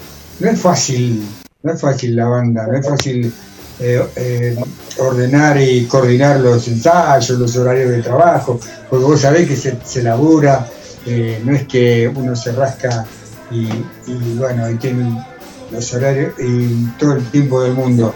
[0.42, 1.28] no es fácil,
[1.64, 3.34] no es fácil la banda, no es fácil
[3.80, 4.56] eh, eh,
[4.98, 10.04] ordenar y coordinar los ensayos, los horarios de trabajo, porque vos sabés que se, se
[10.04, 10.68] labura,
[11.06, 13.06] eh, no es que uno se rasca
[13.52, 13.70] y,
[14.08, 15.26] y bueno, y tiene
[15.72, 18.14] los horarios y todo el tiempo del mundo.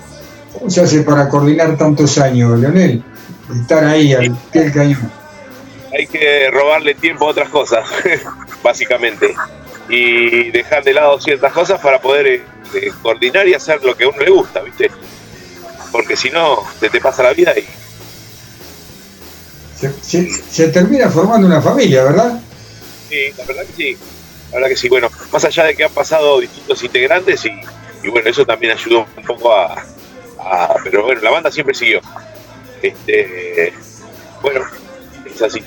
[0.53, 3.03] ¿Cómo se hace para coordinar tantos años, Leonel?
[3.61, 5.11] Estar ahí al pie del cañón.
[5.98, 7.88] Hay que robarle tiempo a otras cosas,
[8.64, 9.34] básicamente.
[9.90, 12.44] Y dejar de lado ciertas cosas para poder eh,
[12.76, 14.90] eh, coordinar y hacer lo que a uno le gusta, ¿viste?
[15.93, 17.65] Porque si no, se te pasa la vida y
[19.79, 22.41] Se, se- se termina formando una familia, ¿verdad?
[23.09, 23.97] Sí, la verdad que sí.
[24.51, 24.89] La verdad que sí.
[24.89, 27.51] Bueno, más allá de que han pasado distintos integrantes y,
[28.03, 29.73] y bueno, eso también ayudó un poco a,
[30.39, 32.01] a- Pero bueno, la banda siempre siguió.
[32.81, 33.73] Este,
[34.41, 34.61] bueno,
[35.25, 35.63] es así.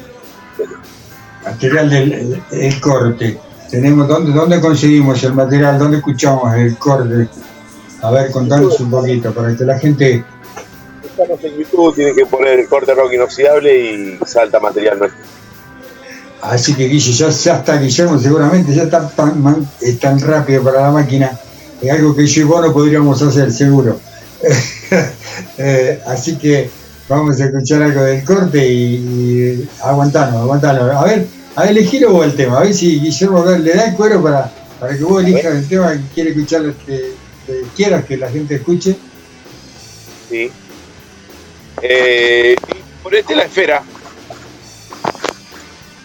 [1.45, 3.39] Material del el- el corte.
[3.71, 5.79] Tenemos, ¿dónde, ¿Dónde conseguimos el material?
[5.79, 7.29] ¿Dónde escuchamos el corte?
[8.03, 10.25] A ver, contanos un poquito para que la gente
[11.05, 15.21] Estamos en YouTube, tienen que poner el corte rock inoxidable y salta material nuestro.
[16.43, 20.63] Así que Guille, ya, ya está Guillermo, seguramente ya está tan, man- es tan rápido
[20.63, 21.39] para la máquina,
[21.81, 23.99] es algo que yo y vos no podríamos hacer, seguro.
[25.59, 26.71] Eh, así que
[27.09, 30.91] vamos a escuchar algo del corte y, y aguantanos, aguantanos.
[30.95, 33.95] A ver, a ver, elegir vos el tema, a ver si Guillermo le da el
[33.97, 34.51] cuero para,
[34.81, 37.13] para que vos elijas el tema que quiere escuchar, que
[37.77, 38.97] quieras que la gente escuche.
[40.29, 40.51] Sí.
[41.83, 42.57] Eh,
[43.03, 43.83] ponete la esfera.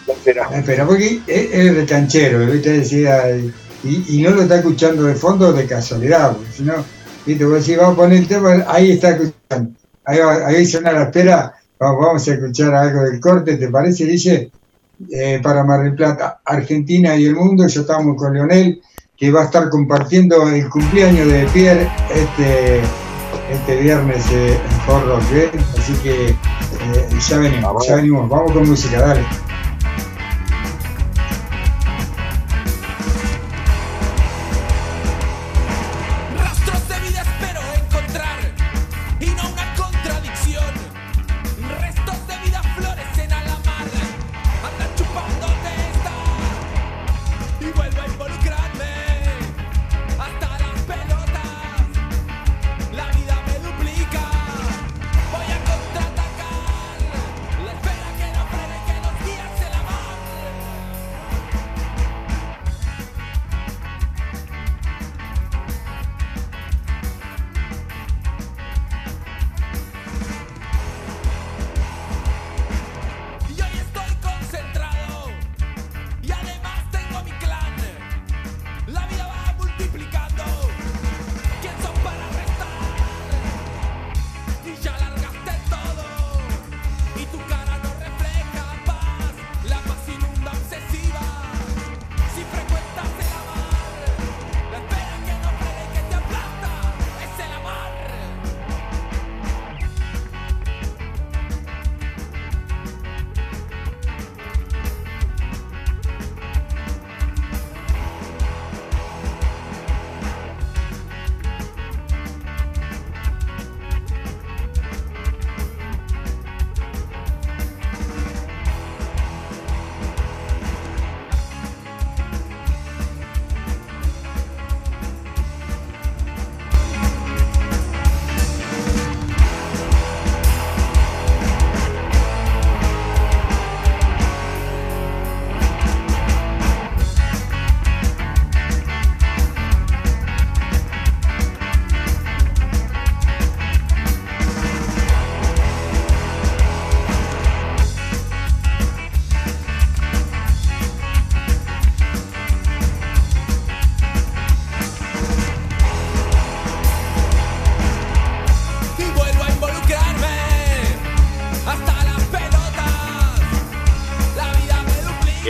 [0.06, 0.48] La esfera.
[0.52, 2.70] Espera, porque es, es de canchero, ¿viste?
[2.70, 6.84] Decía, y, y no lo está escuchando de fondo de casualidad, porque si no,
[7.26, 9.72] viste, vos decís, vamos a poner el tema, ahí está escuchando,
[10.04, 14.04] ahí, va, ahí suena la espera, vamos, vamos a escuchar algo del corte, ¿te parece,
[14.04, 14.50] Guille?
[15.10, 18.80] Eh, para Mar del Plata, Argentina y el mundo, ya estamos con Leonel,
[19.22, 22.80] que va a estar compartiendo el cumpleaños de Pierre este,
[23.52, 24.58] este viernes eh,
[24.88, 25.50] en Rock, ¿eh?
[25.78, 26.36] así que eh,
[27.28, 29.20] ya venimos, ya venimos, vamos con música, dale.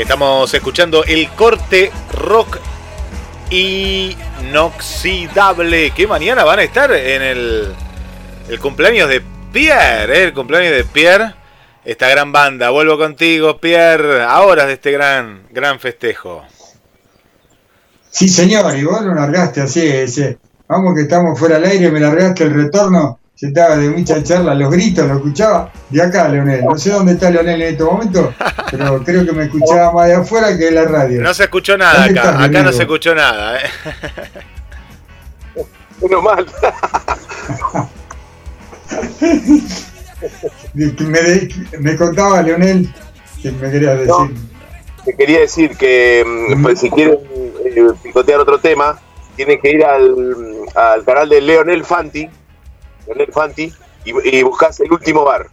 [0.03, 2.59] Estamos escuchando el corte rock
[3.51, 5.93] inoxidable.
[5.93, 7.75] Que mañana van a estar en el,
[8.49, 9.23] el cumpleaños de
[9.53, 10.25] Pierre, ¿eh?
[10.25, 11.35] el cumpleaños de Pierre.
[11.85, 12.71] Esta gran banda.
[12.71, 16.45] Vuelvo contigo, Pierre, a horas de este gran, gran festejo.
[18.11, 20.39] Sí, señor, y vos lo largaste así, ese.
[20.69, 24.55] Vamos que estamos fuera del aire, me largaste el retorno, se estaba de mucha charla,
[24.55, 26.65] los gritos, lo escuchaba de acá, Leonel.
[26.65, 28.35] No sé dónde está Leonel en este momento,
[28.71, 31.23] pero creo que me escuchaba más de afuera que de la radio.
[31.23, 33.59] No se escuchó nada ¿Dónde acá, estás, acá no se escuchó nada.
[33.59, 33.63] ¿eh?
[36.01, 36.47] Menos mal.
[41.81, 42.89] Me contaba Leonel
[43.43, 44.09] que me querías decir.
[44.09, 44.31] No.
[45.05, 47.19] Te quería decir que mm, pues, si quieren
[47.65, 49.01] eh, picotear otro tema,
[49.35, 50.15] tienen que ir al,
[50.75, 52.29] al canal de Leonel Fanti,
[53.07, 53.73] Leonel Fanti,
[54.05, 55.47] y, y buscas el último bar.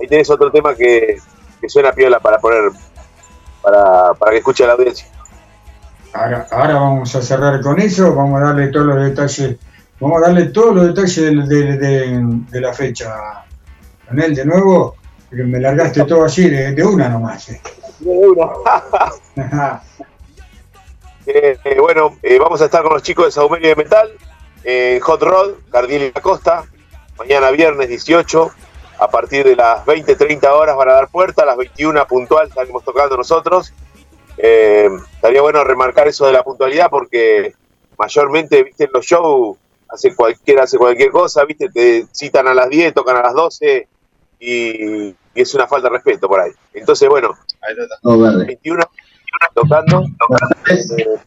[0.00, 1.18] Ahí tenés otro tema que,
[1.60, 2.70] que suena piola para poner,
[3.62, 5.06] para, para que escuche la audiencia.
[6.12, 9.56] Ahora, ahora vamos a cerrar con eso, vamos a darle todos los detalles,
[10.00, 13.44] vamos a darle todos los detalles de, de- de- de la fecha.
[14.06, 14.96] Leonel, de nuevo,
[15.30, 17.48] me largaste todo así, de, de una nomás.
[17.50, 17.60] eh.
[21.26, 24.10] Eh, eh, bueno, eh, vamos a estar con los chicos de Saumerio de Metal,
[25.02, 26.64] Hot Rod, Cardiel y la Costa,
[27.20, 28.50] mañana viernes 18,
[28.98, 32.48] a partir de las 20, 30 horas van a dar puerta, a las 21 puntual
[32.48, 33.74] estaremos tocando nosotros.
[34.38, 37.52] Eh, estaría bueno remarcar eso de la puntualidad porque
[37.98, 39.58] mayormente, viste, en los shows
[39.90, 43.86] hace cualquiera hace cualquier cosa, viste, te citan a las 10, tocan a las 12
[44.38, 46.52] y, y es una falta de respeto por ahí.
[46.72, 47.36] Entonces, bueno,
[48.46, 48.82] 21
[49.54, 50.04] tocando
[50.70, 51.18] eh,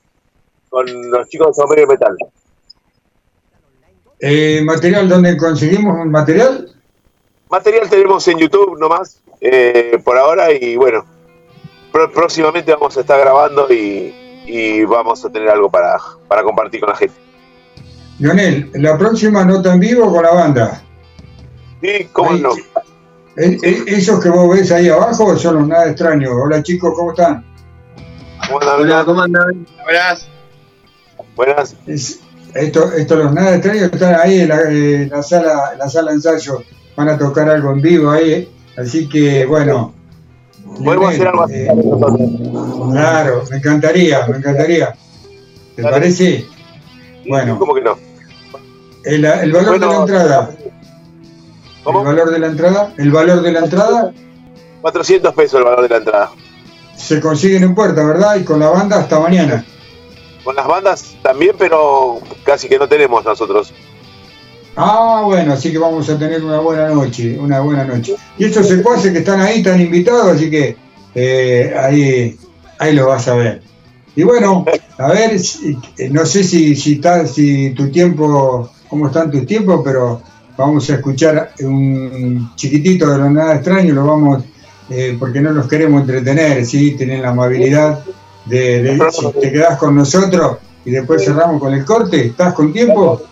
[0.70, 2.18] con los chicos de de Metal.
[4.26, 6.70] Eh, ¿Material dónde conseguimos un material?
[7.50, 11.06] Material tenemos en YouTube nomás, eh, por ahora, y bueno,
[11.92, 14.16] próximamente vamos a estar grabando y,
[14.48, 15.98] y vamos a tener algo para,
[16.30, 17.16] para compartir con la gente.
[18.20, 20.82] Lionel, la próxima nota en vivo con la banda.
[21.82, 22.40] Sí, cómo Ahí.
[22.40, 22.52] no.
[23.36, 26.32] Eh, eh, esos que vos ves ahí abajo son nada extraños.
[26.34, 27.44] Hola chicos, ¿cómo están?
[28.48, 28.80] ¿Cómo andan?
[28.80, 29.68] Hola, ¿cómo andan?
[31.36, 31.76] Buenas.
[31.88, 32.23] Es-
[32.56, 36.12] esto, esto los nada extraños están ahí en la, en la sala, en la sala
[36.12, 36.64] de ensayo,
[36.96, 39.94] van a tocar algo en vivo ahí, así que bueno.
[40.84, 41.68] Podemos hacer algo así Eh.
[42.92, 44.96] Claro, me encantaría, me encantaría.
[45.76, 46.46] ¿Te parece?
[47.28, 47.98] Bueno, ¿Cómo que no?
[49.06, 50.50] el, el valor de la entrada.
[51.84, 52.00] ¿Cómo?
[52.00, 54.14] El valor de la entrada, el valor de la entrada
[54.84, 56.32] 400 pesos el valor de la entrada.
[56.98, 58.36] se consigue en puerta, ¿verdad?
[58.36, 59.66] Y con la banda hasta mañana.
[60.44, 63.74] Con las bandas también, pero casi que no tenemos nosotros.
[64.76, 68.16] Ah, bueno, así que vamos a tener una buena noche, una buena noche.
[68.38, 70.76] Y estos secuaces que están ahí están invitados, así que
[71.14, 72.36] eh, ahí,
[72.80, 73.62] ahí lo vas a ver.
[74.16, 74.66] Y bueno,
[74.98, 79.82] a ver, eh, no sé si, si, está, si tu tiempo, cómo están tus tiempos,
[79.84, 80.22] pero
[80.58, 84.44] vamos a escuchar un chiquitito de lo nada extraño, lo vamos,
[84.90, 86.92] eh, porque no los queremos entretener, ¿sí?
[86.92, 88.04] Tienen la amabilidad
[88.46, 92.72] de, de- si te quedás con nosotros y después cerramos con el corte, ¿estás con
[92.74, 93.22] tiempo?
[93.22, 93.28] No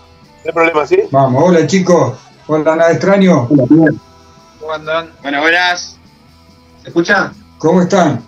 [0.45, 0.97] hay problema, ¿sí?
[1.11, 2.17] Vamos, hola chicos,
[2.47, 5.09] hola nada extraño, ¿Cómo andan?
[5.21, 5.97] Buenas, buenas.
[6.81, 7.31] ¿Se escucha?
[7.57, 8.21] ¿cómo están?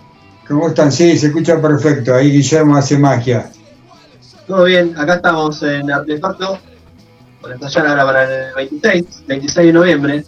[0.46, 0.92] ¿Cómo están?
[0.92, 3.50] Sí, se escucha perfecto, ahí Guillermo hace magia.
[4.46, 6.58] Todo bien, acá estamos en Artefacto,
[7.40, 10.24] por ensayar ahora para el 26, 26 de noviembre.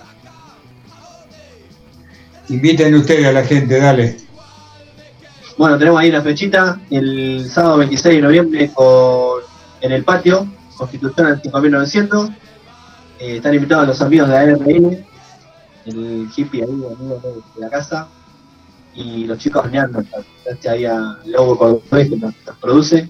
[2.48, 4.16] Inviten ustedes a la gente, dale.
[5.56, 9.40] Bueno, tenemos ahí la fechita, el sábado 26 de noviembre con,
[9.80, 10.46] en el patio,
[10.76, 12.30] Constitución del 5900.
[13.18, 15.06] Eh, están invitados los amigos de ARN,
[15.86, 18.08] el hippie ahí, amigo de la casa,
[18.94, 20.02] y los chicos horneando,
[20.44, 23.08] este ahí a Lobo Cordobés que nos, nos produce.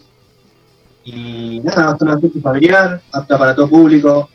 [1.05, 4.29] Y nada, ser una fiesta familiar, apta para todo público.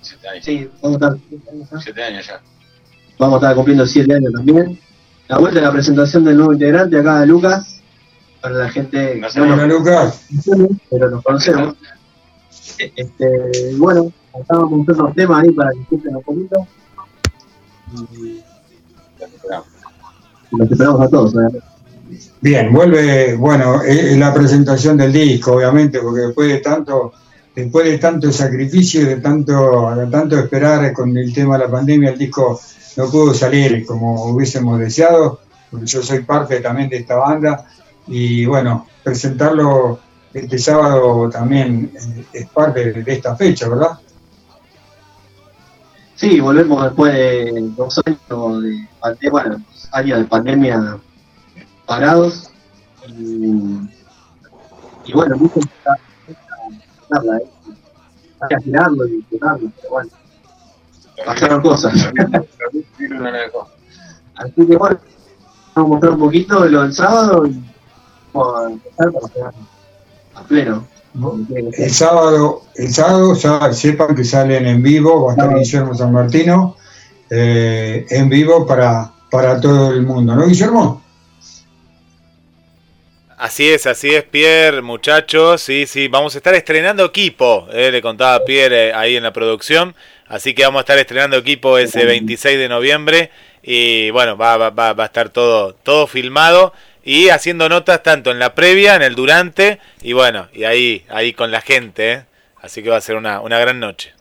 [0.00, 2.40] Sí, vamos a estar, Siete años ya.
[3.18, 4.80] vamos a estar cumpliendo 7 años también.
[5.32, 7.80] La vuelta de la presentación del nuevo integrante acá de Lucas,
[8.42, 10.26] para la gente que no Hola nos Lucas.
[10.90, 11.74] pero nos conocemos.
[12.76, 16.66] Este, bueno, estamos montando unos temas ahí para que escuchen un poquito.
[18.12, 18.42] Y
[20.50, 21.66] y los esperamos a todos, obviamente.
[22.42, 27.14] Bien, vuelve, bueno, eh, la presentación del disco, obviamente, porque después de tanto,
[27.54, 32.10] después de tanto sacrificio, de tanto, de tanto esperar con el tema de la pandemia,
[32.10, 32.60] el disco
[32.96, 37.66] no pudo salir como hubiésemos deseado, porque yo soy parte también de esta banda,
[38.06, 40.00] y bueno, presentarlo
[40.32, 43.98] este sábado también eh, es parte de esta fecha, ¿verdad?
[46.14, 50.98] Sí, volvemos después de dos años de pandemia, bueno, años de pandemia
[51.84, 52.50] parados.
[53.08, 53.90] Y,
[55.04, 55.98] y bueno, mucho está
[57.12, 57.46] disfrutarla, ¿eh?
[58.40, 60.10] Hay que girarlo y disfrutarlo, pero bueno,
[61.24, 61.94] pasaron cosas.
[64.34, 64.98] Así que bueno,
[65.74, 67.62] vamos a mostrar un poquito de lo del sábado y
[68.32, 69.54] vamos a empezar para quedar
[70.34, 70.86] a pleno.
[71.76, 76.10] El sábado, el sábado ya sepan que salen en vivo, va a estar Guillermo San
[76.10, 76.76] Martino,
[77.28, 81.01] eh, en vivo para, para todo el mundo, ¿no, Guillermo?
[83.42, 85.62] Así es, así es, Pierre, muchachos.
[85.62, 87.66] Sí, sí, vamos a estar estrenando equipo.
[87.72, 89.96] eh, le contaba a Pierre eh, ahí en la producción.
[90.28, 93.30] Así que vamos a estar estrenando equipo ese 26 de noviembre.
[93.60, 96.72] Y bueno, va, va, va, va a estar todo, todo filmado.
[97.02, 99.80] Y haciendo notas tanto en la previa, en el durante.
[100.02, 102.12] Y bueno, y ahí, ahí con la gente.
[102.12, 102.24] eh.
[102.60, 104.14] Así que va a ser una, una gran noche.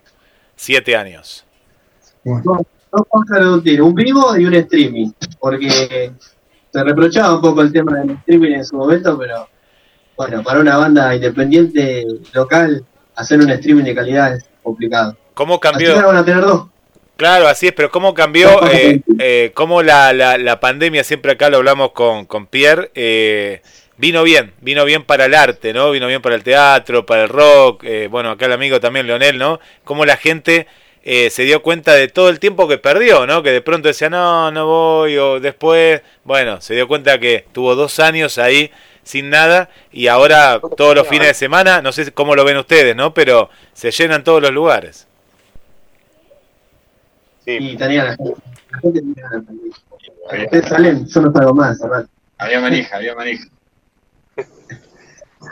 [0.56, 1.45] Siete años.
[2.23, 6.11] Dos pájaros de un tiro, un vivo y un streaming, porque
[6.72, 9.48] se reprochaba un poco el tema del streaming en su momento, pero
[10.15, 12.84] bueno, para una banda independiente local,
[13.15, 15.18] hacer un streaming de calidad es complicado.
[15.34, 15.95] ¿Cómo Así cambió?
[15.95, 16.68] ahora van a tener dos.
[17.18, 18.65] Claro, así es, pero ¿cómo cambió?
[18.72, 23.61] Eh, eh, ¿Cómo la, la, la pandemia, siempre acá lo hablamos con, con Pierre, eh,
[23.98, 25.91] vino bien, vino bien para el arte, ¿no?
[25.91, 29.38] Vino bien para el teatro, para el rock, eh, bueno, acá el amigo también, Leonel,
[29.38, 29.60] ¿no?
[29.84, 30.65] Cómo la gente
[31.03, 33.41] eh, se dio cuenta de todo el tiempo que perdió, ¿no?
[33.41, 37.76] Que de pronto decía, no, no voy, o después, bueno, se dio cuenta que tuvo
[37.76, 38.72] dos años ahí
[39.03, 42.95] sin nada y ahora todos los fines de semana, no sé cómo lo ven ustedes,
[42.95, 43.14] ¿no?
[43.14, 45.07] Pero se llenan todos los lugares.
[47.45, 48.18] Y tenía la
[48.80, 49.02] gente,
[50.52, 52.06] la salen, yo no salgo más, ¿verdad?
[52.38, 53.45] Había manija, había manija.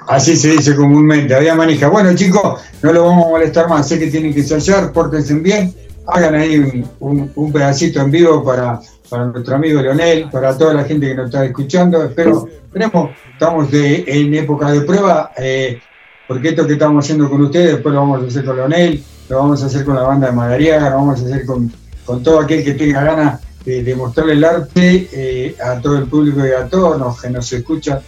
[0.08, 1.88] Así se dice comúnmente, había manija.
[1.88, 5.74] Bueno chicos, no lo vamos a molestar más, sé que tienen que ensayar, pórtense bien,
[6.08, 8.80] hagan ahí un, pedacito en vivo para,
[9.10, 12.04] para nuestro amigo Leonel, para toda la gente que nos está escuchando.
[12.04, 15.80] Espero, esperemos, estamos en época de prueba, eh,
[16.28, 19.38] porque esto que estamos haciendo con ustedes, después lo vamos a hacer con Leonel, lo
[19.38, 21.72] vamos a hacer con la banda de Madariaga, lo vamos a hacer con,
[22.06, 26.06] con todo aquel que tenga ganas de, de mostrarle el arte eh, a todo el
[26.06, 28.00] público y a todos los que nos escuchan.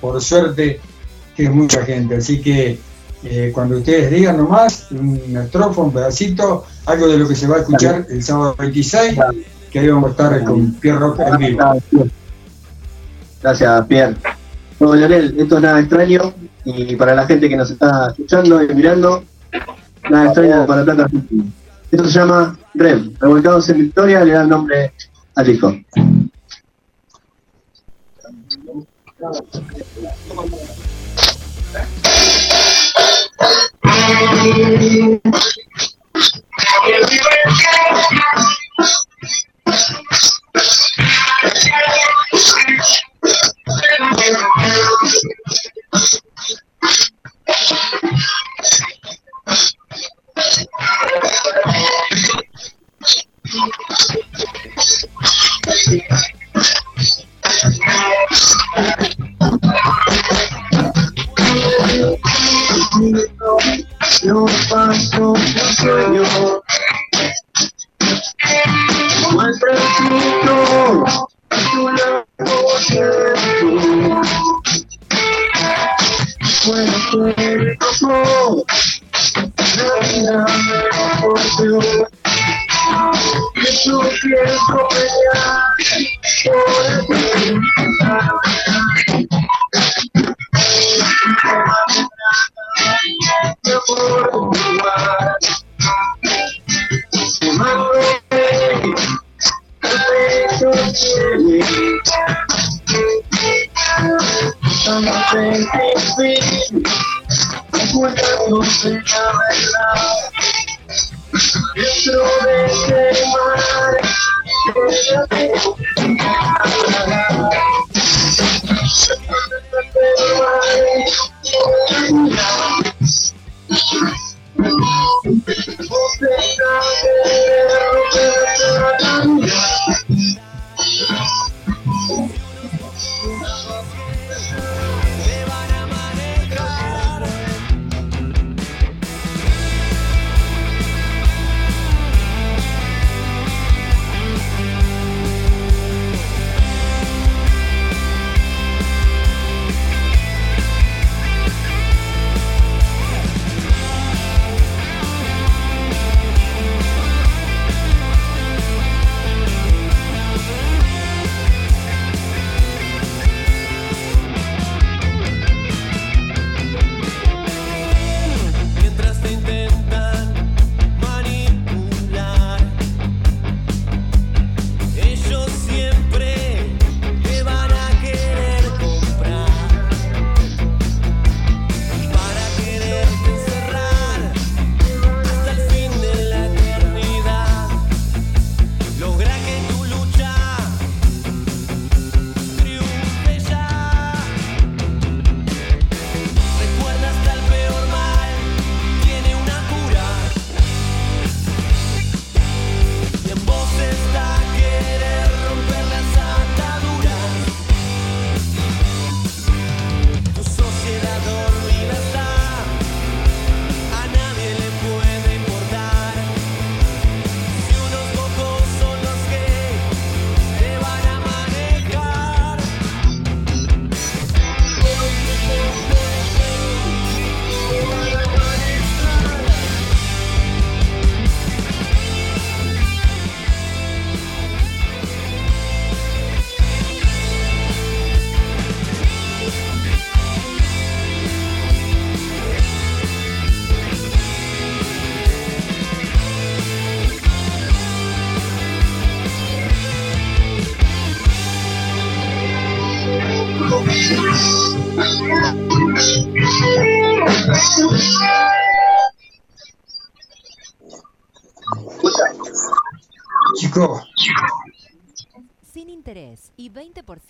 [0.00, 0.80] Por suerte,
[1.36, 2.16] que es mucha gente.
[2.16, 2.78] Así que
[3.24, 7.56] eh, cuando ustedes digan nomás, una estrofa, un pedacito, algo de lo que se va
[7.56, 9.18] a escuchar el sábado 26,
[9.70, 12.10] que ahí vamos a estar con Pierre Rock en vivo.
[13.42, 14.16] Gracias, Pierre.
[14.78, 16.34] Bueno, Leonel, esto es nada extraño
[16.64, 19.22] y para la gente que nos está escuchando y mirando,
[20.10, 21.44] nada extraño del Plata Argentina.
[21.90, 24.92] Esto se llama REM, Revolcados en Victoria, le da el nombre
[25.34, 25.74] al disco.
[34.02, 34.08] No
[64.70, 66.62] paso un sueño como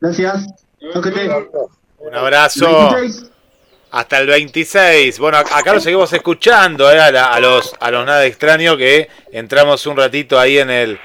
[0.00, 0.46] Gracias.
[1.98, 2.94] Un abrazo.
[3.96, 4.00] 26.
[4.00, 5.18] Hasta el 26.
[5.18, 9.86] Bueno, ac- acá lo seguimos escuchando eh, a, los, a los nada extraño que entramos
[9.86, 10.98] un ratito ahí en el,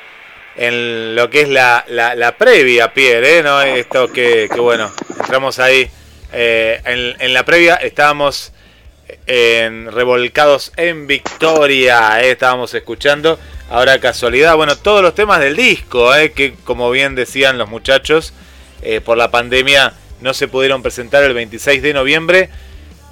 [0.56, 3.44] en lo que es la, la, previa, Pierre, ¿eh?
[3.44, 3.62] ¿no?
[3.62, 5.90] Esto que, que bueno, entramos ahí.
[6.34, 8.52] eh, en, en la previa estábamos
[9.28, 12.32] en, revolcados en Victoria, ¿eh?
[12.32, 13.40] estábamos escuchando.
[13.70, 16.32] Ahora casualidad, bueno, todos los temas del disco, ¿eh?
[16.34, 18.34] que como bien decían los muchachos,
[18.82, 22.50] eh, por la pandemia no se pudieron presentar el 26 de noviembre.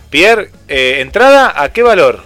[0.09, 2.21] Pierre, eh, ¿entrada a qué valor?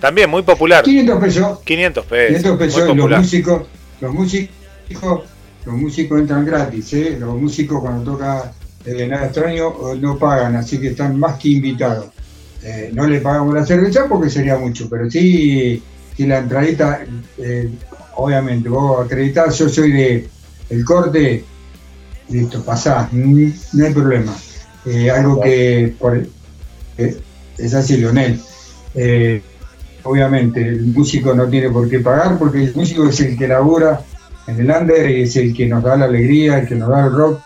[0.00, 0.84] También muy popular.
[0.84, 1.58] 500 pesos.
[1.64, 2.42] 500 pesos.
[2.42, 2.88] 500 pesos.
[2.88, 3.62] muy Los músicos,
[4.00, 5.22] los músicos,
[5.64, 7.16] los músicos entran gratis, ¿eh?
[7.18, 8.52] Los músicos cuando toca
[8.84, 12.06] eh, nada extraño eh, no pagan, así que están más que invitados.
[12.62, 15.82] Eh, no le pagamos la cerveza porque sería mucho, pero sí,
[16.16, 17.04] sí la entradita,
[17.38, 17.70] eh,
[18.16, 20.28] obviamente, vos acreditás, yo soy de
[20.70, 21.44] el corte,
[22.30, 24.34] listo, pasás, no hay problema.
[24.86, 26.26] Eh, algo que por,
[26.98, 27.20] eh,
[27.58, 28.40] es así, Leonel.
[28.94, 29.42] Eh,
[30.04, 34.04] obviamente, el músico no tiene por qué pagar porque el músico es el que labura
[34.46, 37.06] en el under y es el que nos da la alegría, el que nos da
[37.06, 37.40] el rock.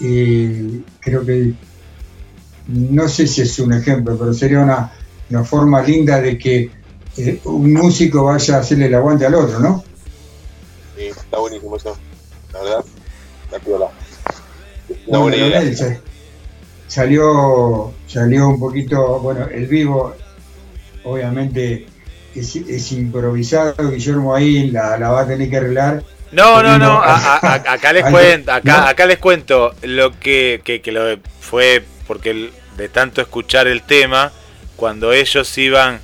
[0.00, 1.52] Y creo que,
[2.68, 4.92] no sé si es un ejemplo, pero sería una,
[5.30, 6.70] una forma linda de que
[7.16, 9.84] eh, un músico vaya a hacerle el aguante al otro, ¿no?
[10.96, 11.96] Sí, está buenísimo eso.
[12.52, 12.84] La verdad,
[13.50, 13.86] la piola.
[14.88, 15.60] Bueno, Una buena idea.
[15.60, 16.00] Leonel,
[16.92, 20.14] salió, salió un poquito, bueno, el vivo,
[21.04, 21.86] obviamente
[22.34, 26.02] es, es improvisado, Guillermo ahí la, la va a tener que arreglar.
[26.32, 30.82] No, no, no, a- a- acá les cuento, acá, acá les cuento lo que, que,
[30.82, 34.30] que lo fue porque el- de tanto escuchar el tema,
[34.76, 35.98] cuando ellos iban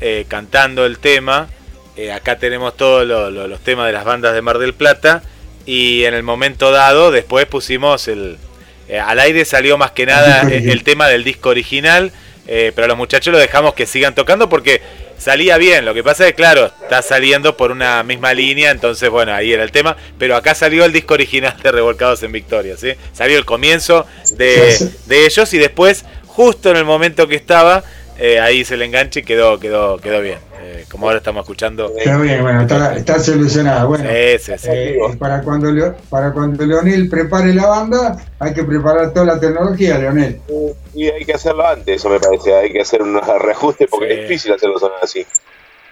[0.00, 1.48] eh, cantando el tema,
[1.96, 5.22] eh, acá tenemos todos lo- lo- los temas de las bandas de Mar del Plata
[5.66, 8.38] y en el momento dado después pusimos el
[8.90, 12.10] eh, al aire salió más que nada disco el, tema del disco original,
[12.48, 14.82] eh, pero a los muchachos lo dejamos que sigan tocando porque
[15.16, 15.84] salía bien.
[15.84, 19.52] Lo que pasa es que, claro, está saliendo por una misma línea, entonces, bueno, ahí
[19.52, 19.96] era el tema.
[20.18, 22.94] Pero acá salió el disco original de Revolcados en Victoria, ¿sí?
[23.12, 24.76] Salió el comienzo de,
[25.06, 27.84] de ellos y después, justo en el momento que estaba,
[28.18, 30.38] eh, ahí se le enganche y quedó, quedó, quedó bien.
[30.72, 31.92] Eh, como ahora estamos escuchando.
[31.98, 33.88] Está bien, bueno, está, está solucionado.
[33.88, 34.68] Bueno, Sí, sí, sí.
[34.70, 39.40] eh, para, cuando Leo- para cuando Leonel prepare la banda, hay que preparar toda la
[39.40, 40.40] tecnología, Leonel.
[40.94, 42.54] Y hay que hacerlo antes, eso me parece.
[42.54, 45.26] Hay que hacer unos reajustes porque es difícil hacerlo sonar así.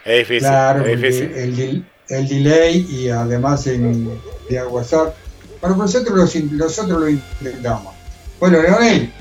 [0.04, 1.32] Es difícil, Claro, es difícil.
[1.34, 4.08] el, del- el delay y además en
[4.48, 5.14] vía WhatsApp.
[5.60, 7.94] Bueno, nosotros, los nosotros lo intentamos.
[8.38, 9.12] Bueno, Leonel,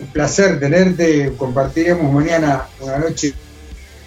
[0.00, 1.32] un placer tenerte.
[1.36, 3.34] Compartiremos mañana una noche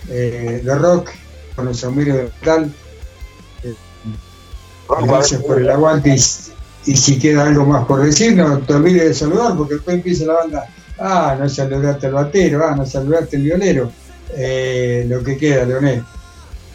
[0.09, 1.11] eh, de rock
[1.55, 2.73] con los amigos de metal.
[3.63, 3.75] Eh,
[5.05, 9.03] gracias por el aguante y, y si queda algo más por decir, no te olvides
[9.03, 10.69] de saludar porque después empieza la banda.
[10.99, 13.91] Ah, no saludaste al batero, ah, no saludaste al violero.
[14.35, 16.03] Eh, lo que queda, Leonel.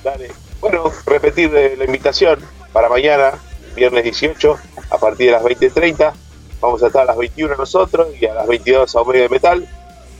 [0.02, 0.28] Dale.
[0.60, 2.40] Bueno, repetir eh, la invitación
[2.72, 3.32] para mañana,
[3.74, 4.56] viernes 18,
[4.90, 6.12] a partir de las 20.30.
[6.60, 9.68] Vamos a estar a las 21 nosotros y a las 22 a medio de metal.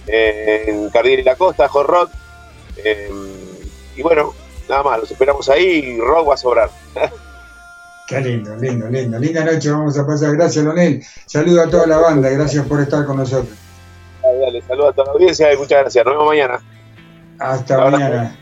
[0.07, 2.11] en Cardiel y la Costa, Rock.
[2.85, 3.11] Eh,
[3.97, 4.35] y bueno,
[4.69, 6.71] nada más, los esperamos ahí y rock va a sobrar.
[8.07, 9.19] Qué lindo, lindo, lindo.
[9.19, 10.35] Linda noche vamos a pasar.
[10.35, 11.03] Gracias, Leonel.
[11.27, 12.31] Saludo a toda la banda.
[12.31, 13.55] Gracias por estar con nosotros.
[14.23, 16.05] Dale, dale, saludos a toda la audiencia y muchas gracias.
[16.07, 16.61] Nos vemos mañana.
[17.39, 18.37] Hasta mañana.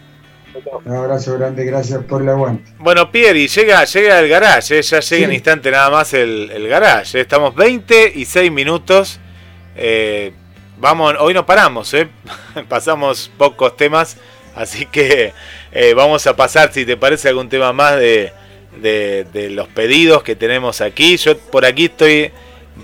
[0.85, 1.65] Un abrazo grande.
[1.65, 2.73] Gracias por el aguante.
[2.79, 6.69] Bueno, Pieri, llega, llega el garage, eh, ya llega en instante nada más el, el
[6.69, 7.21] garage.
[7.21, 9.19] Estamos 20 y 6 minutos.
[9.75, 10.33] eh,
[10.79, 12.09] vamos, hoy no paramos, eh.
[12.69, 14.17] pasamos pocos temas,
[14.55, 15.33] así que
[15.73, 18.33] eh, vamos a pasar, si te parece, algún tema más de,
[18.81, 21.17] de- los pedidos que tenemos aquí.
[21.17, 22.31] Yo por aquí estoy,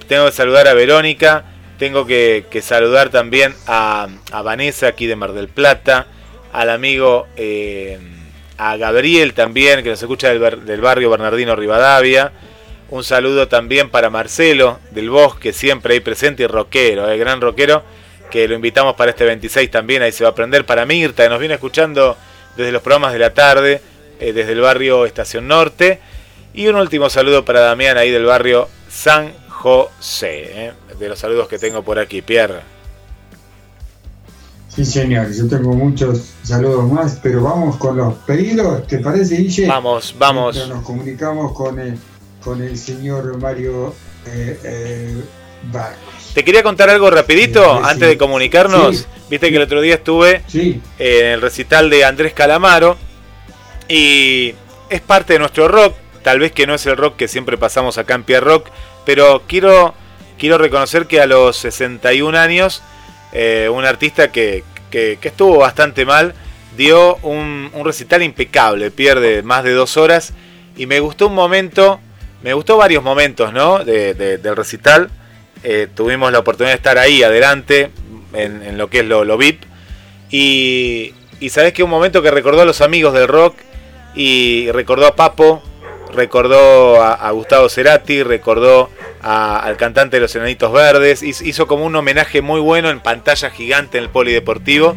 [0.09, 1.44] tengo que saludar a Verónica,
[1.78, 6.06] tengo que, saludar también a, a Vanessa aquí de Mar del Plata,
[6.52, 7.98] al amigo eh,
[8.59, 12.32] a Gabriel también, que nos escucha del, del barrio Bernardino Rivadavia.
[12.93, 17.82] Un saludo también para Marcelo del Bosque, siempre ahí presente y rockero, el gran rockero,
[18.31, 20.66] que lo invitamos para este 26 también, ahí se va a aprender.
[20.66, 22.19] Para Mirta, que nos viene escuchando
[22.55, 23.81] desde los programas de la tarde,
[24.20, 26.01] eh, desde el barrio Estación Norte.
[26.52, 31.48] Y un último saludo para Damián ahí del barrio San José, eh, de los saludos
[31.48, 32.60] que tengo por aquí, Pierre.
[34.69, 35.32] Sí, señor.
[35.32, 38.86] Yo tengo muchos saludos más, pero vamos con los pedidos.
[38.86, 39.66] ¿Te parece, Guille?
[39.66, 40.56] Vamos, vamos.
[40.56, 41.98] Mientras Nos comunicamos con el,
[42.43, 43.94] con el señor Mario
[44.27, 45.14] eh, eh,
[45.70, 45.98] Vargas.
[46.35, 47.90] Te quería contar algo rapidito Sí, sí.
[47.90, 48.97] antes de comunicarnos.
[48.98, 49.06] Sí.
[49.31, 52.97] Viste que el otro día estuve eh, en el recital de Andrés Calamaro
[53.89, 54.55] y
[54.90, 55.94] es parte de nuestro rock.
[56.23, 58.69] Tal vez que no es el rock que siempre pasamos acá en Pierre Rock,
[59.05, 59.94] pero quiero,
[60.39, 62.82] quiero reconocer que a los 61 años,
[63.32, 66.35] eh, un artista que, que- que estuvo bastante mal
[66.77, 70.32] dio un, un recital impecable, pierde más de dos horas
[70.77, 72.01] Y me gustó un momento,
[72.43, 73.85] me gustó varios momentos, ¿no?
[73.85, 75.10] De, de- del recital.
[75.64, 77.90] Eh, tuvimos la oportunidad de estar ahí adelante,
[78.32, 79.62] en, lo que es lo, VIP.
[80.31, 83.55] Y, y sabes que un momento que recordó a los amigos del rock
[84.14, 85.62] y recordó a Papo,
[86.14, 88.90] recordó a, Gustavo Cerati, recordó
[89.23, 93.98] al cantante de los Enanitos Verdes, hizo, como un homenaje muy bueno en pantalla gigante
[93.98, 94.97] en el Polideportivo.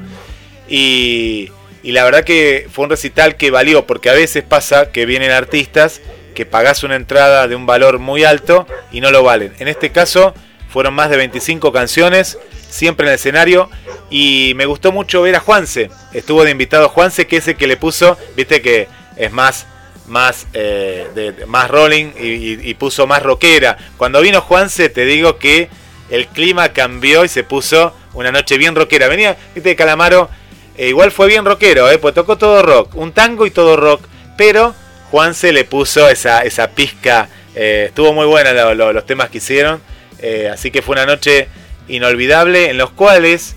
[0.68, 1.52] Y
[1.84, 6.02] la verdad que fue un recital que valió, porque a veces pasa que vienen artistas
[6.36, 9.54] que pagás una entrada de un valor muy alto y no lo valen.
[9.58, 10.36] En este caso
[10.70, 12.38] fueron más de 25 canciones,
[12.70, 13.70] siempre en el escenario,
[14.12, 15.90] y me gustó mucho ver a Juanse.
[16.14, 18.88] Estuvo de invitado Juanse, que es el que le puso, viste que
[19.18, 19.66] es más
[20.08, 23.76] más eh, más rolling y, y- puso más rockera.
[23.98, 25.68] Cuando vino Juanse, te digo que
[26.12, 29.08] el clima cambió y se puso una noche bien rockera.
[29.08, 30.30] Venía, viste, Calamaro,
[30.78, 34.02] eh, igual fue bien rockero, eh, pues tocó todo rock, un tango y todo rock,
[34.38, 34.76] pero
[35.12, 39.38] Juanse le puso esa, esa pizca, eh, estuvo muy buena lo- lo- los temas que
[39.38, 39.82] hicieron,
[40.20, 41.48] eh, así que fue una noche
[41.88, 43.56] inolvidable en los cuales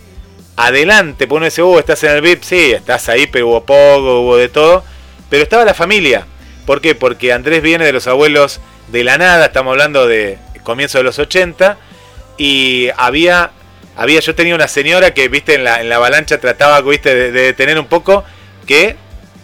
[0.56, 4.20] adelante, pues uno dice, uh, estás en el VIP, sí, estás ahí, pero hubo poco,
[4.22, 4.84] hubo de todo,
[5.30, 6.26] pero estaba la familia.
[6.66, 6.94] ¿Por qué?
[6.94, 11.18] Porque Andrés viene de los abuelos de la nada, estamos hablando de comienzo de los
[11.18, 11.78] 80,
[12.36, 13.52] y había,
[13.96, 17.30] había yo tenía una señora que, viste, en la, en la avalancha trataba, viste, de
[17.30, 18.24] detener un poco,
[18.66, 18.96] que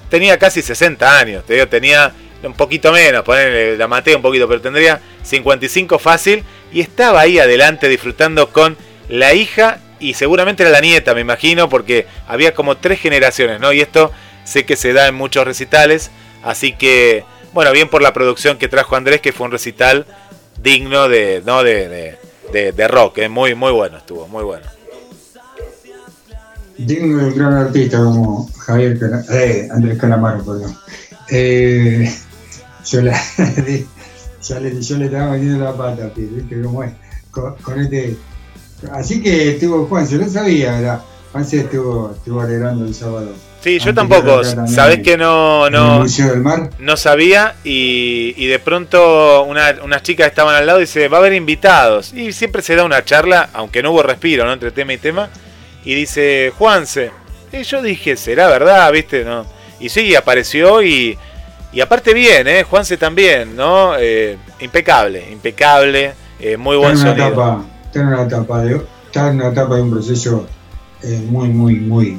[0.08, 2.12] tenía casi 60 años, te digo, tenía
[2.42, 7.38] un poquito menos, ponerle, la maté un poquito, pero tendría 55 fácil, y estaba ahí
[7.38, 8.76] adelante disfrutando con
[9.08, 13.72] la hija y seguramente era la nieta, me imagino, porque había como tres generaciones, ¿no?
[13.72, 14.12] Y esto
[14.44, 16.10] sé que se da en muchos recitales,
[16.42, 20.06] así que, bueno, bien por la producción que trajo Andrés, que fue un recital
[20.60, 21.62] digno de, ¿no?
[21.62, 22.18] de,
[22.52, 23.28] de, rock, ¿eh?
[23.28, 24.73] muy, muy bueno estuvo, muy bueno.
[26.78, 30.76] Digno de un gran artista como Javier Cala- eh, Andrés Calamaro, perdón.
[31.30, 32.12] Eh,
[32.86, 33.20] yo, la-
[34.42, 36.92] yo le, yo le estaba metiendo la pata, ¿viste cómo es?
[37.30, 38.16] Con, con este.
[38.92, 41.00] Así que estuvo Juan, se lo sabía, ¿verdad?
[41.32, 43.32] Juan se estuvo, estuvo alegrando el sábado.
[43.62, 46.42] Sí, yo tampoco, sabés que no, no, del
[46.80, 51.16] no sabía y, y de pronto una- unas chicas estaban al lado y dice, va
[51.16, 52.12] a haber invitados.
[52.12, 54.52] Y siempre se da una charla, aunque no hubo respiro, ¿no?
[54.52, 55.30] Entre tema y tema.
[55.84, 57.10] Y dice, Juanse.
[57.52, 59.24] Y yo dije, será verdad, ¿viste?
[59.24, 59.44] ¿No?
[59.78, 61.16] Y sí, apareció y,
[61.72, 62.62] y aparte bien, ¿eh?
[62.64, 63.94] Juanse también, ¿no?
[63.98, 67.26] Eh, impecable, impecable, eh, muy buen está sonido.
[67.28, 70.46] etapa, está en una etapa de, está en una etapa de un proceso
[71.02, 72.18] eh, muy, muy, muy,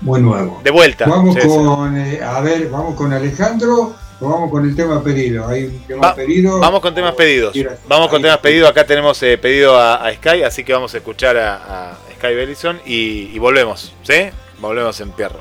[0.00, 0.60] muy nuevo.
[0.64, 1.06] De vuelta.
[1.06, 1.48] Vamos sí, sí.
[1.48, 5.46] con, eh, a ver, vamos con Alejandro o vamos con el tema pedido.
[5.48, 6.58] Hay un tema Va- pedido.
[6.60, 7.54] Vamos con temas pedidos.
[7.54, 8.70] Mira, Vamos con temas pedidos.
[8.70, 11.56] Acá tenemos eh, pedido a, a Sky, así que vamos a escuchar a,
[11.90, 13.92] a Sky Bellison y, y volvemos.
[14.04, 14.30] ¿Sí?
[14.60, 15.40] Volvemos en Pierro.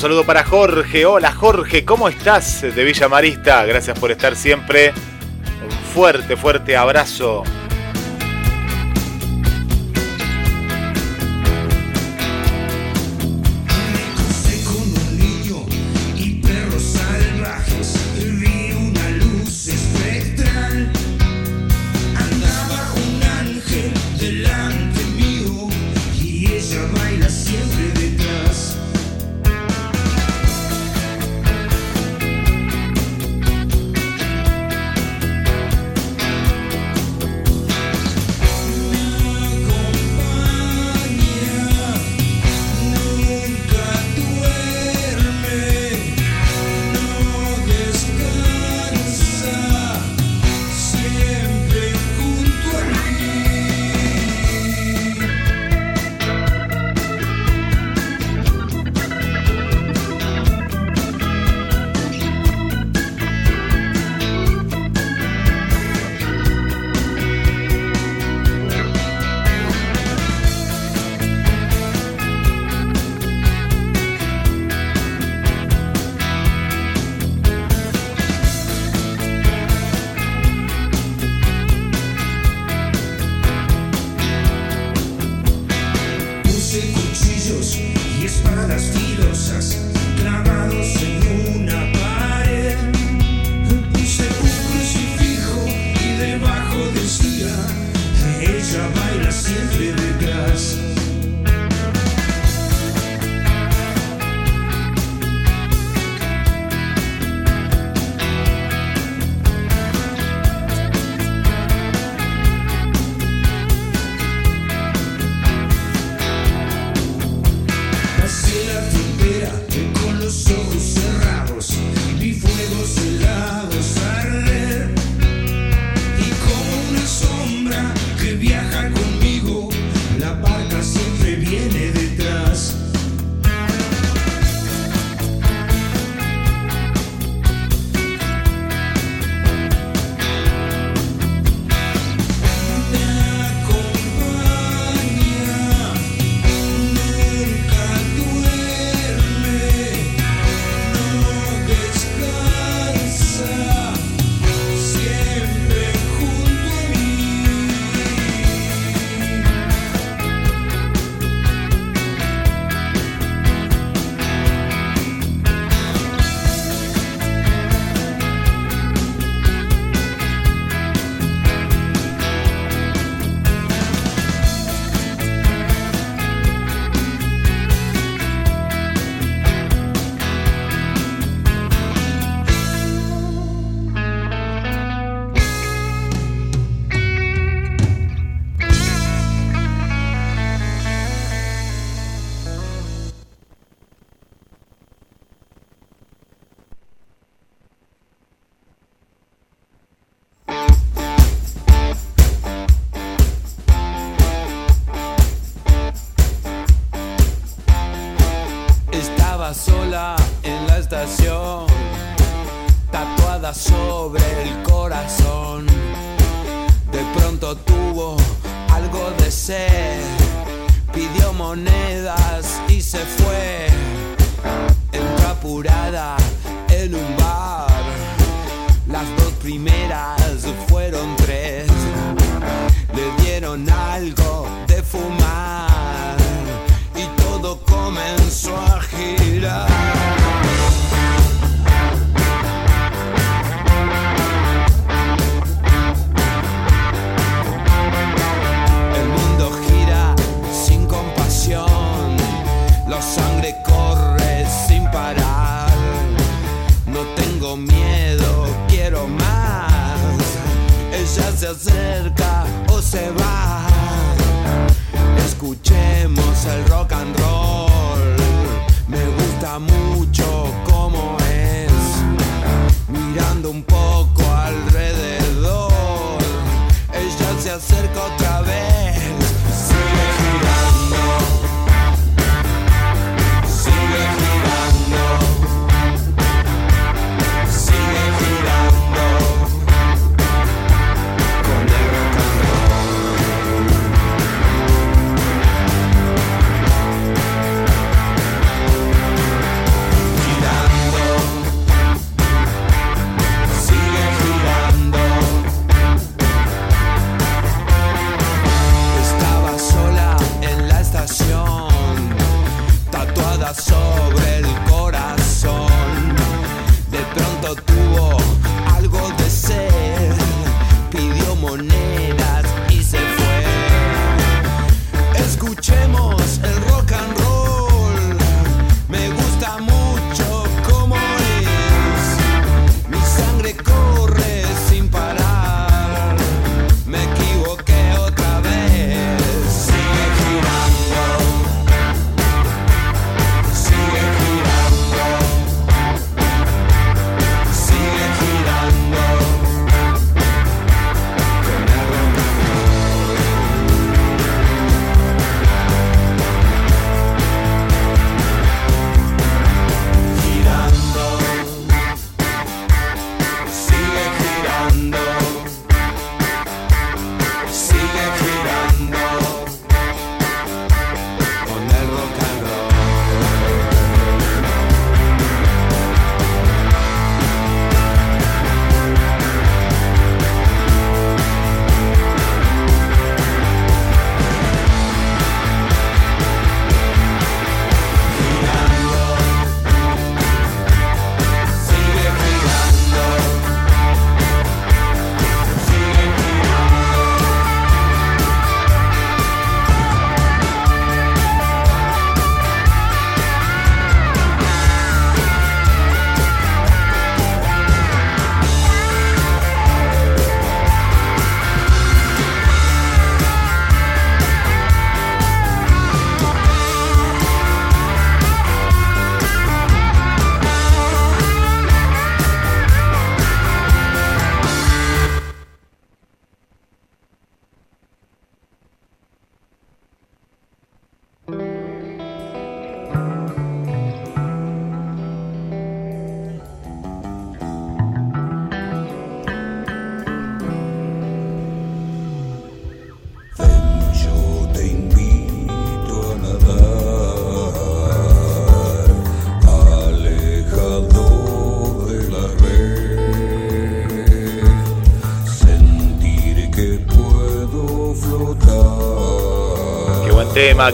[0.00, 1.04] saludo para Jorge.
[1.04, 3.66] Hola Jorge, ¿cómo estás de Villa Marista?
[3.66, 4.94] Gracias por estar siempre.
[5.62, 7.44] Un fuerte, fuerte abrazo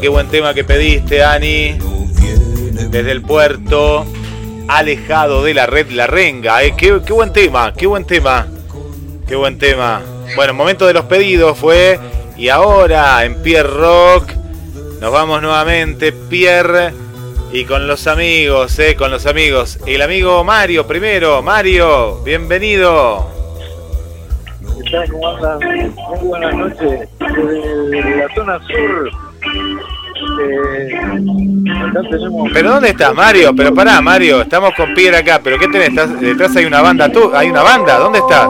[0.01, 1.77] qué buen tema que pediste, Ani.
[2.89, 4.07] Desde el puerto,
[4.69, 6.63] alejado de la red La Renga.
[6.63, 6.75] eh.
[6.77, 8.47] Qué, buen tema, qué buen tema.
[9.27, 10.03] Qué buen tema.
[10.37, 11.99] Bueno, momento de los pedidos fue.
[12.37, 14.31] Y ahora en Pierre Rock
[15.01, 16.93] nos vamos nuevamente, Pierre.
[17.53, 19.81] Y con los amigos, eh, con los amigos.
[19.85, 21.43] El amigo Mario primero.
[21.43, 23.31] Mario, bienvenido.
[25.11, 25.59] ¿Cómo andan?
[25.95, 27.09] Muy buenas noches.
[27.19, 29.26] Desde la zona sur.
[30.39, 30.99] Este,
[32.53, 33.55] Pero dónde estás, Mario?
[33.57, 35.41] Pero pará, Mario, estamos con piedra acá.
[35.43, 35.89] ¿Pero qué tenés?
[35.91, 37.99] ¿Estás, detrás hay una banda, tú, hay una banda.
[37.99, 38.49] ¿Dónde estás?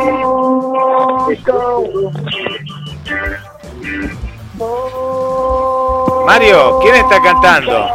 [6.26, 7.88] Mario, ¿quién está cantando?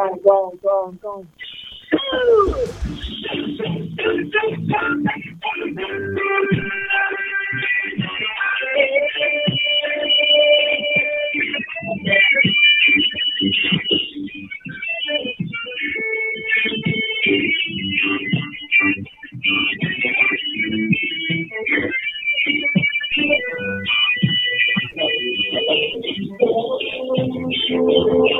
[0.00, 1.26] gone, gone, gone, gone.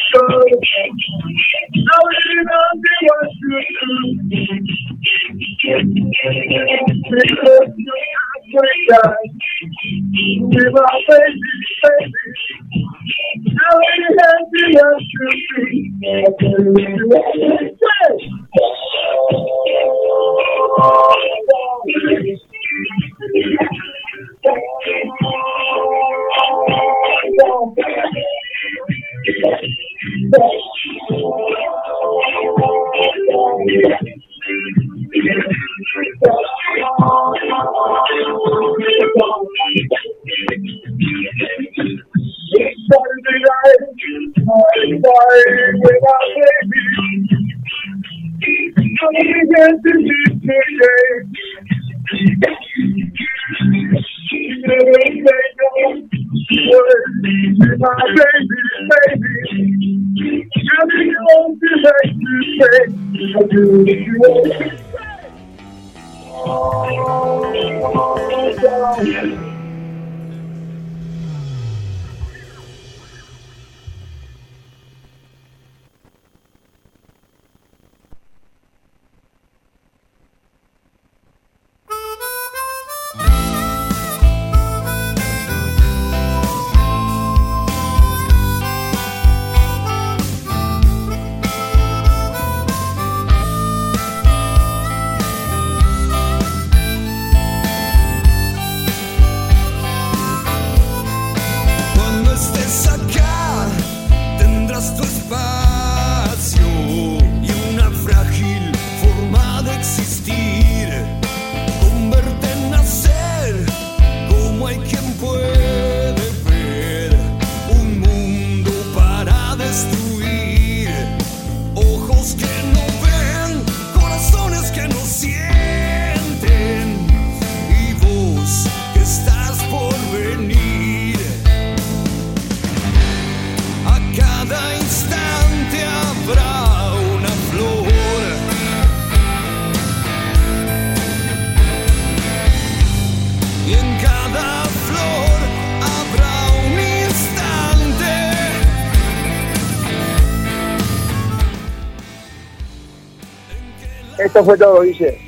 [154.41, 155.19] Esto fue todo, Guille.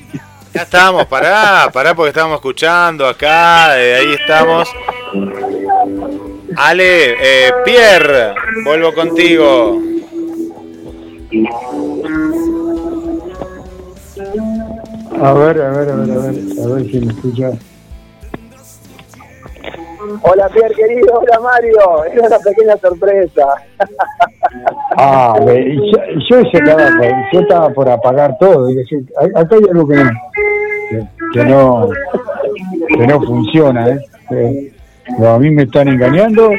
[0.56, 4.68] Ya estamos, pará, pará porque estábamos escuchando acá, eh, ahí estamos.
[6.58, 8.34] Ale, eh, Pierre,
[8.64, 9.80] vuelvo contigo.
[15.22, 17.52] A ver, a ver, a ver, a ver, a ver si me escucha.
[20.24, 21.20] Hola, Pierre, querido.
[21.20, 22.04] Hola, Mario.
[22.06, 23.46] Era una pequeña sorpresa.
[24.98, 26.00] Ah, ve, yo,
[26.30, 26.90] yo, estaba,
[27.32, 28.70] yo estaba por apagar todo.
[28.70, 30.12] y decir, "Ay, Acá hay algo que no,
[30.90, 31.04] que,
[31.34, 31.90] que no,
[32.98, 34.00] que no funciona, ¿eh?
[34.32, 34.74] Eh,
[35.20, 36.50] o a mí me están engañando.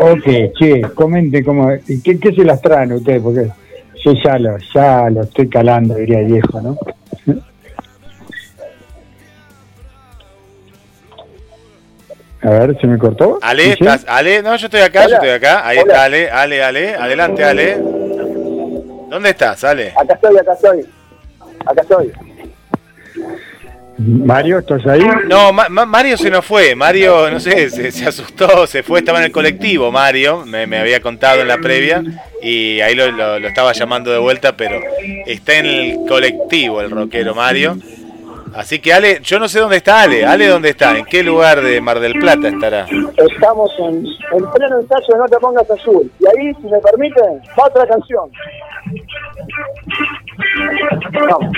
[0.00, 3.22] O, o qué, che, comente cómo, y ¿qué, qué se las traen ustedes?
[3.22, 3.48] Porque
[4.04, 6.76] yo ya lo, ya lo estoy calando, diría el viejo, ¿no?
[12.44, 13.38] A ver, ¿se me cortó?
[13.40, 15.66] Ale, estás, Ale, no, yo estoy acá, yo estoy acá.
[15.66, 15.92] Ahí Hola.
[15.92, 17.78] está Ale, Ale, Ale, adelante Ale.
[19.08, 19.92] ¿Dónde estás, Ale?
[19.96, 20.86] Acá estoy, acá estoy.
[21.64, 22.12] Acá estoy.
[23.96, 25.06] Mario, ¿estás ahí?
[25.28, 26.74] No, Ma- Ma- Mario se nos fue.
[26.74, 29.90] Mario, no sé, se, se asustó, se fue, estaba en el colectivo.
[29.92, 32.02] Mario, me, me había contado en la previa
[32.42, 34.80] y ahí lo, lo- lo estaba llamando de vuelta, pero
[35.26, 37.78] está en el colectivo el rockero Mario.
[38.54, 40.24] Así que Ale, yo no sé dónde está Ale.
[40.24, 40.96] Ale, ¿dónde está?
[40.96, 42.86] ¿En qué lugar de Mar del Plata estará?
[43.16, 46.10] Estamos en, en pleno ensayo de No te pongas azul.
[46.20, 48.30] Y ahí, si me permiten, va otra canción.
[51.28, 51.52] Vamos.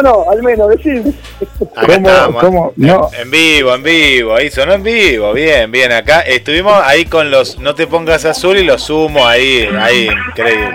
[0.00, 0.30] ¿Y cómo sonó?
[0.30, 1.12] Al menos, decir.
[1.76, 2.42] Acá estamos.
[2.42, 2.72] cómo?
[2.76, 3.10] En- No.
[3.18, 4.34] En, vivo, en vivo.
[4.34, 5.32] Ahí sonó en vivo.
[5.32, 5.92] Bien, bien.
[5.92, 9.68] Acá estuvimos ahí con los No te pongas azul y los sumo ahí.
[9.78, 10.68] Ahí, increíble.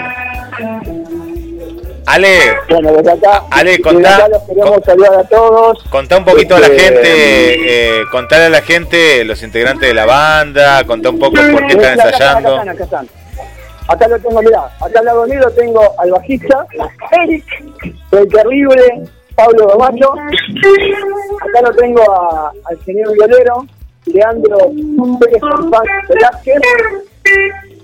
[2.08, 2.38] Ale,
[2.70, 5.84] Bueno, desde acá, Ale, desde contá, acá los queremos saludar a todos.
[5.90, 9.94] contá un poquito a la Este, gente, eh, contale a la gente los integrantes de
[9.96, 12.50] la banda, contá un poco por qué están Acá ensayando.
[12.60, 13.10] Acá están, acá están.
[13.88, 16.68] Acá lo tengo, mirá, acá al lado mío lo tengo al bajista,
[17.24, 17.44] Eric,
[18.12, 19.02] el terrible
[19.36, 20.14] Pablo Gamacho.
[20.14, 22.02] Acá lo tengo
[22.66, 23.66] al señor violero,
[24.06, 24.58] Leandro
[25.20, 25.42] Pérez
[26.10, 26.62] Velázquez,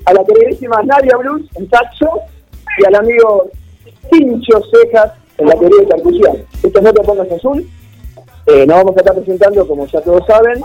[0.05, 2.21] a la queridísima Nadia Bruce en saxo
[2.77, 3.49] y al amigo
[4.09, 6.37] Pincho Cejas en la querida percusión.
[6.63, 7.67] Esto es No te pongas azul.
[8.47, 10.61] Eh, nos vamos a estar presentando, como ya todos saben,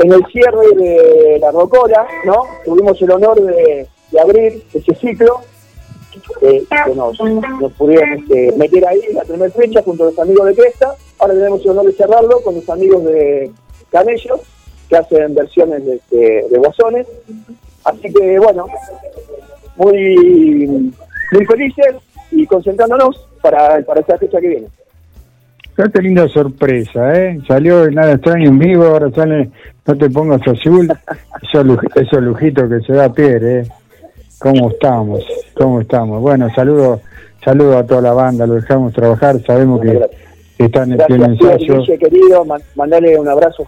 [0.00, 2.44] en el cierre de la Rocola, ¿no?
[2.64, 5.40] Tuvimos el honor de, de abrir ese ciclo,
[6.42, 10.46] eh, que nos, nos pudieron este, meter ahí la primera fecha junto a los amigos
[10.46, 10.94] de Cresta.
[11.18, 13.50] Ahora tenemos el honor de cerrarlo con los amigos de
[13.90, 14.40] Camellos,
[14.88, 17.06] que hacen versiones de, de, de Guasones.
[17.84, 18.66] Así que, bueno,
[19.76, 20.92] muy,
[21.32, 21.96] muy felices
[22.30, 24.66] y concentrándonos para, para esta fecha que viene.
[25.74, 27.38] Qué linda sorpresa, ¿eh?
[27.48, 29.50] Salió Nada Extraño en vivo, ahora sale
[29.86, 30.86] No te pongas azul.
[31.42, 33.66] Esos, luj- esos lujitos que se da Pierre, ¿eh?
[34.42, 35.24] ¿Cómo estamos?
[35.54, 36.20] ¿Cómo estamos?
[36.20, 37.00] Bueno, saludo,
[37.44, 40.00] saludo a toda la banda, lo dejamos trabajar, sabemos que
[40.58, 41.78] están en Gracias, Pierre, ensayo.
[41.80, 42.44] Guille, querido.
[42.44, 43.66] Man- Mandale un abrazo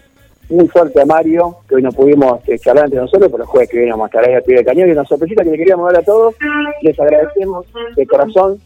[0.51, 3.71] muy fuerte a Mario, que hoy no pudimos este, charlar entre nosotros, pero el jueves
[3.71, 4.89] que viene vamos a estar ahí al pie del cañón.
[4.89, 6.35] Y una sorpresita que le queríamos dar a todos.
[6.83, 8.59] Les agradecemos de corazón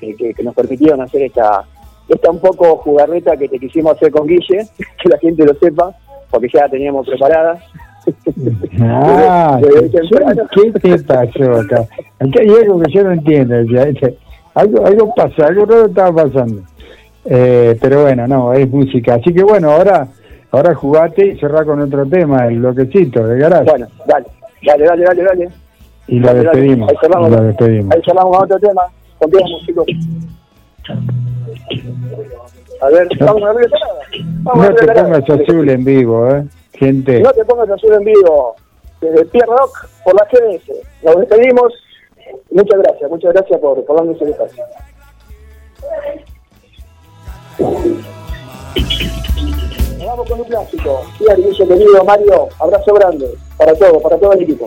[0.00, 1.64] que, que- que nos permitieron hacer esta,
[2.08, 4.66] esta un poco jugarreta que te quisimos hacer con Guille,
[5.02, 5.94] que la gente lo sepa,
[6.30, 7.58] porque ya la teníamos preparada.
[8.80, 11.86] Ah, ¿qué, te pasó acá?
[12.18, 13.54] Acá hay algo que yo no entiendo.
[14.54, 16.62] Algo, algo pasa, algo raro estaba pasando.
[17.24, 19.14] Eh, pero bueno, no, es música.
[19.14, 20.08] Así que bueno, ahora
[20.50, 23.70] ahora jugate y cerrá con otro tema, el bloquecito de garage.
[23.70, 24.26] Bueno, dale,
[24.64, 25.48] dale, dale, dale, dale.
[26.08, 26.60] y lo Dale, dale.
[26.60, 26.88] despedimos.
[26.90, 27.30] Ahí cerramos.
[27.30, 27.94] lo despedimos.
[27.94, 28.82] Ahí cerramos a otro tema.
[29.18, 29.86] Continuamos, chicos.
[32.80, 33.70] A ver, ¿estamos a abrir
[34.42, 36.44] Vamos a No te pongas azul en vivo, ¿eh?
[37.20, 38.56] No te pongas azul en vivo.
[39.00, 40.70] Desde Pierre Rock por la GDS.
[41.02, 41.72] Nos despedimos.
[42.50, 44.64] Muchas gracias, muchas gracias por, por darnos el espacio.
[49.98, 51.02] Nos vamos con un clásico.
[51.18, 53.34] Pierre, querido Mario, abrazo grande.
[53.58, 54.66] para todo, para todo el equipo.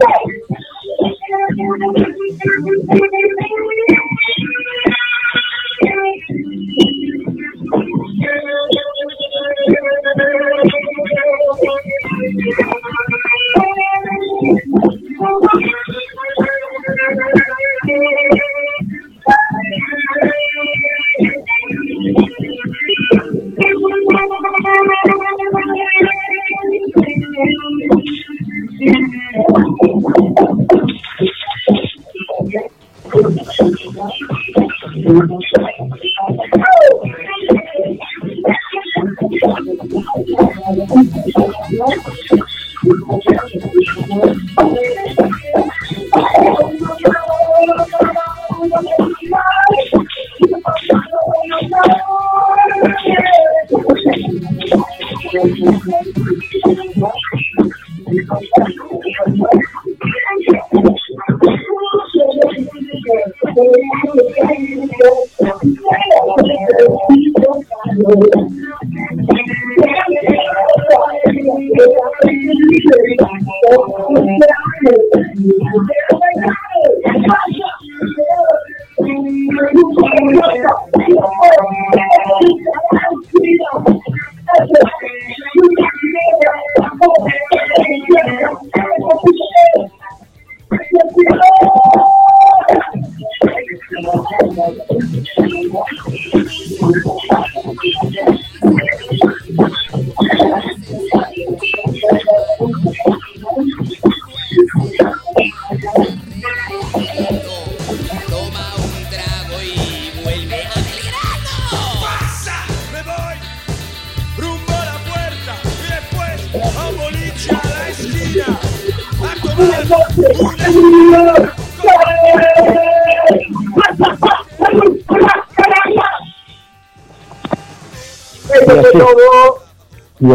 [0.00, 0.53] ¡Pasa!
[15.26, 15.63] Oh,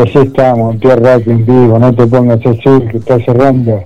[0.02, 3.84] así estamos, en Tierra Rock en vivo, no te pongas azul que está cerrando.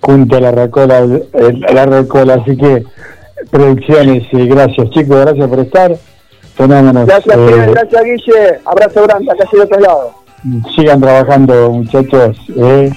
[0.00, 1.06] Junto a la recola,
[1.72, 2.84] la recola, así que
[3.50, 5.96] producciones y gracias chicos, gracias por estar.
[6.56, 7.06] Fenómenos.
[7.06, 8.60] Gracias, eh, gracias, Guille.
[8.64, 10.14] Abrazo grande, acá de otro lado.
[10.74, 12.90] sigan trabajando muchachos, eh,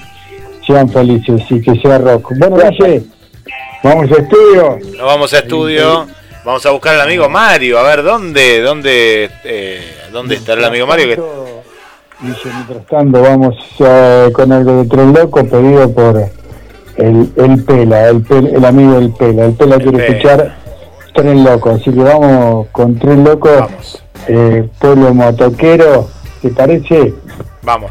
[0.66, 2.32] sean felices y que sea rock.
[2.38, 3.02] Bueno, Guille,
[3.82, 4.78] vamos a estudio.
[4.96, 6.06] Nos vamos a estudio.
[6.44, 7.78] Vamos a buscar al amigo Mario.
[7.78, 9.67] A ver, ¿dónde, dónde, eh,
[10.12, 11.06] dónde está el amigo Mario?
[11.08, 11.22] Que...
[12.20, 16.28] Guille, mientras tanto vamos eh, con algo de Tren Loco pedido por
[16.96, 19.44] el, el Pela, el, el amigo del Pela.
[19.44, 20.06] El Pela quiere Pela.
[20.06, 20.56] escuchar
[21.14, 23.68] Tren Loco, así que vamos con Tren Loco,
[24.26, 26.08] eh, pueblo motoquero,
[26.42, 27.14] ¿te parece?
[27.62, 27.90] Vamos.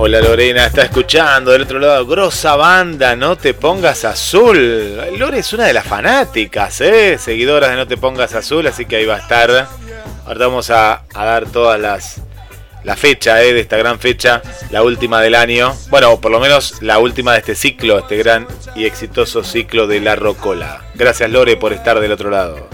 [0.00, 2.06] Hola Lorena, está escuchando del otro lado.
[2.06, 4.96] Grosa banda, no te pongas azul.
[5.18, 7.18] Lore es una de las fanáticas, ¿eh?
[7.18, 9.50] Seguidoras de No te pongas azul, así que ahí va a estar.
[10.24, 12.20] Ahora vamos a, dar todas las.
[12.84, 13.52] La fecha ¿eh?
[13.52, 15.74] de esta gran fecha, la última del año.
[15.90, 18.46] Bueno, por lo menos la última de este ciclo, este gran
[18.76, 20.84] y exitoso ciclo de la Rocola.
[20.94, 22.68] Gracias Lore por estar del otro lado.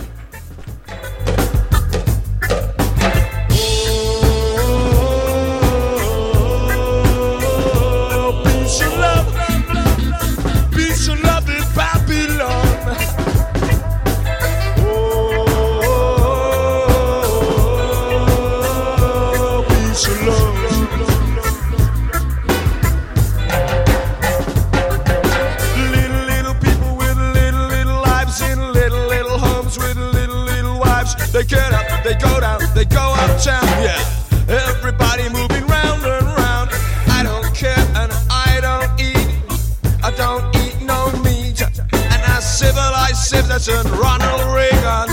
[43.54, 45.03] President Ronald Reagan.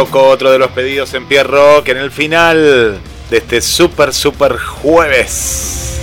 [0.00, 5.98] Otro de los pedidos en Pierre Rock en el final de este super, super jueves.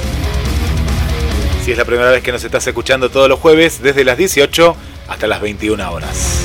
[1.63, 4.75] Si es la primera vez que nos estás escuchando todos los jueves, desde las 18
[5.07, 6.44] hasta las 21 horas.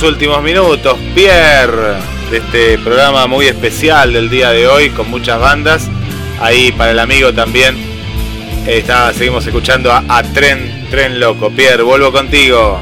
[0.00, 1.96] Los últimos minutos, Pierre,
[2.30, 5.88] de este programa muy especial del día de hoy, con muchas bandas.
[6.40, 7.76] Ahí para el amigo también.
[8.64, 11.50] Está, seguimos escuchando a, a Tren, Tren Loco.
[11.50, 12.80] Pierre, vuelvo contigo.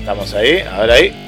[0.00, 1.25] Estamos ahí, ahora ahí.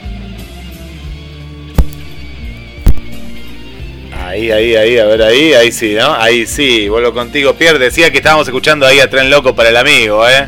[4.38, 6.14] Ahí, ahí, ahí, a ver ahí, ahí sí, ¿no?
[6.14, 7.54] Ahí sí, vuelvo contigo.
[7.54, 10.46] Pierre decía que estábamos escuchando ahí a Tren Loco para el amigo, ¿eh?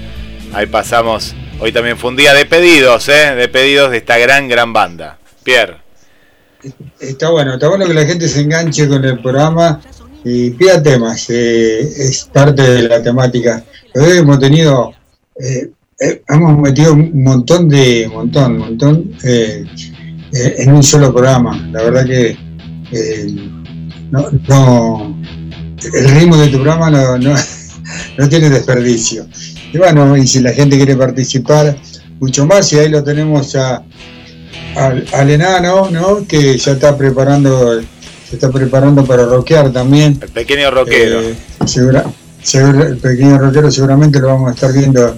[0.53, 1.35] Ahí pasamos.
[1.59, 3.35] Hoy también fue un día de pedidos, ¿eh?
[3.35, 5.19] De pedidos de esta gran, gran banda.
[5.43, 5.79] Pierre.
[7.01, 9.81] Está bueno, está bueno que la gente se enganche con el programa
[10.25, 13.65] y pida temas, eh, es parte de la temática.
[13.97, 14.93] Hoy hemos tenido,
[15.35, 19.65] eh, eh, hemos metido un montón de, montón, montón eh,
[20.33, 21.69] en un solo programa.
[21.73, 22.39] La verdad que
[24.11, 25.17] no, no-
[25.95, 27.35] el ritmo de tu programa no, no,
[28.19, 29.27] no tiene desperdicio.
[29.73, 31.77] Y bueno, y si la gente quiere participar,
[32.19, 33.83] mucho más, y ahí lo tenemos a,
[34.77, 36.27] al, al enano, ¿no?
[36.27, 37.81] Que ya está preparando,
[38.29, 40.19] se está preparando para rockear también.
[40.21, 41.21] El pequeño rockero.
[41.23, 41.35] Eh,
[41.67, 42.05] segura-
[42.43, 45.17] segura- el pequeño rockero seguramente lo vamos a estar viendo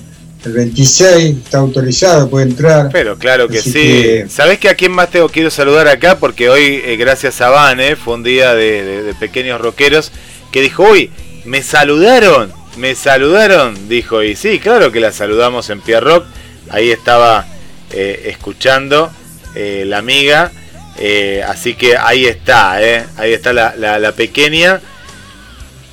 [0.49, 2.89] el 26, está autorizado, puede entrar.
[2.93, 3.79] Pero claro que Así sí.
[3.79, 6.19] que- ¿Sabés que a quién más tengo quiero saludar acá?
[6.19, 10.11] Porque hoy, eh, gracias a Vane, fue un día de, de- de pequeños rockeros
[10.51, 11.11] que dijo, uy,
[11.45, 16.27] me saludaron, me saludaron, dijo, y sí, claro que la saludamos en Pierre Rock.
[16.71, 17.47] Ahí estaba
[17.91, 19.11] eh, escuchando
[19.55, 20.51] eh, la amiga.
[20.99, 24.81] eh, así que ahí está, eh, ahí está la, la- la pequeña.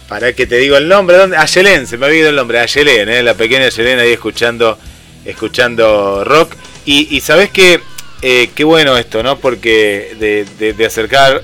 [0.09, 1.37] Para que te digo el nombre, ¿dónde?
[1.37, 4.77] Ayelén, se me ha olvidado el nombre, Ayelén, eh, la pequeña Ayelén ahí escuchando,
[5.23, 6.53] escuchando rock.
[6.85, 7.79] Y, y sabes que,
[8.23, 9.37] eh, qué bueno esto, ¿no?
[9.37, 11.43] Porque de, de- de acercar,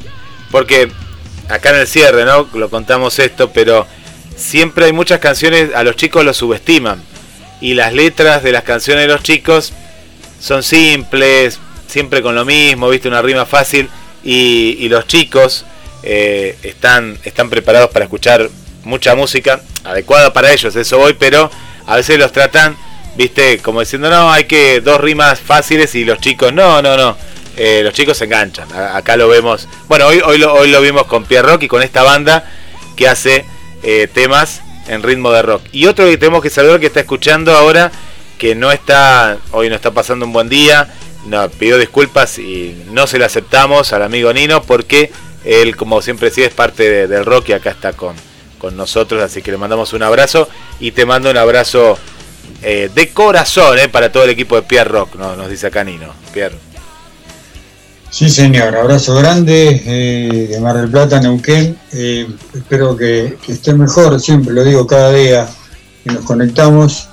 [0.50, 0.90] porque
[1.48, 2.50] acá en el cierre, ¿no?
[2.56, 3.86] Lo contamos esto, pero
[4.36, 7.02] siempre hay muchas canciones, a los chicos los subestiman.
[7.62, 9.74] Y las letras de las canciones de los chicos
[10.42, 13.90] son simples, siempre con lo mismo, viste, una rima fácil.
[14.24, 15.66] Y los chicos
[16.06, 18.50] eh, están, están preparados para escuchar
[18.84, 21.50] mucha música adecuada para ellos, eso voy, pero
[21.88, 22.78] a veces los tratan,
[23.18, 27.18] viste, como diciendo, no, hay que dos rimas fáciles y los chicos, no, no, no.
[27.58, 28.68] Eh, los chicos se enganchan.
[28.74, 29.68] Acá lo vemos.
[29.88, 32.44] Bueno, hoy, hoy, lo, hoy lo vimos con Pierre Rock y con esta banda
[32.98, 33.46] que hace
[33.84, 35.64] eh, temas en ritmo de rock.
[35.72, 37.92] Y otro que tenemos que saludar que está escuchando ahora,
[38.38, 40.94] que no está, hoy no está pasando un buen día,
[41.28, 45.12] no, pidió disculpas y no se le aceptamos al amigo Nino porque
[45.46, 48.16] él, como siempre decía, es parte de- del rock y acá está con,
[48.58, 50.50] con nosotros, así que le mandamos un abrazo
[50.80, 51.98] y te mando un abrazo
[52.62, 55.36] eh, de corazón eh, para todo el equipo de Pierre Rock, ¿no?
[55.36, 56.08] nos dice acá Nino.
[56.34, 56.56] Pierre.
[58.10, 61.78] Sí, señor, abrazo grande eh, de Mar del Plata, Neuquén.
[61.92, 65.48] Espero que, esté mejor, siempre lo digo cada día
[66.04, 67.10] que nos conectamos.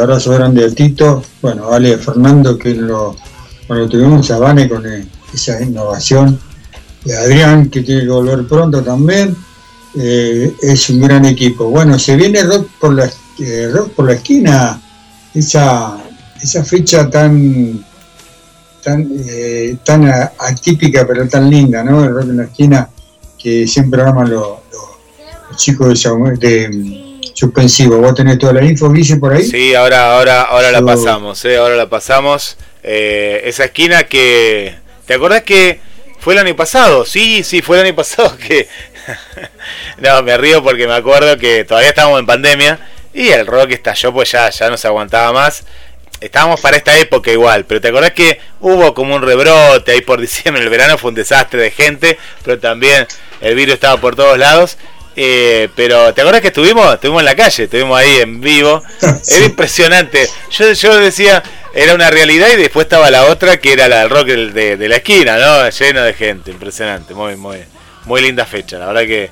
[0.00, 3.14] Abrazo grande a Tito, bueno, Ale Fernando, que lo,
[3.66, 4.86] tuvimos a Vane con
[5.34, 6.40] esa innovación.
[7.12, 9.36] Adrián, que tiene que volver pronto también.
[9.96, 11.66] Eh, es un gran equipo.
[11.70, 14.80] Bueno, se viene rock por la, eh, rock por la esquina,
[15.34, 15.98] esa,
[16.42, 17.84] esa fecha tan
[18.82, 20.04] tan, eh, tan
[20.38, 22.04] atípica pero tan linda, ¿no?
[22.04, 22.88] El rock en la esquina
[23.38, 27.98] que siempre aman los, los- los chicos de, de mm, suspensivo.
[27.98, 29.42] ¿Vos tenés toda la info, Guille, por ahí?
[29.44, 32.56] Sí, ahora, ahora, ahora la pasamos, eh, ahora la pasamos.
[32.82, 34.74] Eh, esa esquina que.
[35.06, 35.80] ¿Te acordás que
[36.24, 37.04] fue el año pasado?
[37.04, 38.66] Sí, sí, fue el año pasado que.
[39.98, 42.78] no, me río porque me acuerdo que todavía estábamos en pandemia
[43.12, 45.64] y el rock estalló, pues ya, ya no se aguantaba más.
[46.22, 50.18] Estábamos para esta época igual, pero te acordás que hubo como un rebrote ahí por
[50.22, 53.06] diciembre, el verano fue un desastre de gente, pero también
[53.42, 54.78] el virus estaba por todos lados.
[55.16, 56.92] Eh, pero ¿te acuerdas que estuvimos?
[56.94, 58.82] Estuvimos en la calle, estuvimos ahí en vivo.
[59.28, 60.26] Era impresionante.
[60.50, 61.42] Yo, yo decía,
[61.74, 64.88] era una realidad y después estaba la otra que era la del rock de, de
[64.88, 65.68] la esquina, ¿no?
[65.68, 67.14] Lleno de gente, impresionante.
[67.14, 67.58] Muy, muy,
[68.04, 69.30] muy linda fecha, la verdad que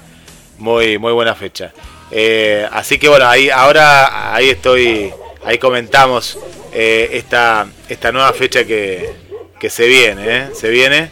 [0.59, 1.73] muy, muy buena fecha.
[2.11, 5.13] Eh, así que bueno, ahí ahora ahí estoy,
[5.45, 6.39] ahí comentamos
[6.73, 9.22] eh, esta, esta nueva fecha que,
[9.63, 10.49] que se viene, ¿eh?
[10.59, 11.09] Se viene.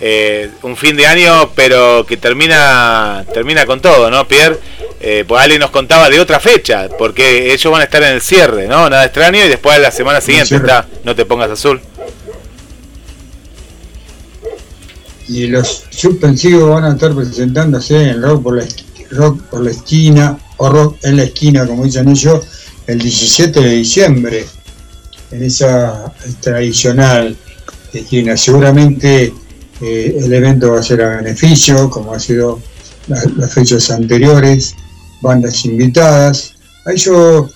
[0.00, 4.58] Eh, un fin de año, pero que termina termina con todo, ¿no, Pierre?
[5.00, 8.20] Eh, pues Ali nos contaba de otra fecha, porque ellos van a estar en el
[8.20, 8.90] cierre, ¿no?
[8.90, 11.80] Nada extraño, y después la semana siguiente está No te pongas azul.
[15.28, 18.66] Y los suspensivos van a estar presentándose en rock por la,
[19.12, 22.44] rock por la esquina, o rock en la esquina, como dicen ellos,
[22.88, 24.44] el 17 de diciembre,
[25.30, 27.36] en esa tradicional
[28.36, 29.32] Seguramente
[29.80, 32.60] eh, el evento va a ser a beneficio, como ha sido
[33.08, 34.74] la- las fechas anteriores,
[35.22, 36.52] bandas invitadas,
[36.86, 37.48] Ahí yo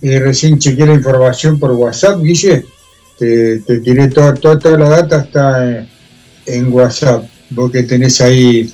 [0.00, 2.64] eh, recién chequeé la información por WhatsApp, Guille.
[3.18, 5.88] Te, te tiré toda, toda, toda la data, está en,
[6.46, 7.24] en WhatsApp.
[7.50, 8.72] Vos que tenés ahí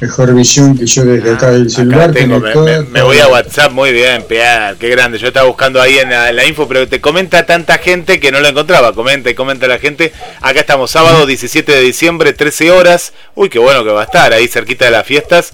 [0.00, 2.00] mejor visión que yo desde acá del celular.
[2.00, 5.18] Ah, Acá tengo, me, toda- me- me voy a WhatsApp, muy bien, Pierre, qué grande.
[5.18, 8.32] Yo estaba buscando ahí en la, en la info, pero te comenta tanta gente que
[8.32, 8.92] no lo encontraba.
[8.94, 10.12] Comenta y comenta la gente.
[10.40, 13.12] Acá estamos, sábado 17 de diciembre, 13 horas.
[13.34, 15.52] Uy, qué bueno que va a estar ahí cerquita de las fiestas.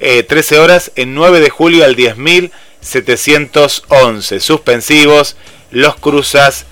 [0.00, 4.40] Eh, 13 horas, en 9 de julio al 10.711.
[4.40, 5.36] Suspensivos,
[5.70, 6.64] los cruzas,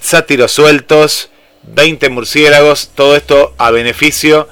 [0.00, 1.30] sátiros sueltos,
[1.64, 2.90] 20 murciélagos.
[2.94, 4.50] Todo esto a beneficio de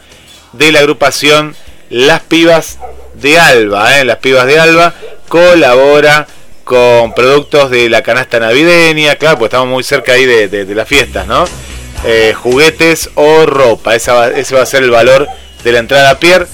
[0.58, 1.54] la agrupación
[1.90, 2.78] Las Pibas
[3.14, 3.98] de Alba.
[4.00, 4.04] ¿eh?
[4.04, 4.94] Las Pibas de Alba
[5.28, 6.26] colabora
[6.64, 10.74] con productos de la canasta navideña, claro, pues estamos muy cerca ahí de, de- de
[10.74, 11.44] las fiestas, ¿no?
[12.04, 15.28] Eh, juguetes o ropa, va- ese va a ser el valor
[15.64, 16.46] de la entrada a Pierre.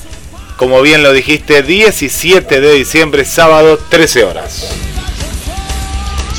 [0.57, 4.69] Como bien lo dijiste, 17 de diciembre, sábado, 13 horas.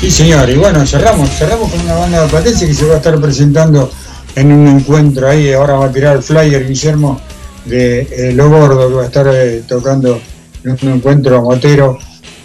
[0.00, 0.48] Sí, señor.
[0.50, 3.90] Y bueno, cerramos, cerramos con una banda de platense que se va a estar presentando
[4.34, 5.52] en un encuentro ahí.
[5.52, 7.20] Ahora va a tirar el flyer Guillermo
[7.68, 10.20] de eh, Lo Gordo, que va a estar eh, tocando
[10.64, 11.98] en un encuentro motero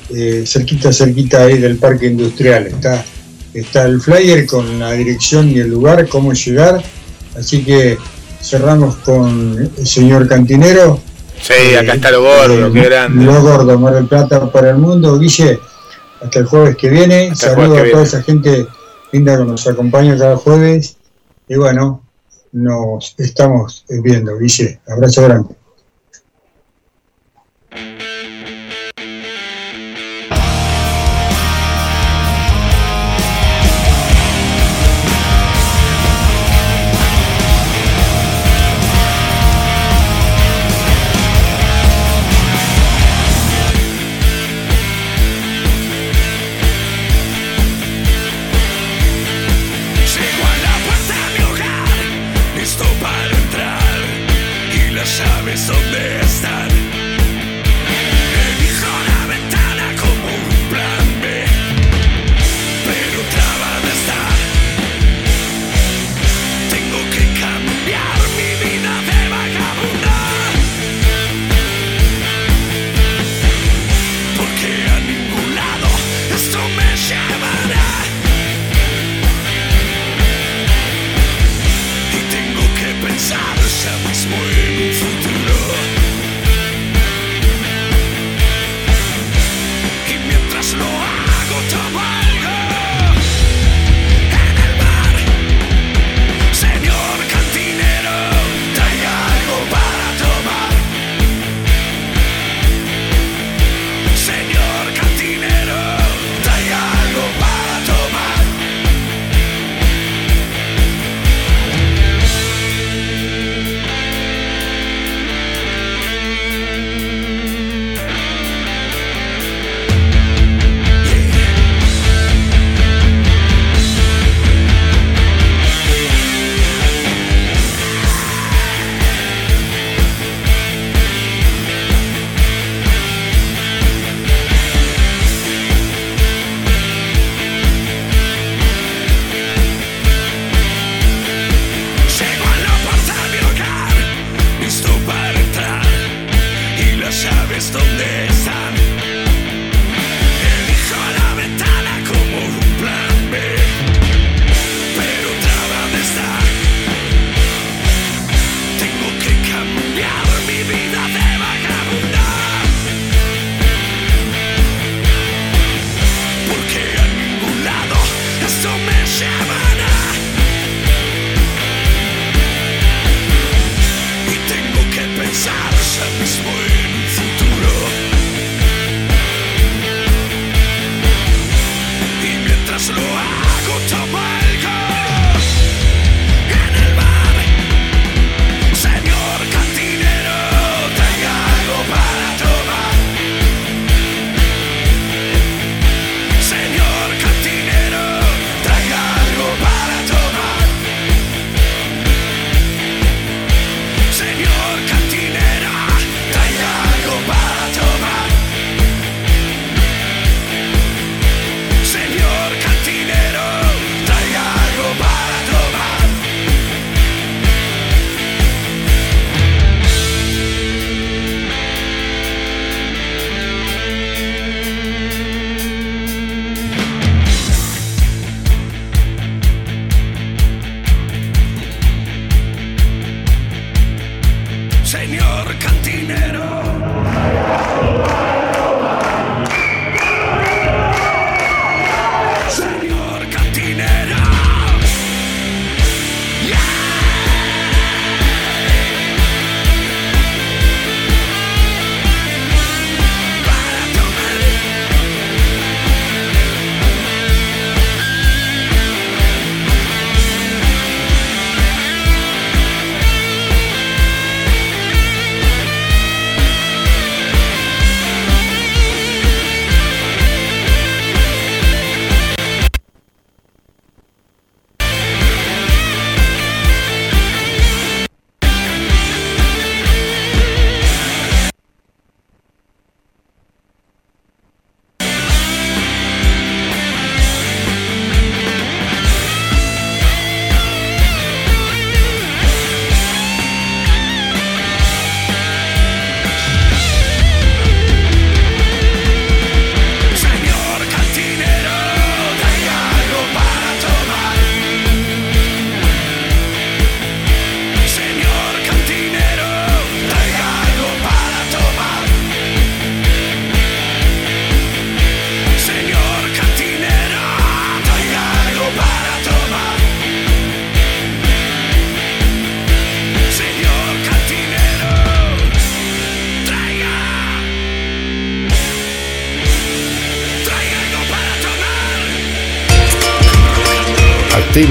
[0.09, 2.67] eh, cerquita, cerquita ahí del Parque Industrial.
[2.67, 3.03] Está,
[3.53, 6.83] está el flyer con la dirección y el lugar, cómo llegar.
[7.37, 7.97] Así que
[8.41, 10.99] cerramos con el señor Cantinero.
[11.41, 13.25] Sí, acá está lo gordo, qué grande.
[13.25, 15.17] Lo Gordo, Mar del Plata para el mundo.
[15.19, 15.59] Guille,
[16.21, 17.29] hasta el jueves que viene.
[17.31, 18.07] Hasta Saludos jueves que a toda viene.
[18.07, 18.67] esa gente
[19.11, 20.95] linda que nos acompaña cada jueves.
[21.49, 22.02] Y bueno,
[22.53, 24.79] nos estamos viendo, Guille.
[24.87, 25.62] Abrazo grande.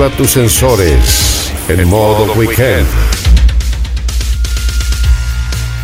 [0.02, 2.88] Activa tus sensores en modo weekend.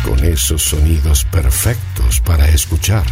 [0.03, 3.05] Con esos sonidos perfectos para escuchar.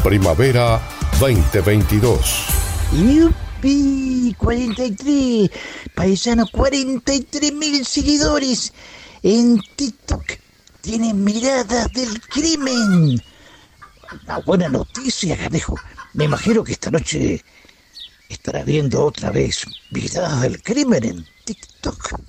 [0.03, 0.79] Primavera
[1.19, 2.45] 2022.
[2.91, 4.35] ¡Yupi!
[4.37, 5.49] 43.
[5.95, 8.73] Paisano, 43 mil seguidores
[9.21, 10.42] en TikTok.
[10.83, 13.23] Tienen miradas del crimen.
[14.25, 15.79] Una buena noticia, canejo.
[16.11, 17.41] Me imagino que esta noche
[18.27, 22.19] estará viendo otra vez miradas del crimen en TikTok.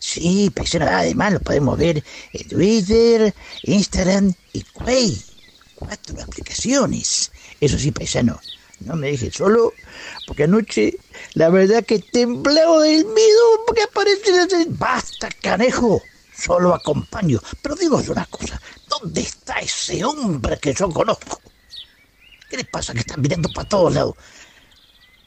[0.00, 3.32] Sí, paisano, además lo podemos ver en Twitter,
[3.62, 5.22] Instagram y Quay.
[5.76, 7.30] Cuatro aplicaciones.
[7.60, 8.40] Eso sí, paisano,
[8.80, 9.72] no me dejes solo,
[10.26, 10.96] porque anoche
[11.34, 14.66] la verdad que temblaba del miedo porque aparece.
[14.70, 16.02] ¡Basta, canejo!
[16.44, 17.38] Solo acompaño.
[17.62, 21.40] Pero digo una cosa, ¿dónde está ese hombre que yo conozco?
[22.50, 24.14] ¿Qué le pasa que está mirando para todos lados?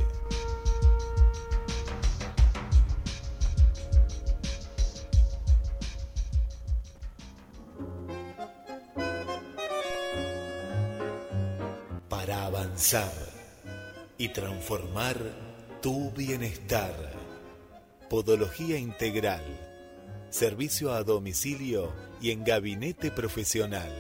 [12.74, 13.14] Avanzar
[14.18, 15.16] y transformar
[15.80, 17.14] tu bienestar.
[18.10, 19.44] Podología integral.
[20.32, 23.92] Servicio a domicilio y en gabinete profesional.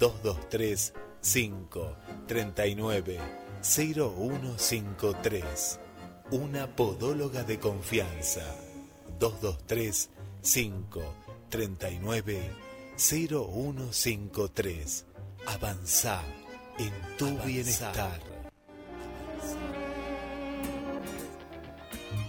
[0.00, 3.20] 223 5 39
[3.62, 5.78] 0153.
[6.32, 8.42] Una podóloga de confianza.
[9.20, 10.10] 223
[10.42, 11.00] 5
[11.48, 12.40] 39
[12.96, 15.04] 0153.
[15.46, 16.24] Avanza
[16.78, 18.20] en tu bienestar.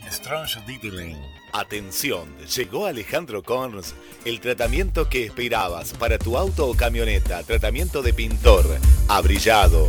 [0.10, 1.18] Strange Detailing.
[1.54, 8.14] Atención, llegó Alejandro Corns, el tratamiento que esperabas para tu auto o camioneta, tratamiento de
[8.14, 8.66] pintor,
[9.10, 9.88] abrillado,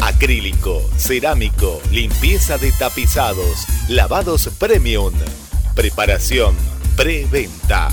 [0.00, 5.14] acrílico, cerámico, limpieza de tapizados, lavados premium,
[5.74, 6.54] preparación,
[6.96, 7.88] preventa.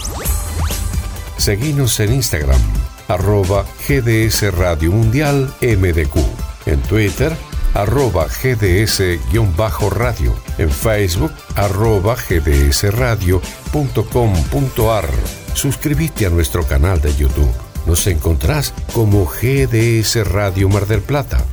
[1.37, 2.59] Seguinos en Instagram,
[3.07, 6.17] arroba GDS Radio Mundial MDQ,
[6.65, 7.33] en Twitter,
[7.73, 15.09] arroba GDS-radio, en Facebook, arroba gdsradio.com.ar.
[15.53, 17.51] Suscríbete a nuestro canal de YouTube.
[17.85, 21.43] Nos encontrás como GDS Radio Mar del Plata.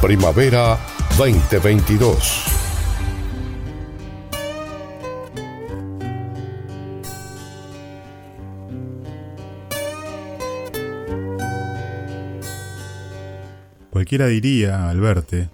[0.00, 0.78] Primavera
[1.16, 2.63] 2022.
[14.04, 15.48] Cualquiera diría, al verte,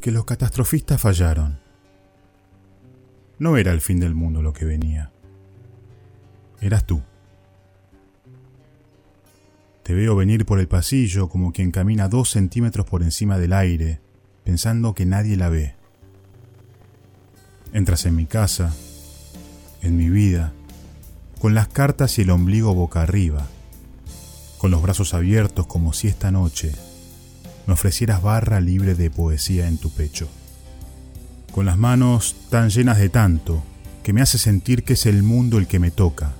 [0.00, 1.58] que los catastrofistas fallaron.
[3.38, 5.12] No era el fin del mundo lo que venía.
[6.62, 7.02] Eras tú.
[9.82, 14.00] Te veo venir por el pasillo como quien camina dos centímetros por encima del aire,
[14.42, 15.74] pensando que nadie la ve.
[17.74, 18.74] Entras en mi casa,
[19.82, 20.54] en mi vida,
[21.38, 23.46] con las cartas y el ombligo boca arriba,
[24.56, 26.85] con los brazos abiertos como si esta noche
[27.66, 30.28] me ofrecieras barra libre de poesía en tu pecho.
[31.52, 33.62] Con las manos tan llenas de tanto
[34.02, 36.32] que me hace sentir que es el mundo el que me toca,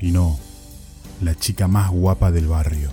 [0.00, 0.38] y no
[1.20, 2.90] la chica más guapa del barrio.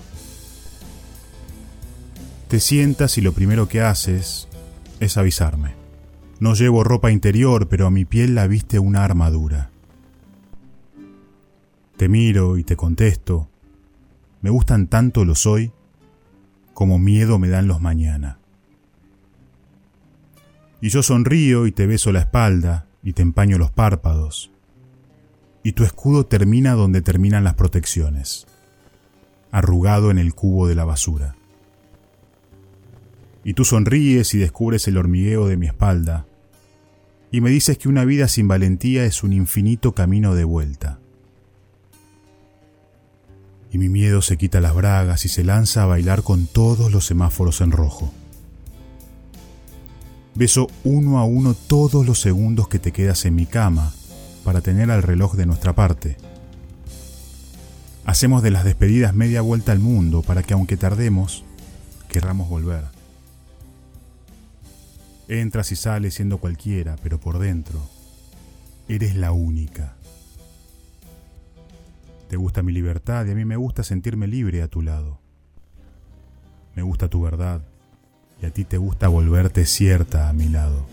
[2.48, 4.48] Te sientas y lo primero que haces
[5.00, 5.74] es avisarme.
[6.40, 9.72] No llevo ropa interior, pero a mi piel la viste una armadura.
[11.98, 13.50] Te miro y te contesto.
[14.42, 15.72] Me gustan tanto los hoy
[16.76, 18.38] como miedo me dan los mañana.
[20.82, 24.52] Y yo sonrío y te beso la espalda y te empaño los párpados.
[25.64, 28.46] Y tu escudo termina donde terminan las protecciones,
[29.52, 31.38] arrugado en el cubo de la basura.
[33.46, 36.28] Y tú sonríes y descubres el hormigueo de mi espalda,
[37.32, 41.00] y me dices que una vida sin valentía es un infinito camino de vuelta
[43.76, 47.06] y mi miedo se quita las bragas y se lanza a bailar con todos los
[47.06, 48.10] semáforos en rojo.
[50.34, 53.92] Beso uno a uno todos los segundos que te quedas en mi cama
[54.46, 56.16] para tener al reloj de nuestra parte.
[58.06, 61.44] Hacemos de las despedidas media vuelta al mundo para que aunque tardemos,
[62.08, 62.86] querramos volver.
[65.28, 67.82] Entras y sales siendo cualquiera, pero por dentro,
[68.88, 69.95] eres la única.
[72.28, 75.20] Te gusta mi libertad y a mí me gusta sentirme libre a tu lado.
[76.76, 77.62] Me gusta tu verdad
[78.42, 80.86] y a ti te gusta volverte cierta a mi lado.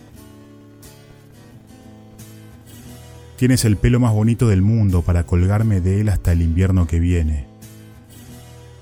[3.37, 7.01] Tienes el pelo más bonito del mundo para colgarme de él hasta el invierno que
[7.01, 7.47] viene.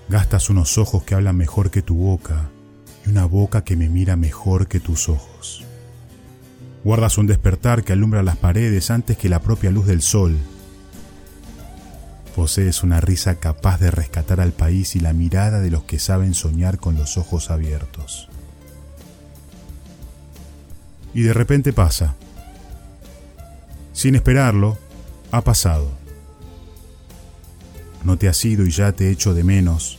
[0.09, 2.51] Gastas unos ojos que hablan mejor que tu boca
[3.07, 5.65] y una boca que me mira mejor que tus ojos.
[6.83, 10.37] Guardas un despertar que alumbra las paredes antes que la propia luz del sol
[12.41, 16.33] Posees una risa capaz de rescatar al país y la mirada de los que saben
[16.33, 18.31] soñar con los ojos abiertos.
[21.13, 22.15] Y de repente pasa.
[23.93, 24.79] Sin esperarlo,
[25.31, 25.91] ha pasado.
[28.05, 29.99] No te has ido y ya te echo de menos.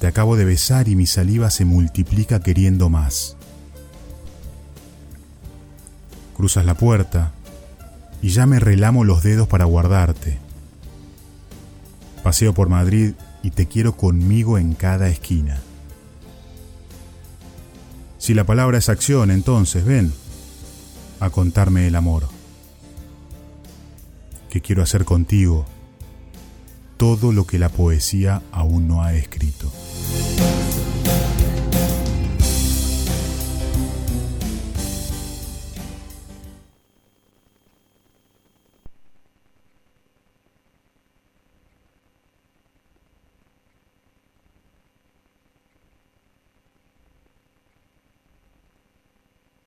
[0.00, 3.36] Te acabo de besar y mi saliva se multiplica queriendo más.
[6.34, 7.32] Cruzas la puerta
[8.22, 10.43] y ya me relamo los dedos para guardarte.
[12.24, 13.12] Paseo por Madrid
[13.42, 15.60] y te quiero conmigo en cada esquina.
[18.16, 20.10] Si la palabra es acción, entonces ven
[21.20, 22.26] a contarme el amor.
[24.48, 25.66] Que quiero hacer contigo
[26.96, 29.70] todo lo que la poesía aún no ha escrito.